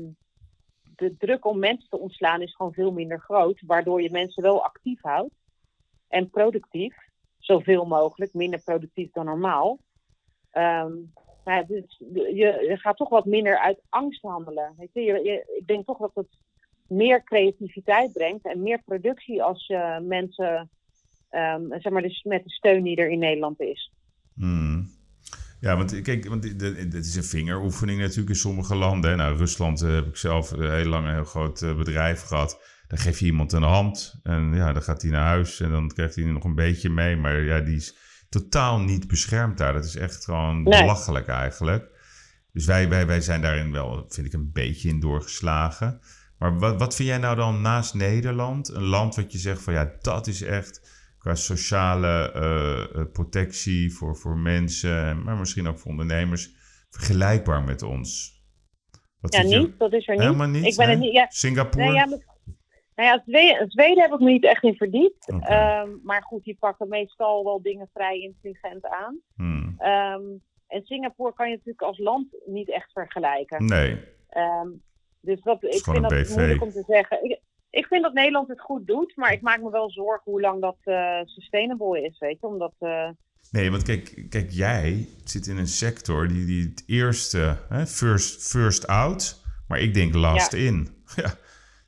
de 0.96 1.16
druk 1.18 1.46
om 1.46 1.60
mensen 1.60 1.90
te 1.90 2.00
ontslaan 2.00 2.42
is 2.42 2.56
gewoon 2.56 2.74
veel 2.74 2.92
minder 2.92 3.20
groot. 3.20 3.62
Waardoor 3.66 4.02
je 4.02 4.12
mensen 4.12 4.44
wel 4.44 4.64
actief 4.64 5.02
houdt. 5.02 5.34
En 6.08 6.30
productief. 6.30 6.96
Zoveel 7.38 7.86
mogelijk. 7.86 8.34
Minder 8.34 8.62
productief 8.64 9.12
dan 9.12 9.26
normaal. 9.26 9.80
Ehm, 10.52 10.94
ja, 11.46 11.64
dus 11.64 11.98
je, 12.14 12.66
je 12.70 12.78
gaat 12.78 12.98
toch 12.98 13.10
wat 13.10 13.26
minder 13.26 13.60
uit 13.60 13.82
angst 13.90 14.22
handelen. 14.22 14.90
Je? 14.94 15.02
Je, 15.02 15.56
ik 15.58 15.68
denk 15.68 15.86
toch 15.86 15.98
dat 15.98 16.12
het 16.14 16.38
meer 16.88 17.24
creativiteit 17.24 18.14
brengt. 18.14 18.46
En 18.46 18.64
meer 18.64 18.82
productie 18.86 19.44
als 19.44 19.68
je 19.68 20.00
mensen... 20.04 20.70
ehm, 21.30 21.80
zeg 21.80 21.92
maar 21.92 22.02
dus 22.02 22.24
met 22.24 22.44
de 22.44 22.50
steun 22.50 22.84
die 22.84 22.96
er 22.96 23.10
in 23.10 23.20
Nederland 23.20 23.60
is. 23.60 23.92
Hmm. 24.34 24.97
Ja, 25.60 25.78
want 25.78 26.02
kijk, 26.02 26.28
want 26.28 26.42
dit 26.42 26.94
is 27.06 27.16
een 27.16 27.24
vingeroefening 27.24 28.00
natuurlijk 28.00 28.30
in 28.30 28.36
sommige 28.36 28.76
landen. 28.76 29.10
hè. 29.10 29.16
Nou, 29.16 29.38
Rusland 29.38 29.82
eh, 29.82 29.94
heb 29.94 30.06
ik 30.08 30.16
zelf 30.18 30.50
heel 30.50 30.86
lang 30.86 31.08
een 31.08 31.14
heel 31.14 31.24
groot 31.26 31.62
eh, 31.62 31.76
bedrijf 31.78 32.22
gehad. 32.22 32.62
Dan 32.88 32.98
geef 32.98 33.20
je 33.20 33.26
iemand 33.26 33.52
een 33.54 33.64
hand 33.64 34.20
en 34.24 34.54
ja, 34.54 34.74
dan 34.74 34.82
gaat 34.82 35.02
hij 35.02 35.12
naar 35.12 35.26
huis 35.28 35.60
en 35.60 35.70
dan 35.70 35.88
krijgt 35.94 36.16
hij 36.16 36.24
nog 36.24 36.44
een 36.44 36.56
beetje 36.56 36.90
mee. 36.90 37.16
Maar 37.18 37.42
ja, 37.42 37.60
die 37.60 37.76
is 37.76 37.96
totaal 38.30 38.80
niet 38.80 39.08
beschermd 39.08 39.58
daar. 39.58 39.74
Dat 39.74 39.86
is 39.86 39.96
echt 39.96 40.24
gewoon 40.26 40.64
Nee. 40.64 40.82
belachelijk 40.82 41.28
eigenlijk. 41.28 41.90
Dus 42.54 42.66
wij, 42.66 42.90
wij, 42.90 43.08
wij 43.08 43.22
zijn 43.22 43.42
daarin 43.42 43.72
wel, 43.72 44.06
vind 44.10 44.28
ik, 44.28 44.34
een 44.34 44.52
beetje 44.54 44.90
in 44.90 45.00
doorgeslagen. 45.00 46.00
Maar 46.38 46.60
wat, 46.60 46.80
wat 46.80 46.96
vind 46.96 47.08
jij 47.08 47.18
nou 47.18 47.36
dan 47.36 47.62
naast 47.62 47.94
Nederland? 47.94 48.70
Een 48.70 48.84
land 48.84 49.16
wat 49.16 49.32
je 49.32 49.38
zegt 49.38 49.62
van 49.62 49.74
ja, 49.74 49.92
dat 50.02 50.28
is 50.28 50.42
echt 50.42 50.82
qua 51.28 51.36
sociale 51.36 52.32
eh, 52.32 53.12
protectie 53.12 53.94
voor, 53.94 54.16
voor 54.16 54.38
mensen, 54.38 55.24
maar 55.24 55.36
misschien 55.38 55.68
ook 55.68 55.80
voor 55.80 55.92
ondernemers, 55.92 56.50
vergelijkbaar 56.90 57.64
met 57.64 57.82
ons. 57.82 58.36
Wat 59.20 59.34
Ja, 59.34 59.42
je- 59.42 59.58
niet. 59.58 59.80
Dat 59.80 59.94
is 59.94 60.08
er 60.08 60.14
niet. 60.14 60.24
Helemaal 60.24 60.48
niet? 60.48 60.66
Ik 60.66 60.76
ben 60.76 60.90
hè? 60.90 60.96
niet. 60.96 61.14
Ja, 61.14 61.26
Singapore? 61.30 61.86
nee, 61.86 61.94
ja, 61.94 62.06
maar- 62.06 62.26
nou 62.96 63.10
ja, 63.10 63.22
Zweden, 63.26 63.70
Zweden 63.70 64.02
heb 64.04 64.14
ik 64.14 64.20
me 64.20 64.32
niet 64.32 64.46
echt 64.46 64.64
in 64.64 64.76
verdiept. 64.76 65.32
Oké. 65.34 65.46
Ehm, 65.46 65.90
maar 66.04 66.24
goed, 66.24 66.44
die 66.44 66.58
pakken 66.60 66.88
meestal 66.88 67.44
wel 67.44 67.62
dingen 67.62 67.90
vrij 67.94 68.20
intelligent 68.20 68.86
aan. 68.86 69.20
Hmm. 69.36 69.74
Ehm, 69.78 70.22
en 70.68 70.82
Singapore 70.86 71.34
kan 71.34 71.50
je 71.50 71.56
natuurlijk 71.56 71.82
als 71.82 71.98
land 71.98 72.28
niet 72.46 72.70
echt 72.70 72.92
vergelijken. 72.92 73.66
Nee. 73.66 74.00
Ehm, 74.30 74.68
dus 75.22 75.42
dat, 75.42 75.64
ik 75.64 75.74
gewoon 75.84 76.00
vind 76.00 76.12
een 76.12 76.18
dat 76.18 76.28
BV. 76.28 76.36
moeilijk 76.36 76.62
om 76.62 76.72
te 76.72 76.84
zeggen. 76.88 77.24
Ik, 77.24 77.40
ik 77.78 77.86
vind 77.86 78.04
dat 78.04 78.14
Nederland 78.14 78.48
het 78.48 78.62
goed 78.62 78.88
doet, 78.88 79.16
maar 79.16 79.32
ik 79.32 79.42
maak 79.42 79.62
me 79.62 79.70
wel 79.70 79.92
zorgen 79.92 80.32
hoe 80.32 80.42
lang 80.42 80.62
dat 80.62 80.78
eh, 80.84 81.22
sustainable 81.26 82.02
is, 82.02 82.20
weet 82.20 82.40
je. 82.40 82.48
Omdat, 82.48 82.74
eh, 82.80 83.10
Nee, 83.52 83.72
want 83.72 83.84
kijk, 83.84 84.26
kijk, 84.30 84.52
jij 84.52 85.10
zit 85.24 85.48
in 85.48 85.58
een 85.58 85.68
sector 85.68 86.28
die, 86.28 86.46
die 86.46 86.64
het 86.64 86.84
eerste, 86.86 87.58
hè, 87.70 87.88
first, 87.88 88.50
first 88.50 88.88
out, 88.88 89.44
maar 89.68 89.80
ik 89.80 89.94
denk 89.94 90.14
last 90.14 90.54
in. 90.54 90.88
Ja. 91.16 91.34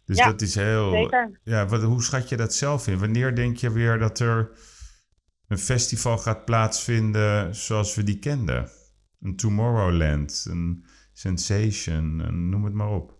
Dus 0.05 0.17
Ja, 0.17 0.25
dat 0.25 0.41
is 0.41 0.55
heel. 0.55 0.91
zeker. 0.91 1.39
Ja, 1.43 1.65
wat, 1.65 1.83
hoe 1.83 2.03
schat 2.03 2.29
je 2.29 2.37
dat 2.37 2.53
zelf 2.53 2.87
in? 2.87 2.99
Wanneer 2.99 3.35
denk 3.35 3.57
je 3.57 3.71
weer 3.71 3.97
dat 3.97 4.19
er 4.19 4.51
een 5.47 5.57
festival 5.57 6.17
gaat 6.17 6.45
plaatsvinden 6.45 7.55
zoals 7.55 7.95
we 7.95 8.03
die 8.03 8.19
kenden? 8.19 8.69
Een 9.21 9.35
Tomorrowland, 9.35 10.45
een 10.49 10.85
Sensation, 11.13 12.19
een, 12.19 12.49
noem 12.49 12.63
het 12.63 12.73
maar 12.73 12.89
op. 12.91 13.18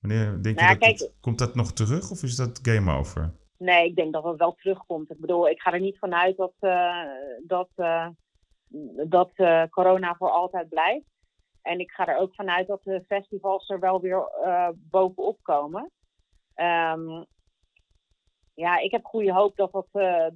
Wanneer 0.00 0.42
denk 0.42 0.56
Nou 0.56 0.68
je 0.72 0.78
dat 0.78 0.88
kijk- 0.88 0.98
het- 0.98 1.12
komt 1.20 1.38
dat 1.38 1.54
nog 1.54 1.72
terug 1.72 2.10
of 2.10 2.22
is 2.22 2.36
dat 2.36 2.58
game 2.62 2.92
over? 2.92 3.34
Nee, 3.58 3.86
ik 3.86 3.96
denk 3.96 4.12
dat 4.12 4.24
het 4.24 4.38
wel 4.38 4.54
terugkomt. 4.54 5.10
Ik 5.10 5.20
bedoel, 5.20 5.48
ik 5.48 5.60
ga 5.60 5.72
er 5.72 5.80
niet 5.80 5.98
vanuit 5.98 6.36
dat, 6.36 6.52
eh, 6.58 7.04
dat, 7.46 7.68
eh, 7.74 8.08
dat 9.08 9.30
eh, 9.34 9.62
corona 9.70 10.14
voor 10.14 10.30
altijd 10.30 10.68
blijft. 10.68 11.06
En 11.62 11.78
ik 11.80 11.90
ga 11.90 12.06
er 12.06 12.16
ook 12.16 12.34
vanuit 12.34 12.66
dat 12.66 12.80
de 12.84 13.04
festivals 13.06 13.68
er 13.68 13.80
wel 13.80 14.00
weer 14.00 14.28
bovenop 14.74 15.38
komen. 15.42 15.90
Ehm, 16.54 17.24
ja, 18.54 18.78
ik 18.78 18.90
heb 18.90 19.04
goede 19.04 19.32
hoop 19.32 19.56
dat, 19.56 19.72
dat, 19.72 19.86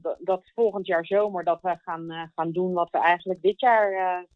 dat, 0.02 0.16
dat 0.20 0.50
volgend 0.54 0.86
jaar 0.86 1.06
zomer 1.06 1.44
dat 1.44 1.60
we 1.62 1.76
gaan, 1.82 2.30
gaan 2.34 2.52
doen 2.52 2.72
wat 2.72 2.90
we 2.90 2.98
eigenlijk 2.98 3.42
dit 3.42 3.60
jaar 3.60 4.26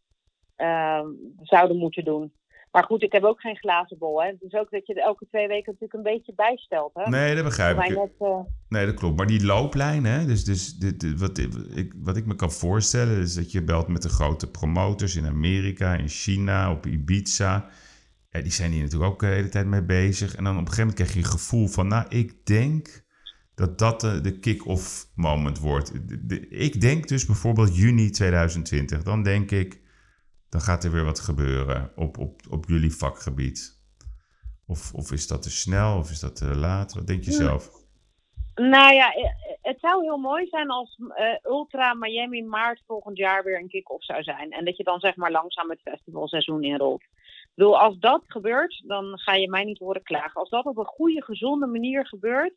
zouden 1.43 1.77
moeten 1.77 2.05
doen. 2.05 2.33
Maar 2.73 2.85
goed, 2.85 3.03
ik 3.03 3.13
heb 3.13 3.25
ook 3.25 3.41
geen 3.41 3.57
glazen 3.57 3.99
bol. 3.99 4.23
Hè. 4.23 4.29
Het 4.29 4.43
is 4.43 4.53
ook 4.53 4.71
dat 4.71 4.87
je 4.87 4.95
er 4.95 5.03
elke 5.03 5.27
twee 5.29 5.47
weken 5.49 5.73
natuurlijk 5.73 5.93
een 5.93 6.13
beetje 6.15 6.33
bijstelt. 6.35 6.91
Hè. 6.95 7.11
Nee, 7.11 7.35
dat 7.35 7.45
begrijp 7.45 7.81
ik. 7.81 7.89
net, 7.97 8.11
eh, 8.19 8.39
Nee, 8.69 8.87
dat 8.87 8.95
klopt. 8.95 9.17
Maar 9.17 9.27
die 9.27 9.45
looplijn, 9.45 10.05
hè? 10.05 10.27
Dus, 10.27 10.45
dus 10.45 10.75
dit, 10.75 11.01
dit- 11.01 11.19
wat, 11.19 11.39
ik, 11.75 11.95
wat 11.97 12.17
ik 12.17 12.27
me 12.27 12.35
kan 12.37 12.53
voorstellen, 12.53 13.21
is 13.21 13.35
dat 13.35 13.53
je 13.53 13.63
belt 13.65 13.89
met 13.89 14.03
de 14.03 14.09
grote 14.09 14.51
promotors 14.51 15.17
in 15.17 15.27
Amerika, 15.27 15.95
in 15.95 16.09
China, 16.09 16.71
op 16.71 16.87
Ibiza. 16.87 17.69
Ja, 18.31 18.41
die 18.41 18.53
zijn 18.53 18.73
hier 18.73 18.83
natuurlijk 18.83 19.11
ook 19.13 19.21
de 19.21 19.27
hele 19.27 19.49
tijd 19.49 19.67
mee 19.67 19.83
bezig. 19.85 20.37
En 20.37 20.45
dan 20.45 20.53
op 20.53 20.61
een 20.61 20.69
gegeven 20.69 20.87
moment 20.89 20.95
krijg 20.95 21.13
je 21.13 21.19
een 21.19 21.39
gevoel 21.39 21.67
van, 21.67 21.89
nou, 21.89 22.07
ik 22.09 22.47
denk 22.47 23.07
dat 23.55 23.79
dat 23.79 24.01
de, 24.01 24.39
kick-off 24.41 25.11
moment 25.15 25.59
wordt. 25.59 25.93
Ik 26.49 26.81
denk 26.81 27.09
dus 27.09 27.27
bijvoorbeeld 27.27 27.77
juni 27.77 28.11
2020. 28.11 29.03
Dan 29.03 29.23
denk 29.23 29.51
ik, 29.51 29.81
dan 30.49 30.61
gaat 30.61 30.85
er 30.85 30.93
weer 30.93 31.05
wat 31.05 31.21
gebeuren 31.21 31.93
op, 31.97 32.19
op, 32.19 32.41
op 32.51 32.65
jullie 32.67 32.97
vakgebied. 32.97 33.77
Of, 34.67 34.95
of 34.95 35.13
is 35.13 35.27
dat 35.27 35.43
te 35.43 35.51
snel 35.51 35.99
of 35.99 36.11
is 36.11 36.21
dat 36.21 36.37
te 36.37 36.57
laat? 36.57 36.95
Wat 36.95 37.07
denk 37.07 37.25
je 37.25 37.33
zelf? 37.33 37.71
Nou 38.55 38.95
ja, 38.95 39.13
eh, 39.15 39.31
het 39.63 39.81
zou 39.81 40.03
heel 40.03 40.17
mooi 40.17 40.47
zijn 40.47 40.71
als 40.71 40.99
eh, 41.15 41.51
Ultra 41.53 41.95
Miami 41.95 42.43
maart 42.43 42.83
volgend 42.87 43.17
jaar 43.17 43.45
weer 43.45 43.59
een 43.59 43.69
kick-off 43.69 44.05
zou 44.05 44.23
zijn. 44.23 44.51
En 44.51 44.65
dat 44.65 44.77
je 44.77 44.85
dan 44.85 45.01
zeg 45.01 45.17
maar 45.17 45.31
langzaam 45.31 45.71
het 45.71 45.81
festivalseizoen 45.81 46.63
inrolt. 46.63 47.03
Ik 47.03 47.55
bedoel, 47.55 47.79
als 47.79 47.99
dat 47.99 48.23
gebeurt, 48.27 48.83
dan 48.87 49.19
ga 49.19 49.35
je 49.35 49.49
mij 49.49 49.65
niet 49.65 49.79
horen 49.79 50.03
klagen. 50.03 50.41
Als 50.41 50.51
dat 50.51 50.65
op 50.65 50.77
een 50.77 50.85
goede, 50.85 51.23
gezonde 51.23 51.67
manier 51.67 52.07
gebeurt 52.07 52.55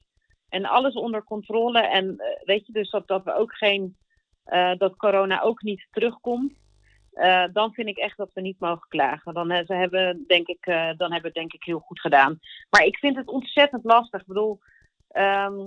en 0.51 0.65
alles 0.65 0.93
onder 0.93 1.23
controle 1.23 1.80
en 1.80 2.17
eh, 2.17 2.45
weet 2.45 2.65
je 2.65 2.73
dus 2.73 2.89
dat, 2.89 3.08
dat 3.08 3.23
we 3.23 3.34
ook 3.34 3.54
geen, 3.54 3.97
eh, 4.43 4.77
dat 4.77 4.95
corona 4.95 5.41
ook 5.41 5.62
niet 5.62 5.88
terugkomt. 5.91 6.54
Eh, 7.12 7.43
dan 7.54 7.74
vind 7.74 7.88
ik 7.88 7.97
echt 7.97 8.17
dat 8.17 8.34
we 8.34 8.41
niet 8.41 8.60
mogen 8.60 8.88
klagen. 8.88 9.34
Dan, 9.34 9.52
eh, 9.52 9.65
ze 9.65 9.74
hebben, 9.74 10.24
denk 10.28 10.47
ik, 10.47 10.65
eh, 10.65 10.76
dan 10.76 11.12
hebben 11.12 11.21
we 11.21 11.28
het 11.28 11.34
denk 11.34 11.54
ik 11.54 11.63
heel 11.63 11.80
goed 11.80 12.00
gedaan. 12.00 12.39
Maar 12.69 12.86
ik 12.86 12.97
vind 12.97 13.15
het 13.15 13.28
ontzettend 13.28 13.84
lastig. 13.84 14.21
Ik 14.21 14.28
bedoel, 14.28 14.60
ehm, 15.08 15.60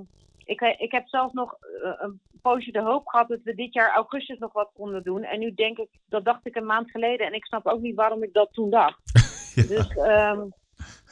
ik, 0.45 0.61
ik 0.61 0.93
heb 0.93 1.09
zelfs 1.09 1.33
nog 1.33 1.57
een 1.81 2.21
poosje 2.43 2.73
de 2.73 2.83
hoop 2.83 3.07
gehad 3.07 3.29
dat 3.29 3.43
we 3.43 3.55
dit 3.55 3.75
jaar 3.75 3.95
augustus 3.95 4.39
nog 4.39 4.53
wat 4.53 4.71
konden 4.75 5.03
doen. 5.03 5.23
En 5.23 5.39
nu 5.39 5.55
denk 5.55 5.79
ik, 5.79 5.89
dat 6.09 6.25
dacht 6.25 6.47
ik 6.47 6.57
een 6.57 6.67
maand 6.67 6.91
geleden. 6.91 7.27
En 7.27 7.35
ik 7.35 7.45
snap 7.45 7.67
ook 7.67 7.81
niet 7.81 7.95
waarom 7.95 8.23
ik 8.23 8.33
dat 8.33 8.53
toen 8.53 8.71
dacht. 8.71 9.01
Ja. 9.55 9.63
Dus 9.63 9.89
ehm, 9.89 10.41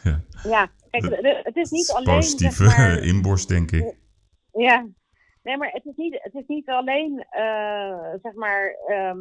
Ja. 0.02 0.20
ja, 0.42 0.70
kijk, 0.90 1.04
het 1.44 1.56
is 1.56 1.70
niet 1.70 1.90
alleen. 1.90 2.14
Positieve 2.16 2.64
zeg 2.64 2.76
maar, 2.76 2.98
inborst, 3.12 3.48
denk 3.48 3.70
ik. 3.70 3.96
ja, 4.52 4.86
nee, 5.42 5.56
maar 5.56 5.70
het 5.70 5.84
is 5.84 5.96
niet, 5.96 6.18
het 6.22 6.34
is 6.34 6.46
niet 6.46 6.68
alleen 6.68 7.26
zeg 8.22 8.32
maar 8.34 8.76
ehm, 8.86 9.18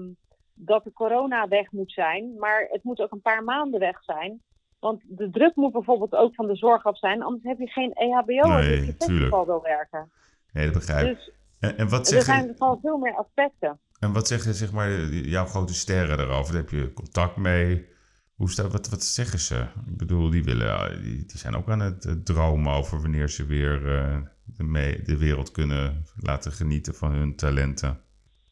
dat 0.54 0.84
de 0.84 0.94
corona 0.94 1.48
weg 1.48 1.72
moet 1.72 1.92
zijn, 1.92 2.36
maar 2.40 2.68
het 2.70 2.84
moet 2.84 3.00
ook 3.00 3.12
een 3.12 3.22
paar 3.22 3.44
maanden 3.44 3.80
weg 3.80 4.04
zijn. 4.04 4.42
Want 4.80 5.02
de 5.06 5.30
druk 5.30 5.56
moet 5.56 5.72
bijvoorbeeld 5.72 6.16
ook 6.16 6.36
van 6.36 6.48
de 6.48 6.56
zorg 6.56 6.84
af 6.86 6.98
zijn, 6.98 7.24
anders 7.24 7.44
heb 7.44 7.60
je 7.60 7.68
geen 7.68 7.94
EHBO 7.94 8.42
als 8.42 8.66
Nee, 8.66 8.76
je 8.76 8.82
op 8.82 8.86
je 8.86 9.06
festival 9.06 9.46
wil 9.46 9.62
werken. 9.62 10.12
Nee, 10.54 10.66
dat 10.66 10.74
begrijp 10.74 11.08
ik. 11.08 11.16
Dus 11.16 11.32
En, 11.60 11.78
en, 11.78 11.90
wat 11.90 12.00
er 12.00 12.06
zeggen, 12.06 12.34
zijn 12.34 12.56
gewoon 12.58 12.80
veel 12.82 12.98
meer 12.98 13.16
aspecten. 13.16 13.80
en 14.00 14.14
wat 14.14 14.28
zeggen 14.28 14.54
zeg 14.54 14.72
maar, 14.72 14.90
jouw 15.10 15.46
grote 15.46 15.74
sterren 15.74 16.20
erover? 16.20 16.54
Daar 16.54 16.62
heb 16.62 16.72
je 16.72 16.94
contact 16.94 17.36
mee? 17.36 17.90
Hoe 18.36 18.50
staat, 18.50 18.72
wat, 18.72 18.90
wat 18.90 19.04
zeggen 19.04 19.40
ze? 19.40 19.66
Ik 19.88 19.98
bedoel, 19.98 20.30
die, 20.30 20.44
willen, 20.44 21.02
die, 21.04 21.26
die 21.26 21.38
zijn 21.38 21.56
ook 21.56 21.70
aan 21.70 21.80
het 21.80 22.06
eh, 22.06 22.14
dromen 22.14 22.74
over 22.74 23.02
wanneer 23.02 23.30
ze 23.30 23.46
weer 23.46 23.98
eh, 23.98 24.22
de, 24.46 25.02
de 25.04 25.18
wereld 25.18 25.52
kunnen 25.52 26.06
laten 26.16 26.52
genieten 26.52 26.96
van 26.96 27.12
hun 27.12 27.36
talenten. 27.36 28.00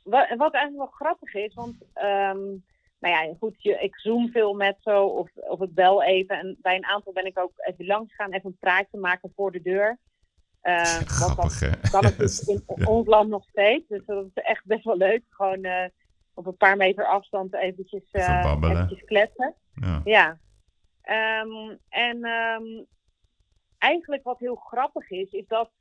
Wat, 0.03 0.27
wat 0.37 0.53
eigenlijk 0.53 0.75
wel 0.75 0.85
grappig 0.85 1.33
is, 1.33 1.53
want 1.53 1.75
ehm, 1.93 2.47
nou 2.99 3.27
ja, 3.27 3.35
goed, 3.39 3.63
je, 3.63 3.79
ik 3.79 3.99
zoom 3.99 4.31
veel 4.31 4.53
met 4.53 4.77
zo 4.79 5.05
of, 5.05 5.29
of 5.35 5.61
ik 5.61 5.73
bel 5.73 6.03
even. 6.03 6.39
En 6.39 6.57
bij 6.61 6.75
een 6.75 6.85
aantal 6.85 7.13
ben 7.13 7.25
ik 7.25 7.39
ook 7.39 7.51
even 7.55 7.85
langs 7.85 8.15
gaan, 8.15 8.31
even 8.31 8.49
een 8.49 8.57
praatje 8.59 8.97
maken 8.97 9.31
voor 9.35 9.51
de 9.51 9.61
deur. 9.61 9.97
Uh, 10.63 10.83
grappig, 10.83 11.59
hè? 11.59 11.89
kan 11.89 12.05
het 12.05 12.13
Ja, 12.17 12.23
dus 12.23 12.39
in 12.39 12.63
ja. 12.75 12.85
ons 12.85 13.07
land 13.07 13.29
nog 13.29 13.43
steeds. 13.49 13.87
Dus 13.87 14.05
dat 14.05 14.25
is 14.25 14.43
echt 14.43 14.65
best 14.65 14.83
wel 14.83 14.97
leuk. 14.97 15.23
Gewoon 15.29 15.63
eh, 15.63 15.89
op 16.33 16.45
een 16.45 16.57
paar 16.57 16.77
meter 16.77 17.05
afstand 17.05 17.53
eventjes, 17.53 18.11
eh, 18.11 18.55
eventjes 18.61 19.03
kletsen. 19.03 19.55
Ja. 19.73 20.01
Ja. 20.03 20.37
Ehm, 21.01 21.77
en 21.89 22.23
ehm, 22.23 22.83
eigenlijk 23.77 24.23
wat 24.23 24.39
heel 24.39 24.55
grappig 24.55 25.09
is, 25.09 25.31
is 25.31 25.47
dat, 25.47 25.71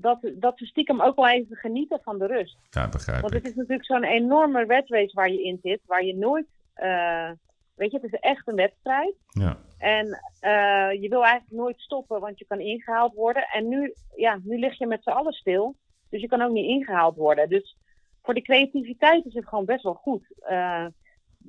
dat, 0.00 0.18
dat 0.34 0.58
we 0.58 0.66
stiekem 0.66 1.00
ook 1.02 1.16
wel 1.16 1.28
even 1.28 1.56
genieten 1.56 2.00
van 2.02 2.18
de 2.18 2.26
rust. 2.26 2.56
ja, 2.70 2.88
begrijp 2.88 3.20
Want 3.20 3.32
het 3.32 3.42
ik. 3.42 3.50
is 3.50 3.56
natuurlijk 3.56 3.86
zo'n 3.86 4.04
enorme 4.04 4.64
red 4.64 4.88
race 4.88 5.14
waar 5.14 5.30
je 5.30 5.42
in 5.42 5.58
zit, 5.62 5.80
waar 5.86 6.04
je 6.04 6.16
nooit, 6.16 6.46
eh, 6.74 7.30
weet 7.74 7.90
je, 7.90 7.98
het 8.00 8.12
is 8.12 8.20
echt 8.20 8.48
een 8.48 8.54
wedstrijd. 8.54 9.14
Ja. 9.28 9.58
En 9.78 10.06
eh, 10.40 11.02
je 11.02 11.08
wil 11.08 11.24
eigenlijk 11.24 11.62
nooit 11.62 11.80
stoppen, 11.80 12.20
want 12.20 12.38
je 12.38 12.44
kan 12.44 12.60
ingehaald 12.60 13.14
worden. 13.14 13.42
En 13.52 13.68
nu, 13.68 13.92
ja, 14.16 14.38
nu 14.42 14.58
lig 14.58 14.78
je 14.78 14.86
met 14.86 15.02
z'n 15.02 15.10
allen 15.10 15.32
stil, 15.32 15.76
dus 16.10 16.20
je 16.20 16.28
kan 16.28 16.42
ook 16.42 16.52
niet 16.52 16.68
ingehaald 16.68 17.16
worden. 17.16 17.48
Dus 17.48 17.76
voor 18.22 18.34
de 18.34 18.42
creativiteit 18.42 19.24
is 19.24 19.34
het 19.34 19.48
gewoon 19.48 19.64
best 19.64 19.82
wel 19.82 19.94
goed. 19.94 20.24
Eh, 20.38 20.86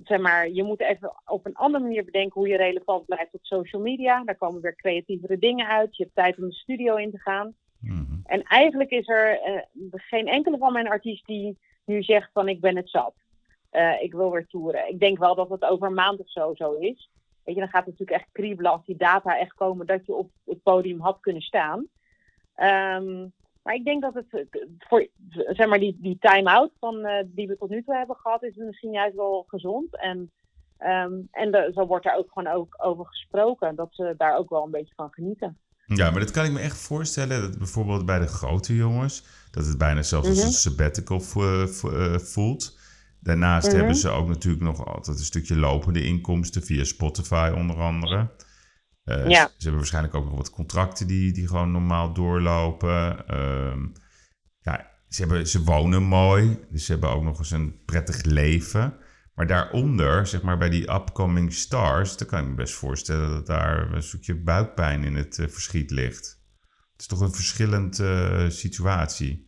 zeg 0.03 0.19
maar, 0.19 0.49
je 0.49 0.63
moet 0.63 0.81
even 0.81 1.13
op 1.25 1.45
een 1.45 1.55
andere 1.55 1.83
manier 1.83 2.05
bedenken 2.05 2.33
hoe 2.41 2.47
je 2.49 2.57
relevant 2.57 3.05
blijft 3.05 3.33
op 3.33 3.45
social 3.45 3.81
media. 3.81 4.23
Daar 4.23 4.37
komen 4.37 4.61
weer 4.61 4.75
creatievere 4.75 5.37
dingen 5.37 5.67
uit. 5.67 5.97
Je 5.97 6.03
hebt 6.03 6.15
tijd 6.15 6.37
om 6.37 6.43
de 6.43 6.53
studio 6.53 6.95
in 6.95 7.11
te 7.11 7.19
gaan. 7.19 7.53
Mhm. 7.83 8.19
En 8.23 8.43
eigenlijk 8.43 8.89
is 8.89 9.07
er 9.07 9.39
eh, 9.41 9.61
geen 9.91 10.27
enkele 10.27 10.57
van 10.57 10.73
mijn 10.73 10.87
artiesten 10.87 11.33
die 11.33 11.57
nu 11.85 12.03
zegt 12.03 12.29
van 12.33 12.47
ik 12.47 12.61
ben 12.61 12.75
het 12.75 12.89
zat. 12.89 13.13
Eh, 13.69 14.01
ik 14.01 14.13
wil 14.13 14.31
weer 14.31 14.47
toeren. 14.47 14.89
Ik 14.89 14.99
denk 14.99 15.17
wel 15.17 15.35
dat 15.35 15.49
het 15.49 15.63
over 15.63 15.87
een 15.87 15.93
maand 15.93 16.19
of 16.19 16.29
zo 16.29 16.53
zo 16.55 16.71
is. 16.73 17.09
Weet 17.43 17.55
je, 17.55 17.61
dan 17.61 17.69
gaat 17.69 17.85
het 17.85 17.99
natuurlijk 17.99 18.21
echt 18.21 18.29
kriebelen 18.31 18.71
als 18.71 18.85
die 18.85 18.97
data 18.97 19.37
echt 19.39 19.53
komen 19.53 19.85
dat 19.85 20.05
je 20.05 20.13
op 20.13 20.31
het 20.45 20.63
podium 20.63 20.99
had 20.99 21.19
kunnen 21.19 21.41
staan. 21.41 21.87
Ehm, 22.55 23.27
maar 23.63 23.73
ik 23.73 23.85
denk 23.85 24.01
dat 24.01 24.13
het 24.13 24.45
voor 24.77 25.07
zeg 25.29 25.67
maar 25.67 25.79
die, 25.79 25.97
die 25.99 26.17
time-out 26.19 26.71
van, 26.79 27.05
eh, 27.05 27.23
die 27.27 27.47
we 27.47 27.57
tot 27.57 27.69
nu 27.69 27.83
toe 27.83 27.95
hebben 27.95 28.15
gehad, 28.15 28.43
is 28.43 28.55
misschien 28.55 28.91
juist 28.91 29.15
wel 29.15 29.43
gezond. 29.47 29.97
En, 29.97 30.31
ehm, 30.77 31.13
en 31.31 31.51
de- 31.51 31.71
zo 31.73 31.85
wordt 31.85 32.05
er 32.05 32.15
ook 32.15 32.31
gewoon 32.31 32.53
ook 32.53 32.75
over 32.77 33.05
gesproken. 33.05 33.75
Dat 33.75 33.87
ze 33.91 34.13
daar 34.17 34.37
ook 34.37 34.49
wel 34.49 34.63
een 34.63 34.71
beetje 34.71 34.93
van 34.95 35.13
genieten. 35.13 35.57
Ja, 35.95 36.11
maar 36.11 36.19
dat 36.19 36.31
kan 36.31 36.45
ik 36.45 36.51
me 36.51 36.59
echt 36.59 36.77
voorstellen. 36.77 37.41
Dat 37.41 37.57
bijvoorbeeld 37.57 38.05
bij 38.05 38.19
de 38.19 38.27
grote 38.27 38.75
jongens, 38.75 39.23
dat 39.51 39.65
het 39.65 39.77
bijna 39.77 40.01
zelfs 40.03 40.27
als 40.27 40.37
Mhm. 40.37 40.45
een 40.47 40.51
sabbatical 40.53 41.19
vo- 41.21 41.67
vo- 41.67 41.91
eh, 41.97 42.19
voelt. 42.19 42.79
Daarnaast 43.19 43.67
Mhm. 43.67 43.75
hebben 43.75 43.95
ze 43.95 44.09
ook 44.09 44.27
natuurlijk 44.27 44.63
nog 44.63 44.85
altijd 44.85 45.19
een 45.19 45.25
stukje 45.25 45.55
lopende 45.55 46.03
inkomsten 46.03 46.63
via 46.63 46.83
Spotify 46.83 47.51
onder 47.55 47.75
andere. 47.75 48.31
Eh, 49.03 49.27
Ja. 49.29 49.41
ze, 49.43 49.49
ze 49.49 49.53
hebben 49.57 49.75
waarschijnlijk 49.77 50.15
ook 50.15 50.25
nog 50.25 50.35
wat 50.35 50.49
contracten 50.49 51.07
die, 51.07 51.31
die 51.33 51.47
gewoon 51.47 51.71
normaal 51.71 52.13
doorlopen. 52.13 53.27
Ehm, 53.27 53.79
ja, 54.61 54.91
ze, 55.09 55.21
hebben, 55.21 55.47
ze 55.47 55.63
wonen 55.63 56.03
mooi, 56.03 56.59
dus 56.71 56.85
ze 56.85 56.91
hebben 56.91 57.09
ook 57.09 57.23
nog 57.23 57.39
eens 57.39 57.51
een 57.51 57.83
prettig 57.85 58.23
leven. 58.23 58.93
Maar 59.35 59.47
daaronder, 59.47 60.27
zeg 60.27 60.41
maar 60.41 60.57
bij 60.57 60.69
die 60.69 60.91
upcoming 60.93 61.53
stars, 61.53 62.17
dan 62.17 62.27
kan 62.27 62.39
ik 62.43 62.47
me 62.47 62.53
best 62.55 62.73
voorstellen 62.73 63.29
dat 63.29 63.45
daar 63.45 63.91
een 63.91 64.03
stukje 64.03 64.35
buikpijn 64.35 65.03
in 65.03 65.15
het 65.15 65.39
eh, 65.39 65.47
verschiet 65.47 65.91
ligt. 65.91 66.41
Het 66.91 67.01
is 67.01 67.07
toch 67.07 67.19
een 67.19 67.33
verschillende 67.33 68.45
situatie. 68.49 69.47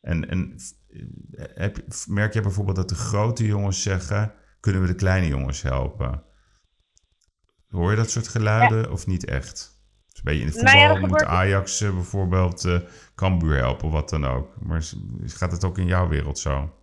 En, 0.00 0.28
en 0.28 0.54
eh, 0.88 1.44
heb, 1.54 1.84
merk 2.06 2.32
je 2.32 2.40
bijvoorbeeld 2.40 2.76
dat 2.76 2.88
de 2.88 2.94
grote 2.94 3.46
jongens 3.46 3.82
zeggen: 3.82 4.32
kunnen 4.60 4.80
we 4.80 4.86
de 4.86 4.94
kleine 4.94 5.26
jongens 5.28 5.62
helpen? 5.62 6.22
Hoor 7.68 7.90
je 7.90 7.96
dat 7.96 8.10
soort 8.10 8.28
geluiden 8.28 8.92
of 8.92 9.06
niet 9.06 9.24
echt? 9.24 9.74
Dus 10.12 10.22
ben 10.22 10.34
je 10.34 10.40
in 10.40 10.46
het 10.46 10.54
Nou 10.62 10.66
ja, 10.66 10.72
voetbal, 10.72 11.00
dat 11.00 11.10
moet 11.10 11.20
gebeurt- 11.20 11.38
Ajax 11.38 11.80
eh, 11.80 11.94
bijvoorbeeld 11.94 12.64
eh 12.64 12.80
Cambuur 13.14 13.56
helpen, 13.56 13.90
wat 13.90 14.08
dan 14.08 14.26
ook. 14.26 14.60
Maar 14.60 14.84
gaat 15.26 15.52
het 15.52 15.64
ook 15.64 15.78
in 15.78 15.86
jouw 15.86 16.08
wereld 16.08 16.38
zo? 16.38 16.74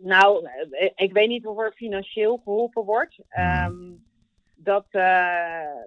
Nou, 0.00 0.46
eh, 0.70 0.90
ik 0.94 1.12
weet 1.12 1.28
niet 1.28 1.46
of 1.46 1.58
er 1.58 1.72
financieel 1.72 2.40
geholpen 2.44 2.84
wordt. 2.84 3.18
Ehm, 3.28 3.76
dat, 4.54 4.86
eh, 4.90 5.02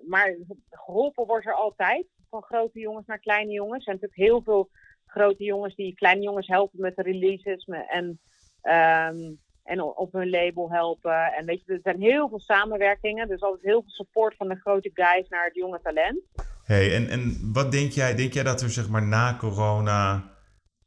maar 0.08 0.36
geholpen 0.70 1.26
wordt 1.26 1.46
er 1.46 1.54
altijd. 1.54 2.06
Van 2.30 2.42
grote 2.42 2.80
jongens 2.80 3.06
naar 3.06 3.20
kleine 3.20 3.52
jongens. 3.52 3.78
Er 3.78 3.84
zijn 3.84 3.96
natuurlijk 4.02 4.30
heel 4.30 4.42
veel 4.42 4.70
grote 5.06 5.44
jongens 5.44 5.76
die 5.76 5.96
kleine 5.96 6.22
jongens 6.22 6.48
helpen 6.48 6.80
met 6.82 6.96
de 6.96 7.02
releases. 7.02 7.66
En, 7.88 8.20
ehm, 8.62 9.32
en 9.64 9.82
op 9.82 10.14
hun 10.14 10.30
label 10.30 10.72
helpen. 10.72 11.34
En 11.34 11.46
weet 11.46 11.66
je, 11.66 11.74
er 11.74 11.80
zijn 11.84 12.02
heel 12.02 12.30
veel 12.30 12.40
samenwerkingen. 12.40 13.28
Dus 13.28 13.42
altijd 13.42 13.64
heel 13.64 13.82
veel 13.82 13.92
support 13.92 14.36
van 14.36 14.48
de 14.48 14.56
grote 14.56 14.92
guys 14.94 15.30
naar 15.30 15.46
het 15.46 15.56
jonge 15.56 15.80
talent. 15.84 16.22
Hey, 16.64 16.96
en, 16.96 17.10
en 17.10 17.50
wat 17.54 17.72
denk 17.72 17.92
jij? 17.92 18.16
Denk 18.16 18.34
jij 18.34 18.44
dat 18.44 18.62
er 18.62 18.70
zeg 18.70 18.90
maar 18.90 19.08
na 19.08 19.36
corona, 19.40 20.31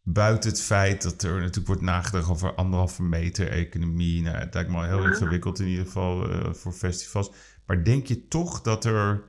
buiten 0.05 0.51
het 0.51 0.63
feit 0.63 1.03
dat 1.03 1.23
er 1.23 1.41
natuurlijk 1.41 1.67
wordt 1.67 1.83
nagedacht 1.83 2.31
over 2.31 2.55
anderhalve 2.55 3.03
meter 3.03 3.51
economie, 3.51 4.23
nou, 4.23 4.37
het 4.37 4.55
lijkt 4.55 4.71
me 4.71 4.77
al 4.77 4.83
heel 4.83 5.05
ingewikkeld 5.05 5.59
in 5.59 5.67
ieder 5.67 5.85
geval 5.85 6.29
eh, 6.29 6.53
voor 6.53 6.73
festivals. 6.73 7.33
Maar 7.67 7.85
denk 7.85 8.07
je 8.07 8.29
toch 8.29 8.61
dat 8.61 8.85
er 8.85 9.25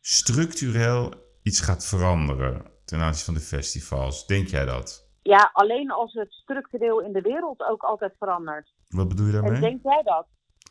structureel 0.00 1.14
iets 1.42 1.60
gaat 1.60 1.86
veranderen 1.86 2.70
ten 2.84 3.00
aanzien 3.00 3.24
van 3.24 3.34
de 3.34 3.40
festivals? 3.40 4.26
Denk 4.26 4.48
jij 4.48 4.64
dat? 4.64 5.10
Ja, 5.22 5.50
alleen 5.52 5.90
als 5.90 6.12
het 6.12 6.32
structureel 6.32 7.00
in 7.00 7.12
de 7.12 7.20
wereld 7.20 7.62
ook 7.62 7.82
altijd 7.82 8.14
verandert. 8.18 8.74
Wat 8.88 9.08
bedoel 9.08 9.26
je 9.26 9.36
En 9.36 9.42
daarmee? 9.42 9.60
denk 9.60 9.82
jij 9.82 10.02
dat? 10.02 10.26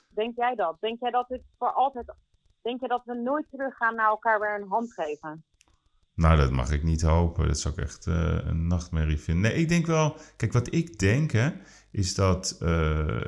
Denk 0.10 0.36
jij 0.36 0.56
dat? 0.56 0.78
Denk 0.80 1.00
jij 1.00 1.12
dat 1.12 1.30
het 1.30 1.42
voor 1.58 1.72
altijd. 1.72 2.14
Denk 2.62 2.82
je 2.82 2.88
dat 2.88 3.02
we 3.06 3.14
nooit 3.14 3.46
teruggaan 3.50 3.96
naar 3.96 4.10
elkaar 4.10 4.40
weer 4.40 4.56
een 4.62 4.68
hand 4.68 4.94
geven? 4.94 5.46
Nou, 6.18 6.38
dat 6.38 6.52
mag 6.52 6.72
ik 6.72 6.84
niet 6.84 7.02
hopen. 7.02 7.48
Dat 7.48 7.60
zou 7.60 7.74
ik 7.74 7.80
echt 7.84 8.08
eh, 8.08 8.38
een 8.44 8.68
nachtmerrie 8.68 9.18
vinden. 9.18 9.52
Nee, 9.52 9.62
ik 9.62 9.70
denk 9.70 9.86
wel... 9.86 10.18
Kijk, 10.38 10.54
wat 10.54 10.74
ik 10.74 11.00
denk, 11.00 11.32
hè, 11.32 11.52
is 11.92 12.16
dat... 12.16 12.58
eh, 12.60 12.68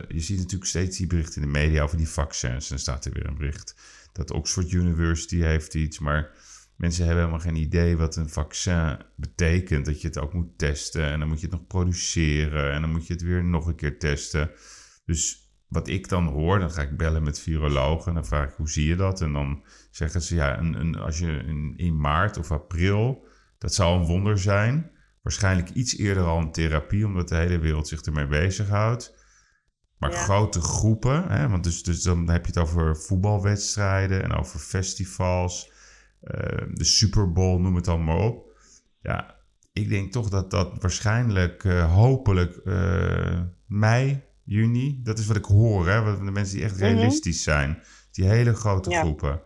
je 0.07 0.19
ziet 0.19 0.37
natuurlijk 0.37 0.69
steeds 0.69 0.97
die 0.97 1.07
berichten 1.07 1.41
in 1.41 1.47
de 1.47 1.59
media 1.59 1.83
over 1.83 1.97
die 1.97 2.09
vaccins. 2.09 2.63
En 2.63 2.69
dan 2.69 2.79
staat 2.79 3.05
er 3.05 3.13
weer 3.13 3.27
een 3.27 3.37
bericht 3.37 3.75
dat 4.11 4.31
Oxford 4.31 4.71
University 4.71 5.37
heeft 5.37 5.73
iets. 5.73 5.99
Maar 5.99 6.31
mensen 6.75 7.05
hebben 7.05 7.23
helemaal 7.23 7.45
geen 7.45 7.55
idee 7.55 7.97
wat 7.97 8.15
een 8.15 8.29
vaccin 8.29 8.97
betekent. 9.15 9.85
Dat 9.85 10.01
je 10.01 10.07
het 10.07 10.19
ook 10.19 10.33
moet 10.33 10.57
testen. 10.57 11.05
En 11.05 11.19
dan 11.19 11.27
moet 11.27 11.39
je 11.39 11.45
het 11.47 11.55
nog 11.55 11.67
produceren. 11.67 12.71
En 12.71 12.81
dan 12.81 12.91
moet 12.91 13.07
je 13.07 13.13
het 13.13 13.21
weer 13.21 13.43
nog 13.43 13.67
een 13.67 13.75
keer 13.75 13.99
testen. 13.99 14.51
Dus 15.05 15.38
wat 15.69 15.87
ik 15.87 16.09
dan 16.09 16.25
hoor, 16.25 16.59
dan 16.59 16.71
ga 16.71 16.81
ik 16.81 16.97
bellen 16.97 17.23
met 17.23 17.39
virologen. 17.39 18.07
En 18.07 18.13
dan 18.13 18.25
vraag 18.25 18.49
ik, 18.49 18.55
hoe 18.55 18.69
zie 18.69 18.87
je 18.87 18.95
dat? 18.95 19.21
En 19.21 19.33
dan 19.33 19.63
zeggen 19.91 20.21
ze, 20.21 20.35
ja, 20.35 20.57
een, 20.59 20.73
een, 20.79 20.95
als 20.95 21.19
je 21.19 21.31
in, 21.31 21.73
in 21.77 21.99
maart 21.99 22.37
of 22.37 22.51
april, 22.51 23.27
dat 23.57 23.73
zou 23.73 23.99
een 23.99 24.05
wonder 24.05 24.39
zijn. 24.39 24.91
Waarschijnlijk 25.21 25.69
iets 25.69 25.97
eerder 25.97 26.23
al 26.23 26.39
een 26.39 26.51
therapie, 26.51 27.05
omdat 27.05 27.29
de 27.29 27.35
hele 27.35 27.59
wereld 27.59 27.87
zich 27.87 28.01
ermee 28.01 28.27
bezighoudt. 28.27 29.17
Maar 29.97 30.11
Ja. 30.11 30.17
grote 30.17 30.61
groepen, 30.61 31.27
hè, 31.27 31.49
want 31.49 31.63
dus, 31.63 31.83
dus 31.83 32.01
dan 32.01 32.29
heb 32.29 32.45
je 32.45 32.51
het 32.51 32.61
over 32.61 32.97
voetbalwedstrijden 32.97 34.23
en 34.23 34.33
over 34.33 34.59
festivals, 34.59 35.71
eh, 36.21 36.67
de 36.73 36.83
Super 36.83 37.31
Bowl, 37.31 37.59
noem 37.59 37.75
het 37.75 37.87
allemaal 37.87 38.19
op. 38.19 38.57
Ja, 39.01 39.35
ik 39.73 39.89
denk 39.89 40.11
toch 40.11 40.29
dat 40.29 40.51
dat 40.51 40.81
waarschijnlijk, 40.81 41.63
eh, 41.63 41.93
hopelijk 41.93 42.55
eh, 42.55 43.41
mei, 43.65 44.23
juni, 44.49 44.99
dat 45.03 45.19
is 45.19 45.25
wat 45.25 45.35
ik 45.37 45.45
hoor, 45.45 45.87
hè, 45.89 46.01
wat 46.01 46.25
de 46.25 46.31
mensen 46.31 46.55
die 46.55 46.65
echt 46.65 46.75
Mhm. 46.75 46.83
realistisch 46.83 47.43
zijn. 47.43 47.81
Die 48.11 48.25
hele 48.25 48.53
grote 48.53 48.89
Ja. 48.89 49.01
groepen. 49.01 49.41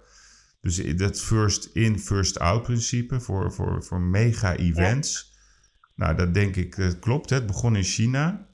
Dus 0.61 0.95
dat 0.95 1.19
first 1.21 1.65
in, 1.73 1.99
first 1.99 2.39
out 2.39 2.63
principe 2.63 3.19
voor, 3.19 3.53
voor, 3.53 3.83
voor 3.83 4.01
mega 4.01 4.55
events. 4.55 5.31
Nou, 5.95 6.15
dat 6.15 6.33
denk 6.33 6.55
ik, 6.55 6.75
dat 6.75 6.99
klopt. 6.99 7.29
hè. 7.29 7.35
Het 7.35 7.45
begon 7.47 7.75
in 7.75 7.83
China, 7.83 8.47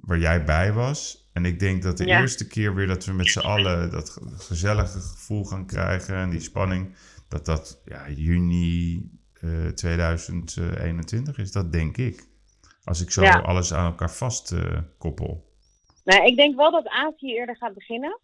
waar 0.00 0.18
jij 0.18 0.44
bij 0.44 0.72
was. 0.72 1.28
En 1.32 1.44
ik 1.44 1.58
denk 1.58 1.82
dat 1.82 1.96
de 1.96 2.06
Ja. 2.06 2.20
eerste 2.20 2.46
keer 2.46 2.74
weer 2.74 2.86
dat 2.86 3.04
we 3.04 3.12
met 3.12 3.26
z'n 3.28 3.38
allen 3.38 3.90
dat 3.90 4.10
ge- 4.10 4.20
gezellige 4.36 5.00
gevoel 5.00 5.44
gaan 5.44 5.66
krijgen 5.66 6.14
en 6.16 6.30
die 6.30 6.40
spanning, 6.40 6.94
dat 7.28 7.44
dat 7.44 7.80
ja, 7.84 8.10
juni 8.10 9.10
eh, 9.40 9.66
2021 9.68 11.38
is. 11.38 11.52
Dat 11.52 11.72
denk 11.72 11.96
ik. 11.96 12.26
Als 12.84 13.00
ik 13.00 13.10
zo 13.10 13.22
Ja. 13.22 13.38
alles 13.38 13.72
aan 13.72 13.86
elkaar 13.86 14.10
vast 14.10 14.52
eh, 14.52 14.78
koppel. 14.98 15.52
Nou, 16.04 16.24
ik 16.26 16.36
denk 16.36 16.56
wel 16.56 16.70
dat 16.70 16.88
Azië 16.88 17.34
eerder 17.34 17.56
gaat 17.56 17.74
beginnen. 17.74 18.20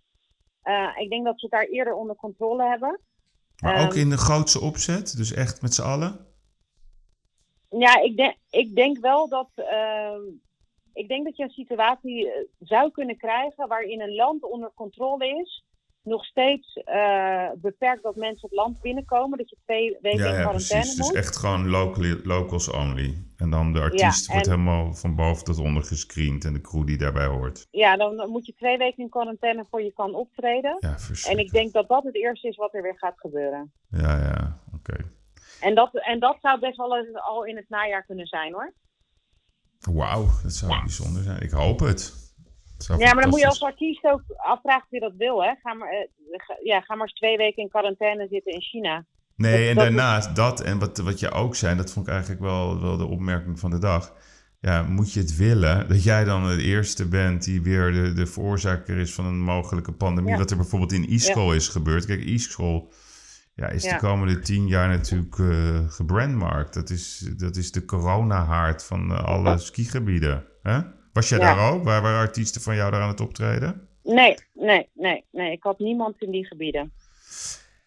Eh, 0.63 0.89
ik 0.97 1.11
denk 1.11 1.25
dat 1.25 1.41
ze 1.41 1.47
het 1.47 1.55
daar 1.55 1.65
eerder 1.67 1.95
onder 1.95 2.17
controle 2.17 2.69
hebben. 2.69 3.01
Maar 3.63 3.75
Ehm, 3.75 3.85
ook 3.87 3.95
in 3.95 4.11
de 4.11 4.17
grootste 4.17 4.61
opzet, 4.61 5.17
dus 5.17 5.33
echt 5.33 5.63
met 5.63 5.75
z'n 5.75 5.83
allen. 5.83 6.27
Ja, 7.71 8.01
ik 8.01 8.17
denk, 8.17 8.37
ik 8.51 8.75
denk 8.75 8.99
wel 8.99 9.29
dat. 9.29 9.49
ehm, 9.55 10.21
ik 10.93 11.09
denk 11.09 11.25
dat 11.25 11.37
je 11.37 11.43
een 11.43 11.51
situatie 11.51 12.33
eh, 12.33 12.45
zou 12.59 12.91
kunnen 12.91 13.17
krijgen 13.17 13.69
waarin 13.69 14.01
een 14.01 14.15
land 14.15 14.43
onder 14.43 14.73
controle 14.75 15.27
is. 15.41 15.65
Nog 16.03 16.25
steeds 16.25 16.75
eh, 16.75 17.51
beperkt 17.57 18.03
dat 18.03 18.17
mensen 18.17 18.49
het 18.49 18.59
land 18.59 18.81
binnenkomen. 18.81 19.39
Dat 19.39 19.51
je 19.51 19.57
twee 19.65 19.99
weken 20.01 20.19
Ja, 20.19 20.27
in 20.27 20.35
ja 20.35 20.41
quarantaine 20.41 20.85
precies. 20.85 20.97
Dus 20.97 21.13
echt 21.13 21.37
gewoon 21.37 21.69
locally, 21.69 22.21
locals 22.25 22.71
only. 22.71 23.25
En 23.37 23.51
dan 23.51 23.73
de 23.73 23.81
artiest 23.81 24.27
Ja, 24.27 24.33
wordt 24.33 24.49
helemaal 24.49 24.95
van 24.95 25.15
boven 25.15 25.45
tot 25.45 25.59
onder 25.59 25.83
gescreend 25.83 26.45
en 26.45 26.53
de 26.53 26.61
crew 26.61 26.87
die 26.87 26.99
daarbij 26.99 27.27
hoort. 27.27 27.67
Ja, 27.71 27.97
dan 27.97 28.31
moet 28.31 28.47
je 28.47 28.55
twee 28.55 28.79
weken 28.79 29.03
in 29.03 29.09
quarantaine 29.09 29.67
voor 29.71 29.83
je 29.83 29.93
kan 29.93 30.15
optreden. 30.15 30.77
Ja, 30.81 30.97
En 31.29 31.39
ik 31.39 31.51
denk 31.51 31.73
dat 31.73 31.89
dat 31.89 32.05
het 32.05 32.15
eerste 32.15 32.49
is 32.49 32.57
wat 32.57 32.75
er 32.75 32.83
weer 32.83 32.99
gaat 32.99 33.19
gebeuren. 33.21 33.73
Ja, 33.91 34.19
ja, 34.19 34.59
oké. 34.75 34.97
En 35.61 35.75
dat, 35.75 35.91
en 35.93 36.21
dat 36.21 36.37
zou 36.41 36.61
best 36.61 36.77
wel 36.77 36.97
al 37.15 37.45
in 37.45 37.57
het 37.57 37.69
najaar 37.69 38.05
kunnen 38.05 38.27
zijn 38.27 38.53
hoor. 38.53 38.73
Wauw, 39.81 40.27
dat 40.43 40.53
zou 40.53 40.81
bijzonder 40.81 41.23
zijn. 41.23 41.41
Ik 41.41 41.51
hoop 41.51 41.81
het. 41.81 42.30
Het 42.89 43.01
Ja, 43.01 43.13
maar 43.13 43.23
dan 43.23 43.31
moet 43.31 43.41
je 43.41 43.47
als 43.47 43.63
artiest 43.63 44.05
ook 44.05 44.23
afvragen 44.37 44.83
of 44.83 44.91
je 44.91 45.01
dat 45.01 45.15
wil 45.19 45.43
hè. 45.43 45.55
Ga 45.63 45.75
maar, 45.75 45.89
eh, 45.89 46.09
ja, 46.65 46.81
ga 46.81 46.95
maar 46.95 47.07
eens 47.07 47.19
twee 47.19 47.37
weken 47.37 47.63
in 47.63 47.69
quarantaine 47.69 48.27
zitten 48.31 48.53
in 48.53 48.63
China. 48.63 49.05
Nee, 49.37 49.69
en 49.69 49.75
dat- 49.75 49.85
daarnaast 49.85 50.37
dat 50.37 50.61
en 50.61 50.79
wat, 50.79 50.99
wat 50.99 51.21
je 51.21 51.31
ook 51.31 51.55
zei, 51.55 51.77
dat 51.77 51.93
vond 51.93 52.07
ik 52.07 52.13
eigenlijk 52.13 52.43
wel, 52.43 52.81
wel 52.81 52.97
de 52.97 53.07
opmerking 53.07 53.59
van 53.59 53.71
de 53.71 53.79
dag. 53.79 54.15
Ja, 54.61 54.83
moet 54.83 55.13
je 55.13 55.21
het 55.21 55.37
willen 55.37 55.89
dat 55.89 56.03
jij 56.05 56.25
dan 56.25 56.49
de 56.57 56.63
eerste 56.63 57.09
bent 57.09 57.45
die 57.45 57.63
weer 57.63 57.93
de, 57.93 58.13
de 58.13 58.27
veroorzaker 58.27 58.97
is 58.97 59.15
van 59.15 59.25
een 59.25 59.41
mogelijke 59.41 59.93
pandemie? 59.93 60.31
Ja. 60.33 60.39
Wat 60.39 60.51
er 60.51 60.57
bijvoorbeeld 60.57 60.93
in 60.93 61.07
e-school 61.09 61.53
is 61.55 61.69
gebeurd. 61.69 62.07
Kijk, 62.07 62.25
e-school 62.25 62.93
ja, 63.55 63.69
is 63.69 63.83
de 63.83 63.97
komende 63.97 64.39
tien 64.39 64.67
jaar 64.67 64.89
natuurlijk 64.89 65.39
eh 65.39 65.79
gebrandmarkt. 65.89 66.75
Dat 66.75 66.91
is, 66.91 67.31
dat 67.37 67.57
is 67.57 67.73
de 67.73 67.85
coronahaard 67.85 68.85
van 68.85 69.11
eh, 69.13 69.25
alle 69.25 69.59
skigebieden. 69.59 70.45
Hè? 70.63 70.79
Was 71.13 71.29
jij 71.29 71.39
Ja. 71.39 71.55
daar 71.55 71.73
ook? 71.73 71.85
Waar 71.85 72.03
waren 72.03 72.19
artiesten 72.19 72.61
van 72.61 72.75
jou 72.77 72.91
daar 72.91 73.01
aan 73.01 73.09
het 73.09 73.21
optreden? 73.21 73.89
Nee, 74.03 74.35
nee, 74.55 74.89
nee, 74.95 75.25
nee. 75.33 75.53
Ik 75.53 75.63
had 75.63 75.79
niemand 75.79 76.23
in 76.23 76.31
die 76.31 76.47
gebieden. 76.47 76.93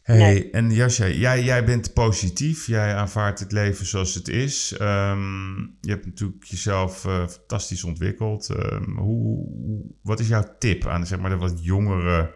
Hey, 0.02 0.18
Nee. 0.18 0.50
en 0.52 0.72
Jasja, 0.72 1.08
jij, 1.08 1.44
jij 1.44 1.66
bent 1.66 1.94
positief. 1.94 2.68
Jij 2.68 2.96
aanvaardt 2.96 3.40
het 3.40 3.52
leven 3.52 3.86
zoals 3.86 4.14
het 4.14 4.28
is. 4.28 4.72
Ehm, 4.78 5.58
je 5.60 5.90
hebt 5.90 6.06
natuurlijk 6.06 6.44
jezelf 6.44 7.06
eh, 7.06 7.28
fantastisch 7.28 7.84
ontwikkeld. 7.84 8.50
Ehm, 8.50 8.90
hoe, 8.92 9.46
hoe- 9.48 9.96
wat 10.02 10.20
is 10.20 10.28
jouw 10.28 10.56
tip 10.60 10.86
aan 10.88 11.06
zeg 11.06 11.20
maar, 11.20 11.30
de 11.30 11.38
wat 11.38 11.64
jongere 11.66 12.36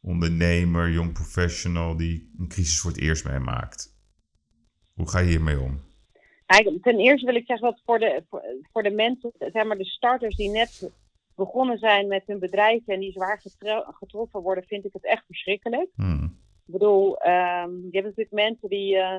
ondernemer, 0.00 0.90
jong 0.90 1.12
professional 1.12 1.96
die 1.96 2.34
een 2.38 2.48
crisis 2.48 2.80
voor 2.80 2.90
het 2.90 3.00
eerst 3.00 3.24
meemaakt? 3.24 3.94
Hoe 4.94 5.08
ga 5.10 5.18
je 5.18 5.28
hiermee 5.28 5.60
om? 5.60 5.80
Ten 6.82 6.98
eerste 6.98 7.26
wil 7.26 7.34
ik 7.34 7.46
zeggen 7.46 7.68
dat 7.70 7.80
voor 7.84 7.98
de, 7.98 8.24
voor, 8.72 8.82
de 8.82 8.90
mensen, 8.90 9.32
zeg 9.38 9.64
maar 9.64 9.78
de 9.78 9.84
starters 9.84 10.36
die 10.36 10.50
net 10.50 10.90
begonnen 11.34 11.78
zijn 11.78 12.08
met 12.08 12.22
hun 12.26 12.38
bedrijf 12.38 12.86
en 12.86 13.00
die 13.00 13.12
zwaar 13.12 13.40
getro- 13.40 13.84
getroffen 13.92 14.40
worden, 14.40 14.64
vind 14.64 14.84
ik 14.84 14.92
het 14.92 15.04
echt 15.04 15.24
verschrikkelijk. 15.26 15.88
Hmm. 15.94 16.24
Ik 16.66 16.72
bedoel, 16.72 17.16
ehm, 17.18 17.70
je 17.74 17.88
hebt 17.90 18.04
natuurlijk 18.04 18.30
mensen 18.32 18.68
die 18.68 18.96
eh, 18.96 19.16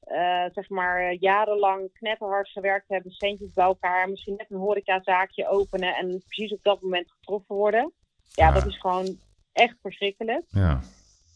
eh, 0.00 0.50
zeg 0.52 0.68
maar 0.68 1.12
jarenlang 1.12 1.92
knetterhard 1.92 2.48
gewerkt 2.48 2.88
hebben, 2.88 3.10
centjes 3.12 3.52
bij 3.52 3.64
elkaar, 3.64 4.08
misschien 4.10 4.34
net 4.36 4.50
een 4.50 4.56
horecazaakje 4.58 5.48
openen 5.48 5.94
en 5.96 6.22
precies 6.26 6.52
op 6.52 6.62
dat 6.62 6.82
moment 6.82 7.10
getroffen 7.12 7.54
worden. 7.54 7.92
Ja, 8.34 8.46
Ja. 8.46 8.52
dat 8.52 8.66
is 8.66 8.78
gewoon 8.80 9.16
echt 9.52 9.76
verschrikkelijk. 9.82 10.44
Ja. 10.48 10.80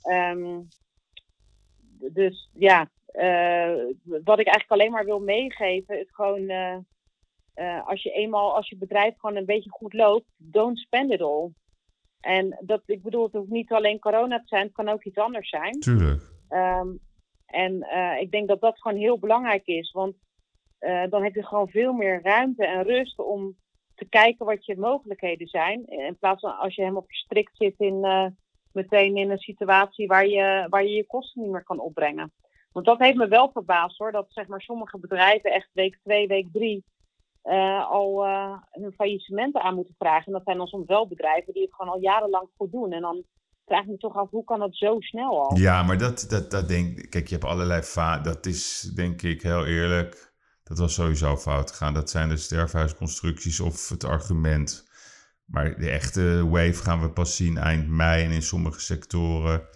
Ehm, 0.02 0.60
dus 2.12 2.50
ja, 2.54 2.90
wat 4.24 4.38
ik 4.38 4.46
eigenlijk 4.46 4.70
alleen 4.70 4.90
maar 4.90 5.04
wil 5.04 5.20
meegeven 5.20 6.00
is 6.00 6.10
gewoon, 6.10 6.48
eh, 6.48 6.76
eh, 7.54 7.86
als 7.86 8.02
je 8.02 8.10
eenmaal, 8.10 8.54
als 8.54 8.68
je 8.68 8.76
bedrijf 8.76 9.14
gewoon 9.18 9.36
een 9.36 9.46
beetje 9.46 9.70
goed 9.70 9.92
loopt, 9.92 10.26
don't 10.36 10.78
spend 10.78 11.12
it 11.12 11.20
all. 11.20 11.50
En 12.20 12.58
dat, 12.60 12.82
ik 12.86 13.02
bedoel, 13.02 13.24
het 13.24 13.32
hoeft 13.32 13.50
niet 13.50 13.72
alleen 13.72 13.98
corona 13.98 14.38
te 14.38 14.46
zijn, 14.46 14.62
het 14.62 14.72
kan 14.72 14.88
ook 14.88 15.04
iets 15.04 15.18
anders 15.18 15.48
zijn. 15.48 15.80
Tuurlijk. 15.80 16.22
Ehm, 16.48 16.88
en 17.46 17.82
eh, 17.82 18.20
ik 18.20 18.30
denk 18.30 18.48
dat 18.48 18.60
dat 18.60 18.80
gewoon 18.80 18.98
heel 18.98 19.18
belangrijk 19.18 19.66
is, 19.66 19.90
want 19.90 20.16
eh, 20.78 21.04
dan 21.10 21.22
heb 21.22 21.34
je 21.34 21.46
gewoon 21.46 21.68
veel 21.68 21.92
meer 21.92 22.22
ruimte 22.22 22.66
en 22.66 22.82
rust 22.82 23.18
om 23.18 23.56
te 23.94 24.04
kijken 24.08 24.46
wat 24.46 24.66
je 24.66 24.76
mogelijkheden 24.78 25.46
zijn. 25.46 25.86
In 25.86 26.16
plaats 26.18 26.40
van 26.40 26.58
als 26.58 26.74
je 26.74 26.80
helemaal 26.80 27.04
verstrikt 27.06 27.56
zit 27.56 27.74
in 27.78 28.04
eh, 28.04 28.26
meteen 28.72 29.16
in 29.16 29.30
een 29.30 29.38
situatie 29.38 30.06
waar 30.06 30.26
je, 30.26 30.66
waar 30.68 30.84
je 30.84 30.94
je 30.94 31.06
kosten 31.06 31.42
niet 31.42 31.50
meer 31.50 31.64
kan 31.64 31.80
opbrengen. 31.80 32.32
Want 32.72 32.86
dat 32.86 32.98
heeft 32.98 33.16
me 33.16 33.28
wel 33.28 33.50
verbaasd 33.52 33.98
hoor, 33.98 34.12
dat 34.12 34.26
zeg 34.28 34.46
maar 34.46 34.60
sommige 34.60 34.98
bedrijven 34.98 35.52
echt 35.52 35.68
week 35.72 35.98
2, 36.02 36.26
week 36.26 36.48
3 36.52 36.84
al 37.88 38.24
eh, 38.24 38.56
hun 38.70 38.92
faillissementen 38.92 39.62
aan 39.62 39.74
moeten 39.74 39.94
vragen. 39.98 40.26
En 40.26 40.32
dat 40.32 40.42
zijn 40.44 40.56
dan 40.56 40.66
soms 40.66 40.86
wel 40.86 41.08
bedrijven 41.08 41.52
die 41.52 41.62
het 41.62 41.74
gewoon 41.74 41.92
al 41.92 42.00
jarenlang 42.00 42.48
goed 42.56 42.72
doen. 42.72 42.92
En 42.92 43.00
dan 43.00 43.24
vraag 43.66 43.82
ik 43.82 43.88
me 43.88 43.96
toch 43.96 44.16
af, 44.16 44.30
hoe 44.30 44.44
kan 44.44 44.58
dat 44.58 44.76
zo 44.76 44.96
snel 45.00 45.48
al? 45.48 45.56
Ja, 45.56 45.82
maar 45.82 45.98
dat, 45.98 46.26
dat, 46.28 46.50
dat 46.50 46.68
denk 46.68 47.10
Kijk, 47.10 47.26
je 47.28 47.34
hebt 47.34 47.46
allerlei 47.46 47.82
va 47.82 48.18
Dat 48.18 48.46
is 48.46 48.80
denk 48.94 49.22
ik 49.22 49.42
heel 49.42 49.66
eerlijk. 49.66 50.32
Dat 50.64 50.78
was 50.78 50.94
sowieso 50.94 51.36
fout 51.36 51.70
gegaan. 51.70 51.94
Dat 51.94 52.10
zijn 52.10 52.28
de 52.28 52.36
sterfhuisconstructies 52.36 53.60
of 53.60 53.88
het 53.88 54.04
argument. 54.04 54.90
Maar 55.44 55.78
de 55.78 55.90
echte 55.90 56.48
wave 56.48 56.82
gaan 56.82 57.00
we 57.00 57.10
pas 57.10 57.36
zien 57.36 57.56
eind 57.56 57.88
mei 57.88 58.24
en 58.24 58.30
in 58.30 58.42
sommige 58.42 58.80
sectoren 58.80 59.68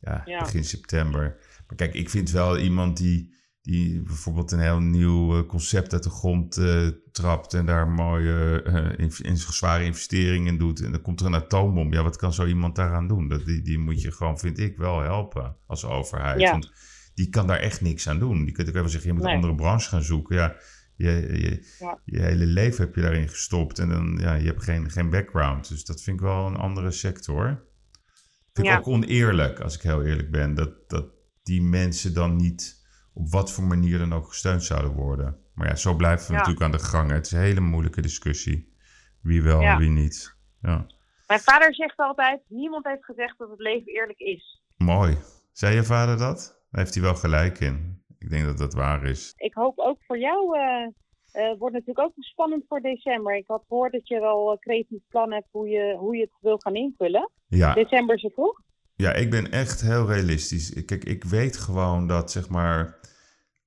ja, 0.00 0.22
Ja. 0.24 0.38
begin 0.38 0.64
september. 0.64 1.36
Maar 1.72 1.88
kijk, 1.88 1.94
ik 1.94 2.10
vind 2.10 2.30
wel 2.30 2.58
iemand 2.58 2.96
die, 2.96 3.34
die 3.62 4.02
bijvoorbeeld 4.02 4.52
een 4.52 4.60
heel 4.60 4.80
nieuw 4.80 5.36
eh, 5.38 5.46
concept 5.46 5.92
uit 5.92 6.02
de 6.02 6.10
grond 6.10 6.56
eh, 6.56 6.88
trapt 7.12 7.54
en 7.54 7.66
daar 7.66 7.88
mooie 7.88 8.62
eh, 8.62 9.04
in, 9.04 9.12
in 9.22 9.36
zware 9.36 9.84
investeringen 9.84 10.52
in 10.52 10.58
doet. 10.58 10.80
En 10.80 10.92
dan 10.92 11.00
komt 11.02 11.20
er 11.20 11.26
een 11.26 11.34
atoombom. 11.34 11.92
Ja, 11.92 12.02
wat 12.02 12.16
kan 12.16 12.32
zo 12.32 12.46
iemand 12.46 12.76
daaraan 12.76 13.08
doen? 13.08 13.28
Dat, 13.28 13.44
die, 13.44 13.62
die 13.62 13.78
moet 13.78 14.02
je 14.02 14.12
gewoon, 14.12 14.38
vind 14.38 14.58
ik, 14.58 14.76
wel 14.76 15.00
helpen 15.00 15.56
als 15.66 15.84
overheid. 15.84 16.40
Ja. 16.40 16.50
Want 16.50 16.72
die 17.14 17.28
kan 17.28 17.46
daar 17.46 17.58
echt 17.58 17.80
niks 17.80 18.08
aan 18.08 18.18
doen. 18.18 18.44
Die 18.44 18.54
kunt 18.54 18.68
ook 18.68 18.74
wel 18.74 18.88
zeggen, 18.88 19.08
je 19.08 19.14
moet 19.14 19.24
Nee. 19.24 19.32
een 19.34 19.40
andere 19.40 19.62
branche 19.62 19.88
gaan 19.88 20.02
zoeken. 20.02 20.36
Ja, 20.36 20.56
je, 20.96 21.10
je, 21.10 21.66
Ja. 21.78 22.00
je 22.04 22.20
hele 22.20 22.46
leven 22.46 22.84
heb 22.84 22.94
je 22.94 23.00
daarin 23.00 23.28
gestopt 23.28 23.78
en 23.78 23.88
dan, 23.88 24.18
ja, 24.20 24.34
je 24.34 24.46
hebt 24.46 24.62
geen, 24.62 24.90
geen 24.90 25.10
background. 25.10 25.68
Dus 25.68 25.84
dat 25.84 26.02
vind 26.02 26.16
ik 26.16 26.22
wel 26.22 26.46
een 26.46 26.56
andere 26.56 26.90
sector. 26.90 27.44
Vind 28.52 28.66
ik 28.66 28.72
Ja. 28.72 28.78
ook 28.78 28.86
oneerlijk, 28.86 29.60
als 29.60 29.74
ik 29.74 29.82
heel 29.82 30.02
eerlijk 30.04 30.30
ben, 30.30 30.54
dat, 30.54 30.88
dat 30.88 31.20
die 31.42 31.62
mensen 31.62 32.14
dan 32.14 32.36
niet 32.36 32.80
op 33.14 33.30
wat 33.30 33.52
voor 33.52 33.64
manier 33.64 33.98
dan 33.98 34.12
ook 34.12 34.26
gesteund 34.28 34.62
zouden 34.62 34.92
worden. 34.92 35.36
Maar 35.54 35.68
ja, 35.68 35.74
zo 35.76 35.94
blijven 35.96 36.26
we 36.26 36.32
Ja. 36.32 36.38
natuurlijk 36.38 36.64
aan 36.64 36.70
de 36.78 36.84
gang. 36.84 37.10
Het 37.10 37.26
is 37.26 37.32
een 37.32 37.38
hele 37.40 37.60
moeilijke 37.60 38.00
discussie. 38.00 38.74
Wie 39.22 39.42
wel 39.42 39.58
en 39.60 39.64
Ja. 39.66 39.78
wie 39.78 39.90
niet. 39.90 40.36
Ja. 40.60 40.86
Mijn 41.26 41.40
vader 41.40 41.74
zegt 41.74 41.96
altijd: 41.96 42.40
niemand 42.48 42.86
heeft 42.86 43.04
gezegd 43.04 43.38
dat 43.38 43.50
het 43.50 43.60
leven 43.60 43.92
eerlijk 43.92 44.18
is. 44.18 44.62
Mooi. 44.76 45.16
Zei 45.52 45.74
je 45.74 45.84
vader 45.84 46.18
dat? 46.18 46.60
Daar 46.70 46.80
heeft 46.82 46.94
hij 46.94 47.02
wel 47.02 47.14
gelijk 47.14 47.60
in. 47.60 48.02
Ik 48.18 48.30
denk 48.30 48.44
dat 48.44 48.58
dat 48.58 48.74
waar 48.74 49.04
is. 49.04 49.32
Ik 49.36 49.54
hoop 49.54 49.78
ook 49.78 49.98
voor 50.06 50.18
jou. 50.18 50.58
eh 50.58 50.86
eh, 51.32 51.48
het 51.48 51.58
wordt 51.58 51.74
natuurlijk 51.74 52.06
ook 52.06 52.12
spannend 52.16 52.64
voor 52.68 52.80
december. 52.80 53.36
Ik 53.36 53.46
had 53.46 53.64
gehoord 53.68 53.92
dat 53.92 54.08
je 54.08 54.20
wel 54.20 54.50
een 54.52 54.58
creatief 54.58 55.00
plan 55.08 55.32
hebt 55.32 55.48
hoe 55.50 55.68
je, 55.68 55.96
hoe 55.98 56.16
je 56.16 56.22
het 56.22 56.30
wil 56.40 56.58
gaan 56.58 56.74
invullen. 56.74 57.30
Ja, 57.48 57.74
December 57.74 58.16
is 58.16 58.22
het 58.22 58.34
toch? 58.34 58.60
Ja, 59.02 59.12
ik 59.12 59.30
ben 59.30 59.50
echt 59.50 59.80
heel 59.80 60.06
realistisch. 60.06 60.84
Kijk, 60.84 61.04
ik 61.04 61.24
weet 61.24 61.56
gewoon 61.56 62.06
dat, 62.06 62.30
zeg 62.30 62.48
maar, 62.48 62.98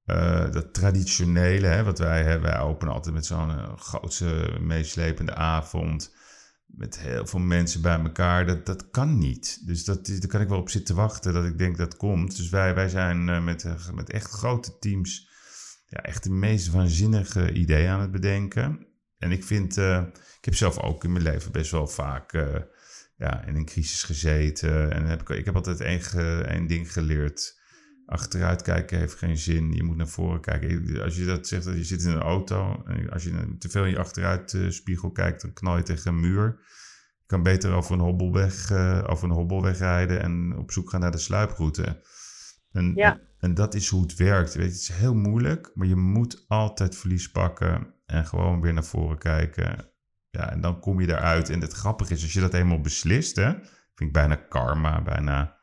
eh, 0.06 0.52
dat 0.52 0.74
traditionele, 0.74 1.68
hè, 1.68 1.84
wat 1.84 2.00
wij 2.00 2.24
hebben, 2.24 2.50
wij 2.50 2.60
openen 2.60 2.94
altijd 2.94 3.14
met 3.14 3.26
zo'n 3.26 3.50
eh, 3.50 3.78
grootse 3.78 4.58
meeslepende 4.60 5.36
avond, 5.36 6.16
met 6.66 7.00
heel 7.00 7.28
veel 7.28 7.40
mensen 7.40 7.82
bij 7.82 8.00
elkaar, 8.00 8.46
dat, 8.46 8.66
dat 8.66 8.90
kan 8.90 9.18
niet. 9.18 9.68
Dus 9.68 9.84
dat, 9.84 10.06
daar 10.06 10.28
kan 10.28 10.42
ik 10.42 10.48
wel 10.48 10.60
op 10.60 10.70
zitten 10.70 10.96
wachten 10.96 11.34
dat 11.34 11.46
ik 11.46 11.58
denk 11.58 11.78
dat 11.78 11.98
komt. 11.98 12.38
Dus 12.38 12.50
wij, 12.50 12.76
wij 12.76 12.90
zijn 12.90 13.30
eh, 13.30 13.44
met, 13.44 13.66
met 13.94 14.10
echt 14.10 14.32
grote 14.32 14.78
teams 14.80 15.30
ja, 15.88 16.02
echt 16.02 16.24
de 16.24 16.32
meest 16.32 16.72
waanzinnige 16.72 17.52
ideeën 17.52 17.90
aan 17.90 18.02
het 18.02 18.12
bedenken. 18.12 18.88
En 19.18 19.32
ik 19.32 19.44
vind, 19.44 19.78
ik 19.78 20.46
heb 20.46 20.56
zelf 20.56 20.80
ook 20.80 21.04
in 21.04 21.12
mijn 21.12 21.24
leven 21.24 21.52
best 21.52 21.72
wel 21.72 21.88
vaak 21.88 22.34
ja, 23.18 23.44
in 23.46 23.56
een 23.56 23.66
crisis 23.66 24.04
gezeten. 24.04 24.92
En 24.92 25.06
heb 25.06 25.22
ik, 25.22 25.30
ik 25.30 25.46
heb 25.46 25.56
altijd 25.56 25.82
één, 25.82 26.02
ge- 26.02 26.44
één 26.48 26.68
ding 26.68 26.92
geleerd. 26.94 27.64
Achteruit 28.06 28.62
kijken 28.62 28.98
heeft 29.00 29.14
geen 29.16 29.38
zin. 29.38 29.72
Je 29.74 29.84
moet 29.84 29.98
naar 29.98 30.08
voren 30.08 30.42
kijken. 30.42 31.02
Als 31.04 31.16
je 31.16 31.26
dat 31.26 31.48
zegt, 31.48 31.64
dat 31.66 31.76
je 31.76 31.84
zit 31.84 32.04
in 32.04 32.10
een 32.10 32.22
auto. 32.22 32.84
En 32.86 33.10
als 33.10 33.24
je 33.24 33.56
te 33.60 33.70
veel 33.70 33.84
in 33.86 33.90
je 33.92 34.00
achteruitspiegel 34.00 35.12
kijkt, 35.12 35.42
dan 35.42 35.54
knal 35.54 35.78
je 35.78 35.84
tegen 35.84 36.12
een 36.14 36.20
muur. 36.20 36.60
Je 37.20 37.26
kan 37.26 37.44
beter 37.44 37.72
over 37.74 37.94
een 37.94 38.00
hobbelweg, 38.00 38.72
eh, 38.72 39.04
over 39.08 39.24
een 39.30 39.36
hobbelweg 39.36 39.78
rijden 39.78 40.22
en 40.22 40.58
op 40.58 40.72
zoek 40.72 40.90
gaan 40.90 41.00
naar 41.00 41.12
de 41.12 41.18
sluiproute. 41.18 42.02
En, 42.72 42.92
Ja. 42.96 43.20
en 43.40 43.54
dat 43.54 43.74
is 43.74 43.88
hoe 43.88 44.02
het 44.02 44.16
werkt. 44.16 44.54
Weet 44.54 44.66
je, 44.66 44.72
het 44.72 44.80
is 44.82 44.88
heel 44.92 45.16
moeilijk, 45.16 45.72
maar 45.74 45.88
je 45.88 45.96
moet 45.96 46.46
altijd 46.48 46.96
verlies 46.96 47.32
pakken 47.32 47.94
en 48.06 48.26
gewoon 48.26 48.62
weer 48.62 48.74
naar 48.74 48.84
voren 48.84 49.18
kijken. 49.18 49.90
Ja, 50.36 50.52
en 50.52 50.62
dan 50.62 50.80
kom 50.80 51.02
je 51.02 51.08
eruit. 51.08 51.50
En 51.50 51.62
het 51.62 51.74
grappige 51.74 52.14
is, 52.14 52.24
als 52.24 52.34
je 52.34 52.40
dat 52.40 52.54
eenmaal 52.54 52.82
beslist, 52.82 53.36
hè, 53.36 53.52
vind 53.96 54.10
ik 54.10 54.14
bijna 54.14 54.36
karma, 54.36 55.02
bijna 55.02 55.58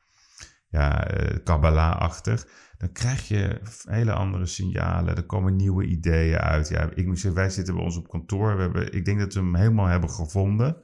ja, 0.68 1.06
eh, 1.06 1.38
Kabbalah-achtig. 1.44 2.46
Dan 2.78 2.92
krijg 2.92 3.28
je 3.28 3.60
hele 3.88 4.12
andere 4.12 4.46
signalen. 4.46 5.16
Er 5.16 5.26
komen 5.26 5.56
nieuwe 5.56 5.84
ideeën 5.84 6.38
uit. 6.38 6.68
Ja, 6.68 6.90
ik 6.94 7.06
zeggen, 7.06 7.34
wij 7.34 7.50
zitten 7.50 7.74
bij 7.74 7.84
ons 7.84 7.96
op 7.96 8.08
kantoor. 8.08 8.56
We 8.56 8.62
hebben, 8.62 8.92
ik 8.92 9.04
denk 9.04 9.18
dat 9.18 9.34
we 9.34 9.40
hem 9.40 9.54
helemaal 9.54 9.86
hebben 9.86 10.10
gevonden. 10.10 10.76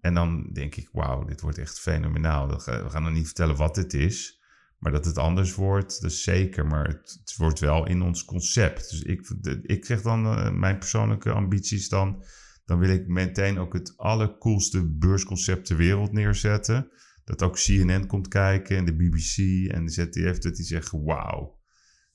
En 0.00 0.14
dan 0.14 0.50
denk 0.52 0.74
ik, 0.74 0.88
wauw, 0.92 1.24
dit 1.24 1.40
wordt 1.40 1.58
echt 1.58 1.80
fenomenaal. 1.80 2.48
We 2.48 2.60
gaan- 2.60 3.02
nog 3.02 3.12
niet 3.12 3.26
vertellen 3.26 3.56
wat 3.56 3.76
het 3.76 3.94
is. 3.94 4.42
Maar 4.78 4.92
dat 4.92 5.04
het 5.04 5.18
anders 5.18 5.54
wordt, 5.54 6.02
dat 6.02 6.12
zeker. 6.12 6.66
Maar 6.66 6.86
het, 6.86 7.34
wordt 7.36 7.58
wel 7.58 7.86
in 7.86 8.02
ons 8.02 8.24
concept. 8.24 8.90
Dus 8.90 9.02
ik, 9.02 9.30
ik 9.62 9.84
zeg 9.84 10.02
dan, 10.02 10.26
eh, 10.26 10.50
mijn 10.50 10.78
persoonlijke 10.78 11.32
ambities 11.32 11.88
dan... 11.88 12.22
dan 12.68 12.78
wil 12.78 12.88
ik 12.88 13.06
meteen 13.06 13.58
ook 13.58 13.72
het 13.72 13.96
allercoolste 13.96 14.96
beursconcept 14.98 15.66
ter 15.66 15.76
wereld 15.76 16.12
neerzetten. 16.12 16.90
Dat 17.24 17.42
ook 17.42 17.54
CNN 17.54 18.06
komt 18.06 18.28
kijken 18.28 18.76
en 18.76 18.84
de 18.84 18.96
BBC 18.96 19.36
en 19.70 19.84
de 19.84 19.90
ZDF, 19.90 20.38
dat 20.38 20.56
die 20.56 20.64
zeggen, 20.64 21.04
wauw. 21.04 21.58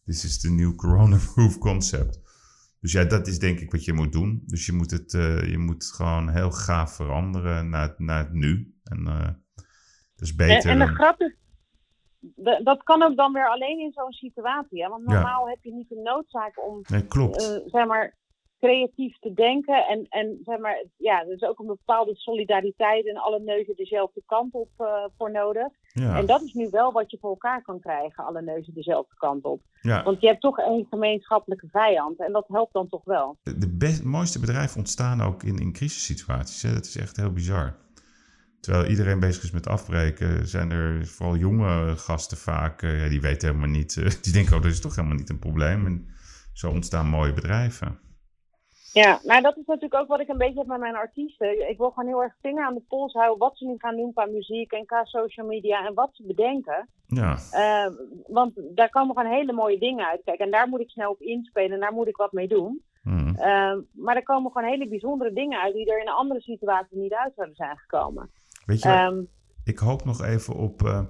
This 0.06 0.24
is 0.24 0.40
the 0.40 0.52
new 0.52 0.76
corona-proof 0.76 1.58
concept. 1.58 2.22
Dus 2.80 2.92
ja, 2.92 3.04
dat 3.04 3.28
is 3.28 3.40
denk 3.40 3.60
ik 3.60 3.72
wat 3.72 3.86
je 3.86 3.94
moet 3.94 4.12
doen. 4.12 4.44
Dus 4.46 4.66
je 4.66 4.74
moet 4.74 4.92
het, 4.92 5.14
uh, 5.14 5.50
je 5.50 5.58
moet 5.58 5.84
het 5.84 5.92
gewoon 5.92 6.30
heel 6.30 6.52
gaaf 6.52 6.96
veranderen 6.96 7.70
naar, 7.70 7.88
het, 7.88 8.00
naar 8.00 8.24
het 8.24 8.34
nu. 8.34 8.76
En 8.84 9.00
uh, 9.00 9.26
dat 10.16 10.28
is 10.28 10.36
beter. 10.36 10.70
En, 10.70 10.82
en 10.82 10.88
de 10.88 10.94
grap 10.94 11.22
is, 11.22 11.36
de, 12.20 12.62
dat 12.64 12.84
kan 12.84 13.04
ook 13.04 13.16
dan 13.16 13.34
weer 13.34 13.50
alleen 13.50 13.80
in 13.80 13.92
zo'n 13.92 14.12
situatie. 14.12 14.84
Hè? 14.84 14.90
Want 14.90 15.06
normaal 15.06 15.46
ja. 15.46 15.50
heb 15.50 15.64
je 15.64 15.74
niet 15.74 15.90
de 15.90 16.02
noodzaak 16.04 16.68
om, 16.68 16.82
nee, 16.88 17.06
klopt. 17.06 17.42
Uh, 17.42 17.48
zeg 17.66 17.88
maar, 17.88 18.22
creatief 18.64 19.20
te 19.20 19.34
denken. 19.34 19.86
En, 19.88 20.06
en 20.10 20.40
zeg 20.44 20.58
maar, 20.58 20.84
ja, 20.98 21.22
er 21.22 21.34
is 21.34 21.42
ook 21.42 21.60
een 21.60 21.76
bepaalde 21.78 22.16
solidariteit 22.16 23.08
en 23.08 23.18
alle 23.18 23.40
neuzen 23.40 23.76
dezelfde 23.76 24.22
kant 24.26 24.54
op 24.54 24.70
uh, 24.78 24.88
voor 25.18 25.32
nodig. 25.32 25.68
Ja. 25.94 26.18
En 26.18 26.26
dat 26.26 26.42
is 26.42 26.54
nu 26.54 26.68
wel 26.72 26.92
wat 26.92 27.12
je 27.12 27.18
voor 27.22 27.30
elkaar 27.30 27.62
kan 27.62 27.80
krijgen, 27.80 28.26
alle 28.26 28.42
neuzen 28.42 28.74
dezelfde 28.74 29.16
kant 29.18 29.44
op. 29.44 29.62
Ja. 29.82 30.04
Want 30.04 30.22
je 30.22 30.28
hebt 30.28 30.42
toch 30.42 30.60
één 30.60 30.86
gemeenschappelijke 30.90 31.68
vijand 31.72 32.20
en 32.20 32.32
dat 32.32 32.48
helpt 32.48 32.74
dan 32.74 32.88
toch 32.88 33.04
wel. 33.04 33.38
De 33.44 33.76
best, 33.78 34.04
mooiste 34.04 34.40
bedrijven 34.40 34.78
ontstaan 34.78 35.22
ook 35.22 35.44
in, 35.44 35.58
in 35.58 35.74
crisissituaties. 35.74 36.62
Hè? 36.62 36.74
Dat 36.74 36.86
is 36.86 36.98
echt 36.98 37.18
heel 37.18 37.34
bizar. 37.34 37.76
Terwijl 38.60 38.86
iedereen 38.86 39.20
bezig 39.20 39.44
is 39.44 39.52
met 39.52 39.68
afbreken, 39.68 40.48
zijn 40.48 40.72
er 40.72 41.08
vooral 41.08 41.36
jonge 41.36 41.98
gasten 41.98 42.38
vaak, 42.38 42.82
uh, 42.82 43.04
ja, 43.04 43.10
die 43.10 43.22
weten 43.22 43.48
helemaal 43.48 43.70
niet, 43.70 43.96
uh, 43.96 44.10
die 44.22 44.34
denken, 44.34 44.56
oh, 44.56 44.62
dat 44.62 44.72
is 44.72 44.82
toch 44.82 44.96
helemaal 44.96 45.18
niet 45.18 45.30
een 45.30 45.40
probleem. 45.40 45.86
En 45.86 46.08
zo 46.54 46.70
ontstaan 46.70 47.08
mooie 47.08 47.34
bedrijven. 47.34 48.00
Ja, 48.94 49.20
maar 49.24 49.42
dat 49.42 49.58
is 49.58 49.66
natuurlijk 49.66 50.02
ook 50.02 50.08
wat 50.08 50.20
ik 50.20 50.28
een 50.28 50.38
beetje 50.38 50.60
heb 50.60 50.68
met 50.68 50.80
mijn 50.80 50.96
artiesten. 50.96 51.70
Ik 51.70 51.78
wil 51.78 51.90
gewoon 51.90 52.10
heel 52.10 52.24
erg 52.24 52.34
vinger 52.42 52.66
aan 52.66 52.74
de 52.74 52.84
pols 52.88 53.14
houden 53.14 53.38
wat 53.38 53.58
ze 53.58 53.66
nu 53.66 53.76
gaan 53.78 53.96
doen 53.96 54.14
qua 54.14 54.26
muziek 54.26 54.72
en 54.72 54.86
qua 54.86 55.06
social 55.06 55.48
media 55.48 55.86
en 55.86 55.94
wat 55.94 56.10
ze 56.12 56.24
bedenken. 56.24 56.90
Ja. 57.08 57.38
Uh, 57.54 57.96
want 58.28 58.52
daar 58.76 58.90
komen 58.90 59.16
gewoon 59.16 59.32
hele 59.32 59.54
mooie 59.54 59.80
dingen 59.80 60.08
uit. 60.08 60.22
Kijk, 60.24 60.40
en 60.40 60.52
daar 60.52 60.68
moet 60.68 60.80
ik 60.80 60.90
snel 60.90 61.12
op 61.12 61.22
inspelen 61.22 61.72
en 61.72 61.80
daar 61.80 61.94
moet 61.94 62.08
ik 62.08 62.16
wat 62.16 62.32
mee 62.32 62.48
doen. 62.48 62.82
Hmm. 63.02 63.28
Uh, 63.28 63.78
maar 63.92 64.16
er 64.16 64.24
komen 64.24 64.52
gewoon 64.52 64.70
hele 64.70 64.88
bijzondere 64.88 65.34
dingen 65.34 65.62
uit 65.62 65.74
die 65.74 65.92
er 65.92 66.00
in 66.00 66.08
een 66.08 66.14
andere 66.14 66.42
situatie 66.42 66.98
niet 66.98 67.14
uit 67.14 67.32
zouden 67.36 67.56
zijn 67.56 67.78
gekomen. 67.78 68.30
Weet 68.66 68.82
je, 68.82 68.90
Um, 68.90 69.28
ik 69.64 69.78
hoop 69.78 70.06
nog 70.06 70.24
even 70.24 70.56
op, 70.56 70.82
uh, 70.82 71.02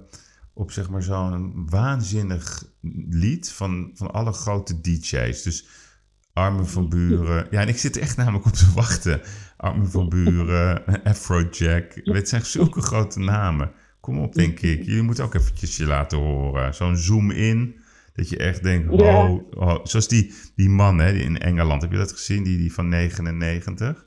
op 0.53 0.71
zeg 0.71 0.89
maar 0.89 1.01
zo'n 1.01 1.67
waanzinnig 1.69 2.63
lied 3.09 3.51
van, 3.51 3.91
van 3.93 4.11
alle 4.11 4.31
grote 4.31 4.81
DJ's. 4.81 5.43
Dus 5.43 5.82
Armin 6.33 6.65
van 6.65 6.89
Buren. 6.89 7.47
Ja, 7.49 7.61
en 7.61 7.67
ik 7.67 7.77
zit 7.77 7.95
er 7.95 8.01
echt 8.01 8.17
namelijk 8.17 8.45
op 8.45 8.51
te 8.51 8.71
wachten. 8.75 9.21
Armin 9.57 9.87
van 9.87 10.09
Buren, 10.15 11.03
Afrojack. 11.03 12.01
Het 12.03 12.29
zijn 12.29 12.45
zulke 12.45 12.81
grote 12.81 13.19
namen. 13.19 13.71
Kom 13.99 14.19
op, 14.19 14.33
denk 14.33 14.59
ik. 14.59 14.83
Jullie 14.83 15.01
moeten 15.01 15.23
ook 15.23 15.33
eventjes 15.33 15.77
je 15.77 15.85
laten 15.85 16.17
horen. 16.17 16.73
Zo'n 16.73 16.97
zoom-in. 16.97 17.81
Dat 18.13 18.29
je 18.29 18.37
echt 18.37 18.63
denkt, 18.63 18.89
oh, 18.89 19.39
oh. 19.49 19.79
Zoals 19.83 20.07
die, 20.07 20.33
die 20.55 20.69
man 20.69 20.99
hè, 20.99 21.13
die 21.13 21.23
in 21.23 21.37
Engeland. 21.37 21.81
Heb 21.81 21.91
je 21.91 21.97
dat 21.97 22.11
gezien? 22.11 22.43
Die, 22.43 22.57
die 22.57 22.73
van 22.73 22.87
99. 22.87 24.05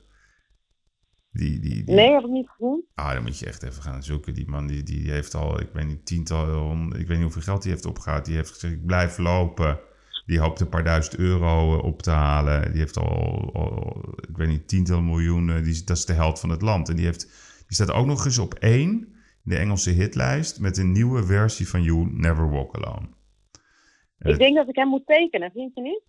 Die, 1.33 1.61
die, 1.61 1.85
die, 1.85 1.95
nee, 1.95 2.13
heb 2.13 2.25
ik 2.25 2.31
niet 2.31 2.49
gezien. 2.49 2.85
Ah, 2.95 3.13
dan 3.13 3.23
moet 3.23 3.39
je 3.39 3.47
echt 3.47 3.63
even 3.63 3.83
gaan 3.83 4.03
zoeken. 4.03 4.35
Die 4.35 4.49
man 4.49 4.67
die, 4.67 4.83
die 4.83 5.11
heeft 5.11 5.35
al, 5.35 5.61
ik 5.61 5.69
weet 5.73 5.87
niet, 5.87 6.07
tiental, 6.07 6.73
ik 6.97 7.07
weet 7.07 7.09
niet 7.09 7.23
hoeveel 7.23 7.43
geld 7.43 7.63
hij 7.63 7.73
heeft 7.73 7.87
opgehaald. 7.87 8.25
Die 8.25 8.35
heeft 8.35 8.51
gezegd, 8.51 8.75
ik 8.75 8.87
blijf 8.87 9.19
lopen. 9.19 9.81
Die 10.27 10.39
hoopt 10.41 10.61
een 10.61 10.69
paar 10.69 10.85
duizend 10.85 11.17
euro 11.17 11.79
op 11.79 12.03
te 12.03 12.11
halen. 12.11 12.71
Die 12.71 12.81
heeft 12.81 12.97
al, 12.97 13.51
al 13.55 14.05
ik 14.29 14.37
weet 14.37 14.49
niet, 14.49 14.69
tientallen 14.69 15.05
miljoenen. 15.05 15.63
Die, 15.63 15.85
dat 15.85 15.97
is 15.97 16.05
de 16.05 16.13
held 16.13 16.41
van 16.41 16.51
het 16.51 16.63
land. 16.63 16.89
En 16.89 16.97
die, 16.97 17.05
heeft, 17.05 17.23
die 17.67 17.75
staat 17.75 17.93
ook 17.93 18.07
nog 18.07 18.25
eens 18.25 18.39
op 18.39 18.55
één 18.55 18.91
in 18.91 19.53
de 19.53 19.57
Engelse 19.57 19.91
hitlijst 19.91 20.61
met 20.61 20.77
een 20.77 20.93
nieuwe 20.93 21.25
versie 21.25 21.69
van 21.69 21.83
You 21.83 22.09
Never 22.13 22.51
Walk 22.51 22.77
Alone. 22.77 23.09
Eh, 24.19 24.33
Ik 24.33 24.39
denk 24.39 24.57
dat 24.57 24.69
ik 24.69 24.77
hem 24.77 24.89
moet 24.89 25.07
tekenen, 25.07 25.51
vind 25.51 25.75
je 25.75 25.83
niet? 25.83 26.03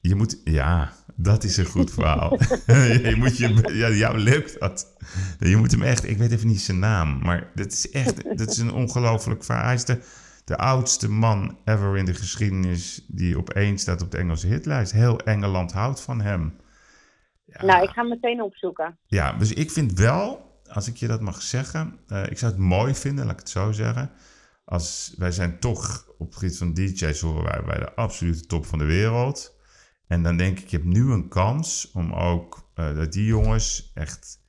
Je 0.00 0.14
moet, 0.14 0.40
ja, 0.44 0.92
dat 1.16 1.44
is 1.44 1.56
een 1.56 1.64
goed 1.64 1.90
verhaal. 1.92 2.38
je 3.10 3.14
moet 3.18 3.36
je, 3.36 3.70
ja, 3.72 3.90
jou 3.90 4.18
lukt 4.18 4.60
dat. 4.60 4.96
Je 5.38 5.56
moet 5.56 5.70
hem 5.70 5.82
echt, 5.82 6.08
ik 6.08 6.18
weet 6.18 6.32
even 6.32 6.48
niet 6.48 6.60
zijn 6.60 6.78
naam, 6.78 7.18
maar 7.18 7.50
dat 7.54 7.72
is 7.72 7.90
echt, 7.90 8.38
dat 8.38 8.50
is 8.50 8.58
een 8.58 8.72
ongelooflijk 8.72 9.44
verhaal. 9.44 9.64
Hij 9.64 9.74
is 9.74 9.84
de, 9.84 9.98
de 10.44 10.56
oudste 10.56 11.10
man 11.10 11.58
ever 11.64 11.96
in 11.96 12.04
de 12.04 12.14
geschiedenis 12.14 13.04
die 13.08 13.38
op 13.38 13.50
één 13.50 13.78
staat 13.78 14.02
op 14.02 14.10
de 14.10 14.16
Engelse 14.18 14.46
hitlijst. 14.46 14.92
Heel 14.92 15.18
Engeland 15.18 15.72
houdt 15.72 16.00
van 16.00 16.20
hem. 16.20 16.56
Ja, 17.44 17.64
Nou, 17.64 17.82
ik 17.82 17.88
ga 17.88 18.00
hem 18.00 18.08
meteen 18.08 18.42
opzoeken. 18.42 18.98
ja, 19.06 19.32
dus 19.32 19.52
ik 19.52 19.70
vind 19.70 19.92
wel, 19.92 20.50
als 20.68 20.88
ik 20.88 20.96
je 20.96 21.06
dat 21.06 21.20
mag 21.20 21.42
zeggen, 21.42 21.98
eh, 22.06 22.26
ik 22.26 22.38
zou 22.38 22.52
het 22.52 22.60
mooi 22.60 22.94
vinden, 22.94 23.24
laat 23.24 23.34
ik 23.34 23.40
het 23.40 23.48
zo 23.48 23.72
zeggen. 23.72 24.10
Als 24.64 25.14
wij 25.18 25.30
zijn 25.30 25.58
toch 25.58 26.06
op 26.18 26.26
het 26.26 26.36
gebied 26.36 26.58
van 26.58 26.74
DJ's 26.74 27.20
horen 27.20 27.44
wij 27.44 27.62
bij 27.64 27.78
de 27.78 27.94
absolute 27.94 28.46
top 28.46 28.66
van 28.66 28.78
de 28.78 28.84
wereld. 28.84 29.60
En 30.06 30.22
dan 30.22 30.36
denk 30.36 30.58
ik, 30.58 30.68
je 30.68 30.76
hebt 30.76 30.88
nu 30.88 31.10
een 31.10 31.28
kans 31.28 31.90
om 31.92 32.12
ook 32.12 32.70
eh, 32.74 32.94
dat 32.94 33.12
die 33.12 33.26
jongens 33.26 33.90
echt 33.94 34.40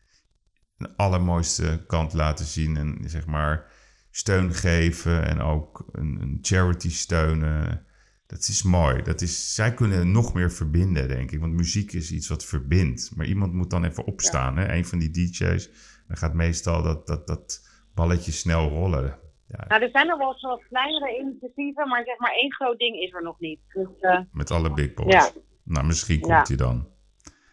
een 0.77 0.95
allermooiste 0.95 1.83
kant 1.87 2.13
laten 2.13 2.45
zien. 2.45 2.77
En 2.77 2.99
zeg 3.05 3.25
maar 3.25 3.71
steun 4.15 4.53
geven 4.53 5.27
en 5.27 5.41
ook 5.41 5.85
een, 5.91 6.17
een 6.21 6.37
charity 6.41 6.89
steunen. 6.89 7.85
Dat 8.25 8.39
is 8.39 8.63
mooi. 8.63 9.01
Dat 9.01 9.21
is, 9.21 9.55
zij 9.55 9.73
kunnen 9.73 10.11
nog 10.11 10.33
meer 10.33 10.51
verbinden, 10.51 11.07
denk 11.07 11.31
ik. 11.31 11.39
Want 11.39 11.53
muziek 11.53 11.93
is 11.93 12.11
iets 12.11 12.27
wat 12.27 12.45
verbindt. 12.45 13.11
Maar 13.15 13.25
iemand 13.25 13.53
moet 13.53 13.69
dan 13.69 13.83
even 13.83 14.05
opstaan. 14.05 14.57
Hè? 14.57 14.73
Een 14.73 14.85
van 14.85 14.99
die 14.99 15.09
DJ's. 15.09 15.69
Dan 16.07 16.17
gaat 16.17 16.33
meestal 16.33 16.83
dat, 16.83 17.07
dat, 17.07 17.27
dat 17.27 17.67
balletje 17.93 18.31
snel 18.31 18.69
rollen. 18.69 19.19
Ja, 19.47 19.65
Nou, 19.67 19.81
er 19.83 19.89
zijn 19.89 20.07
nog 20.07 20.17
wel 20.17 20.37
wat 20.41 20.63
kleinere 20.69 21.19
initiatieven, 21.19 21.87
maar 21.87 22.03
zeg 22.05 22.19
maar 22.19 22.31
één 22.31 22.53
groot 22.53 22.77
ding 22.77 22.95
is 22.95 23.13
er 23.13 23.23
nog 23.23 23.39
niet. 23.39 23.59
Dus 23.73 23.87
eh, 23.99 24.19
met 24.31 24.51
alle 24.51 24.73
big 24.73 24.93
boys. 24.93 25.13
Ja. 25.13 25.29
Nou, 25.63 25.85
misschien 25.85 26.19
komt 26.19 26.47
hij 26.47 26.57
dan. 26.57 26.87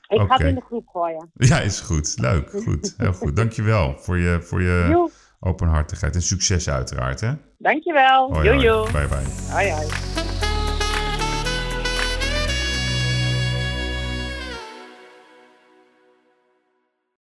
ik 0.09 0.21
ga 0.21 0.37
het 0.37 0.47
in 0.47 0.55
de 0.55 0.61
groep 0.61 0.89
gooien. 0.89 1.31
Ja, 1.51 1.61
is 1.61 1.81
goed. 1.81 2.19
Leuk. 2.19 2.51
Goed. 2.51 2.95
Heel 2.97 3.13
goed. 3.13 3.37
Dankjewel 3.37 3.99
voor 3.99 4.19
je, 4.19 4.43
voor 4.43 4.63
je 4.63 5.11
openhartigheid. 5.41 6.15
En 6.15 6.23
succes 6.23 6.69
uiteraard, 6.69 7.21
hè? 7.21 7.33
dankjewel. 7.59 8.33
Hoi, 8.33 8.45
Joe, 8.45 8.55
hoi. 8.55 8.67
joe. 8.67 8.91
Bye, 8.93 9.09
bye. 9.09 9.53
Hoi, 9.53 9.71
hoi. 9.71 10.50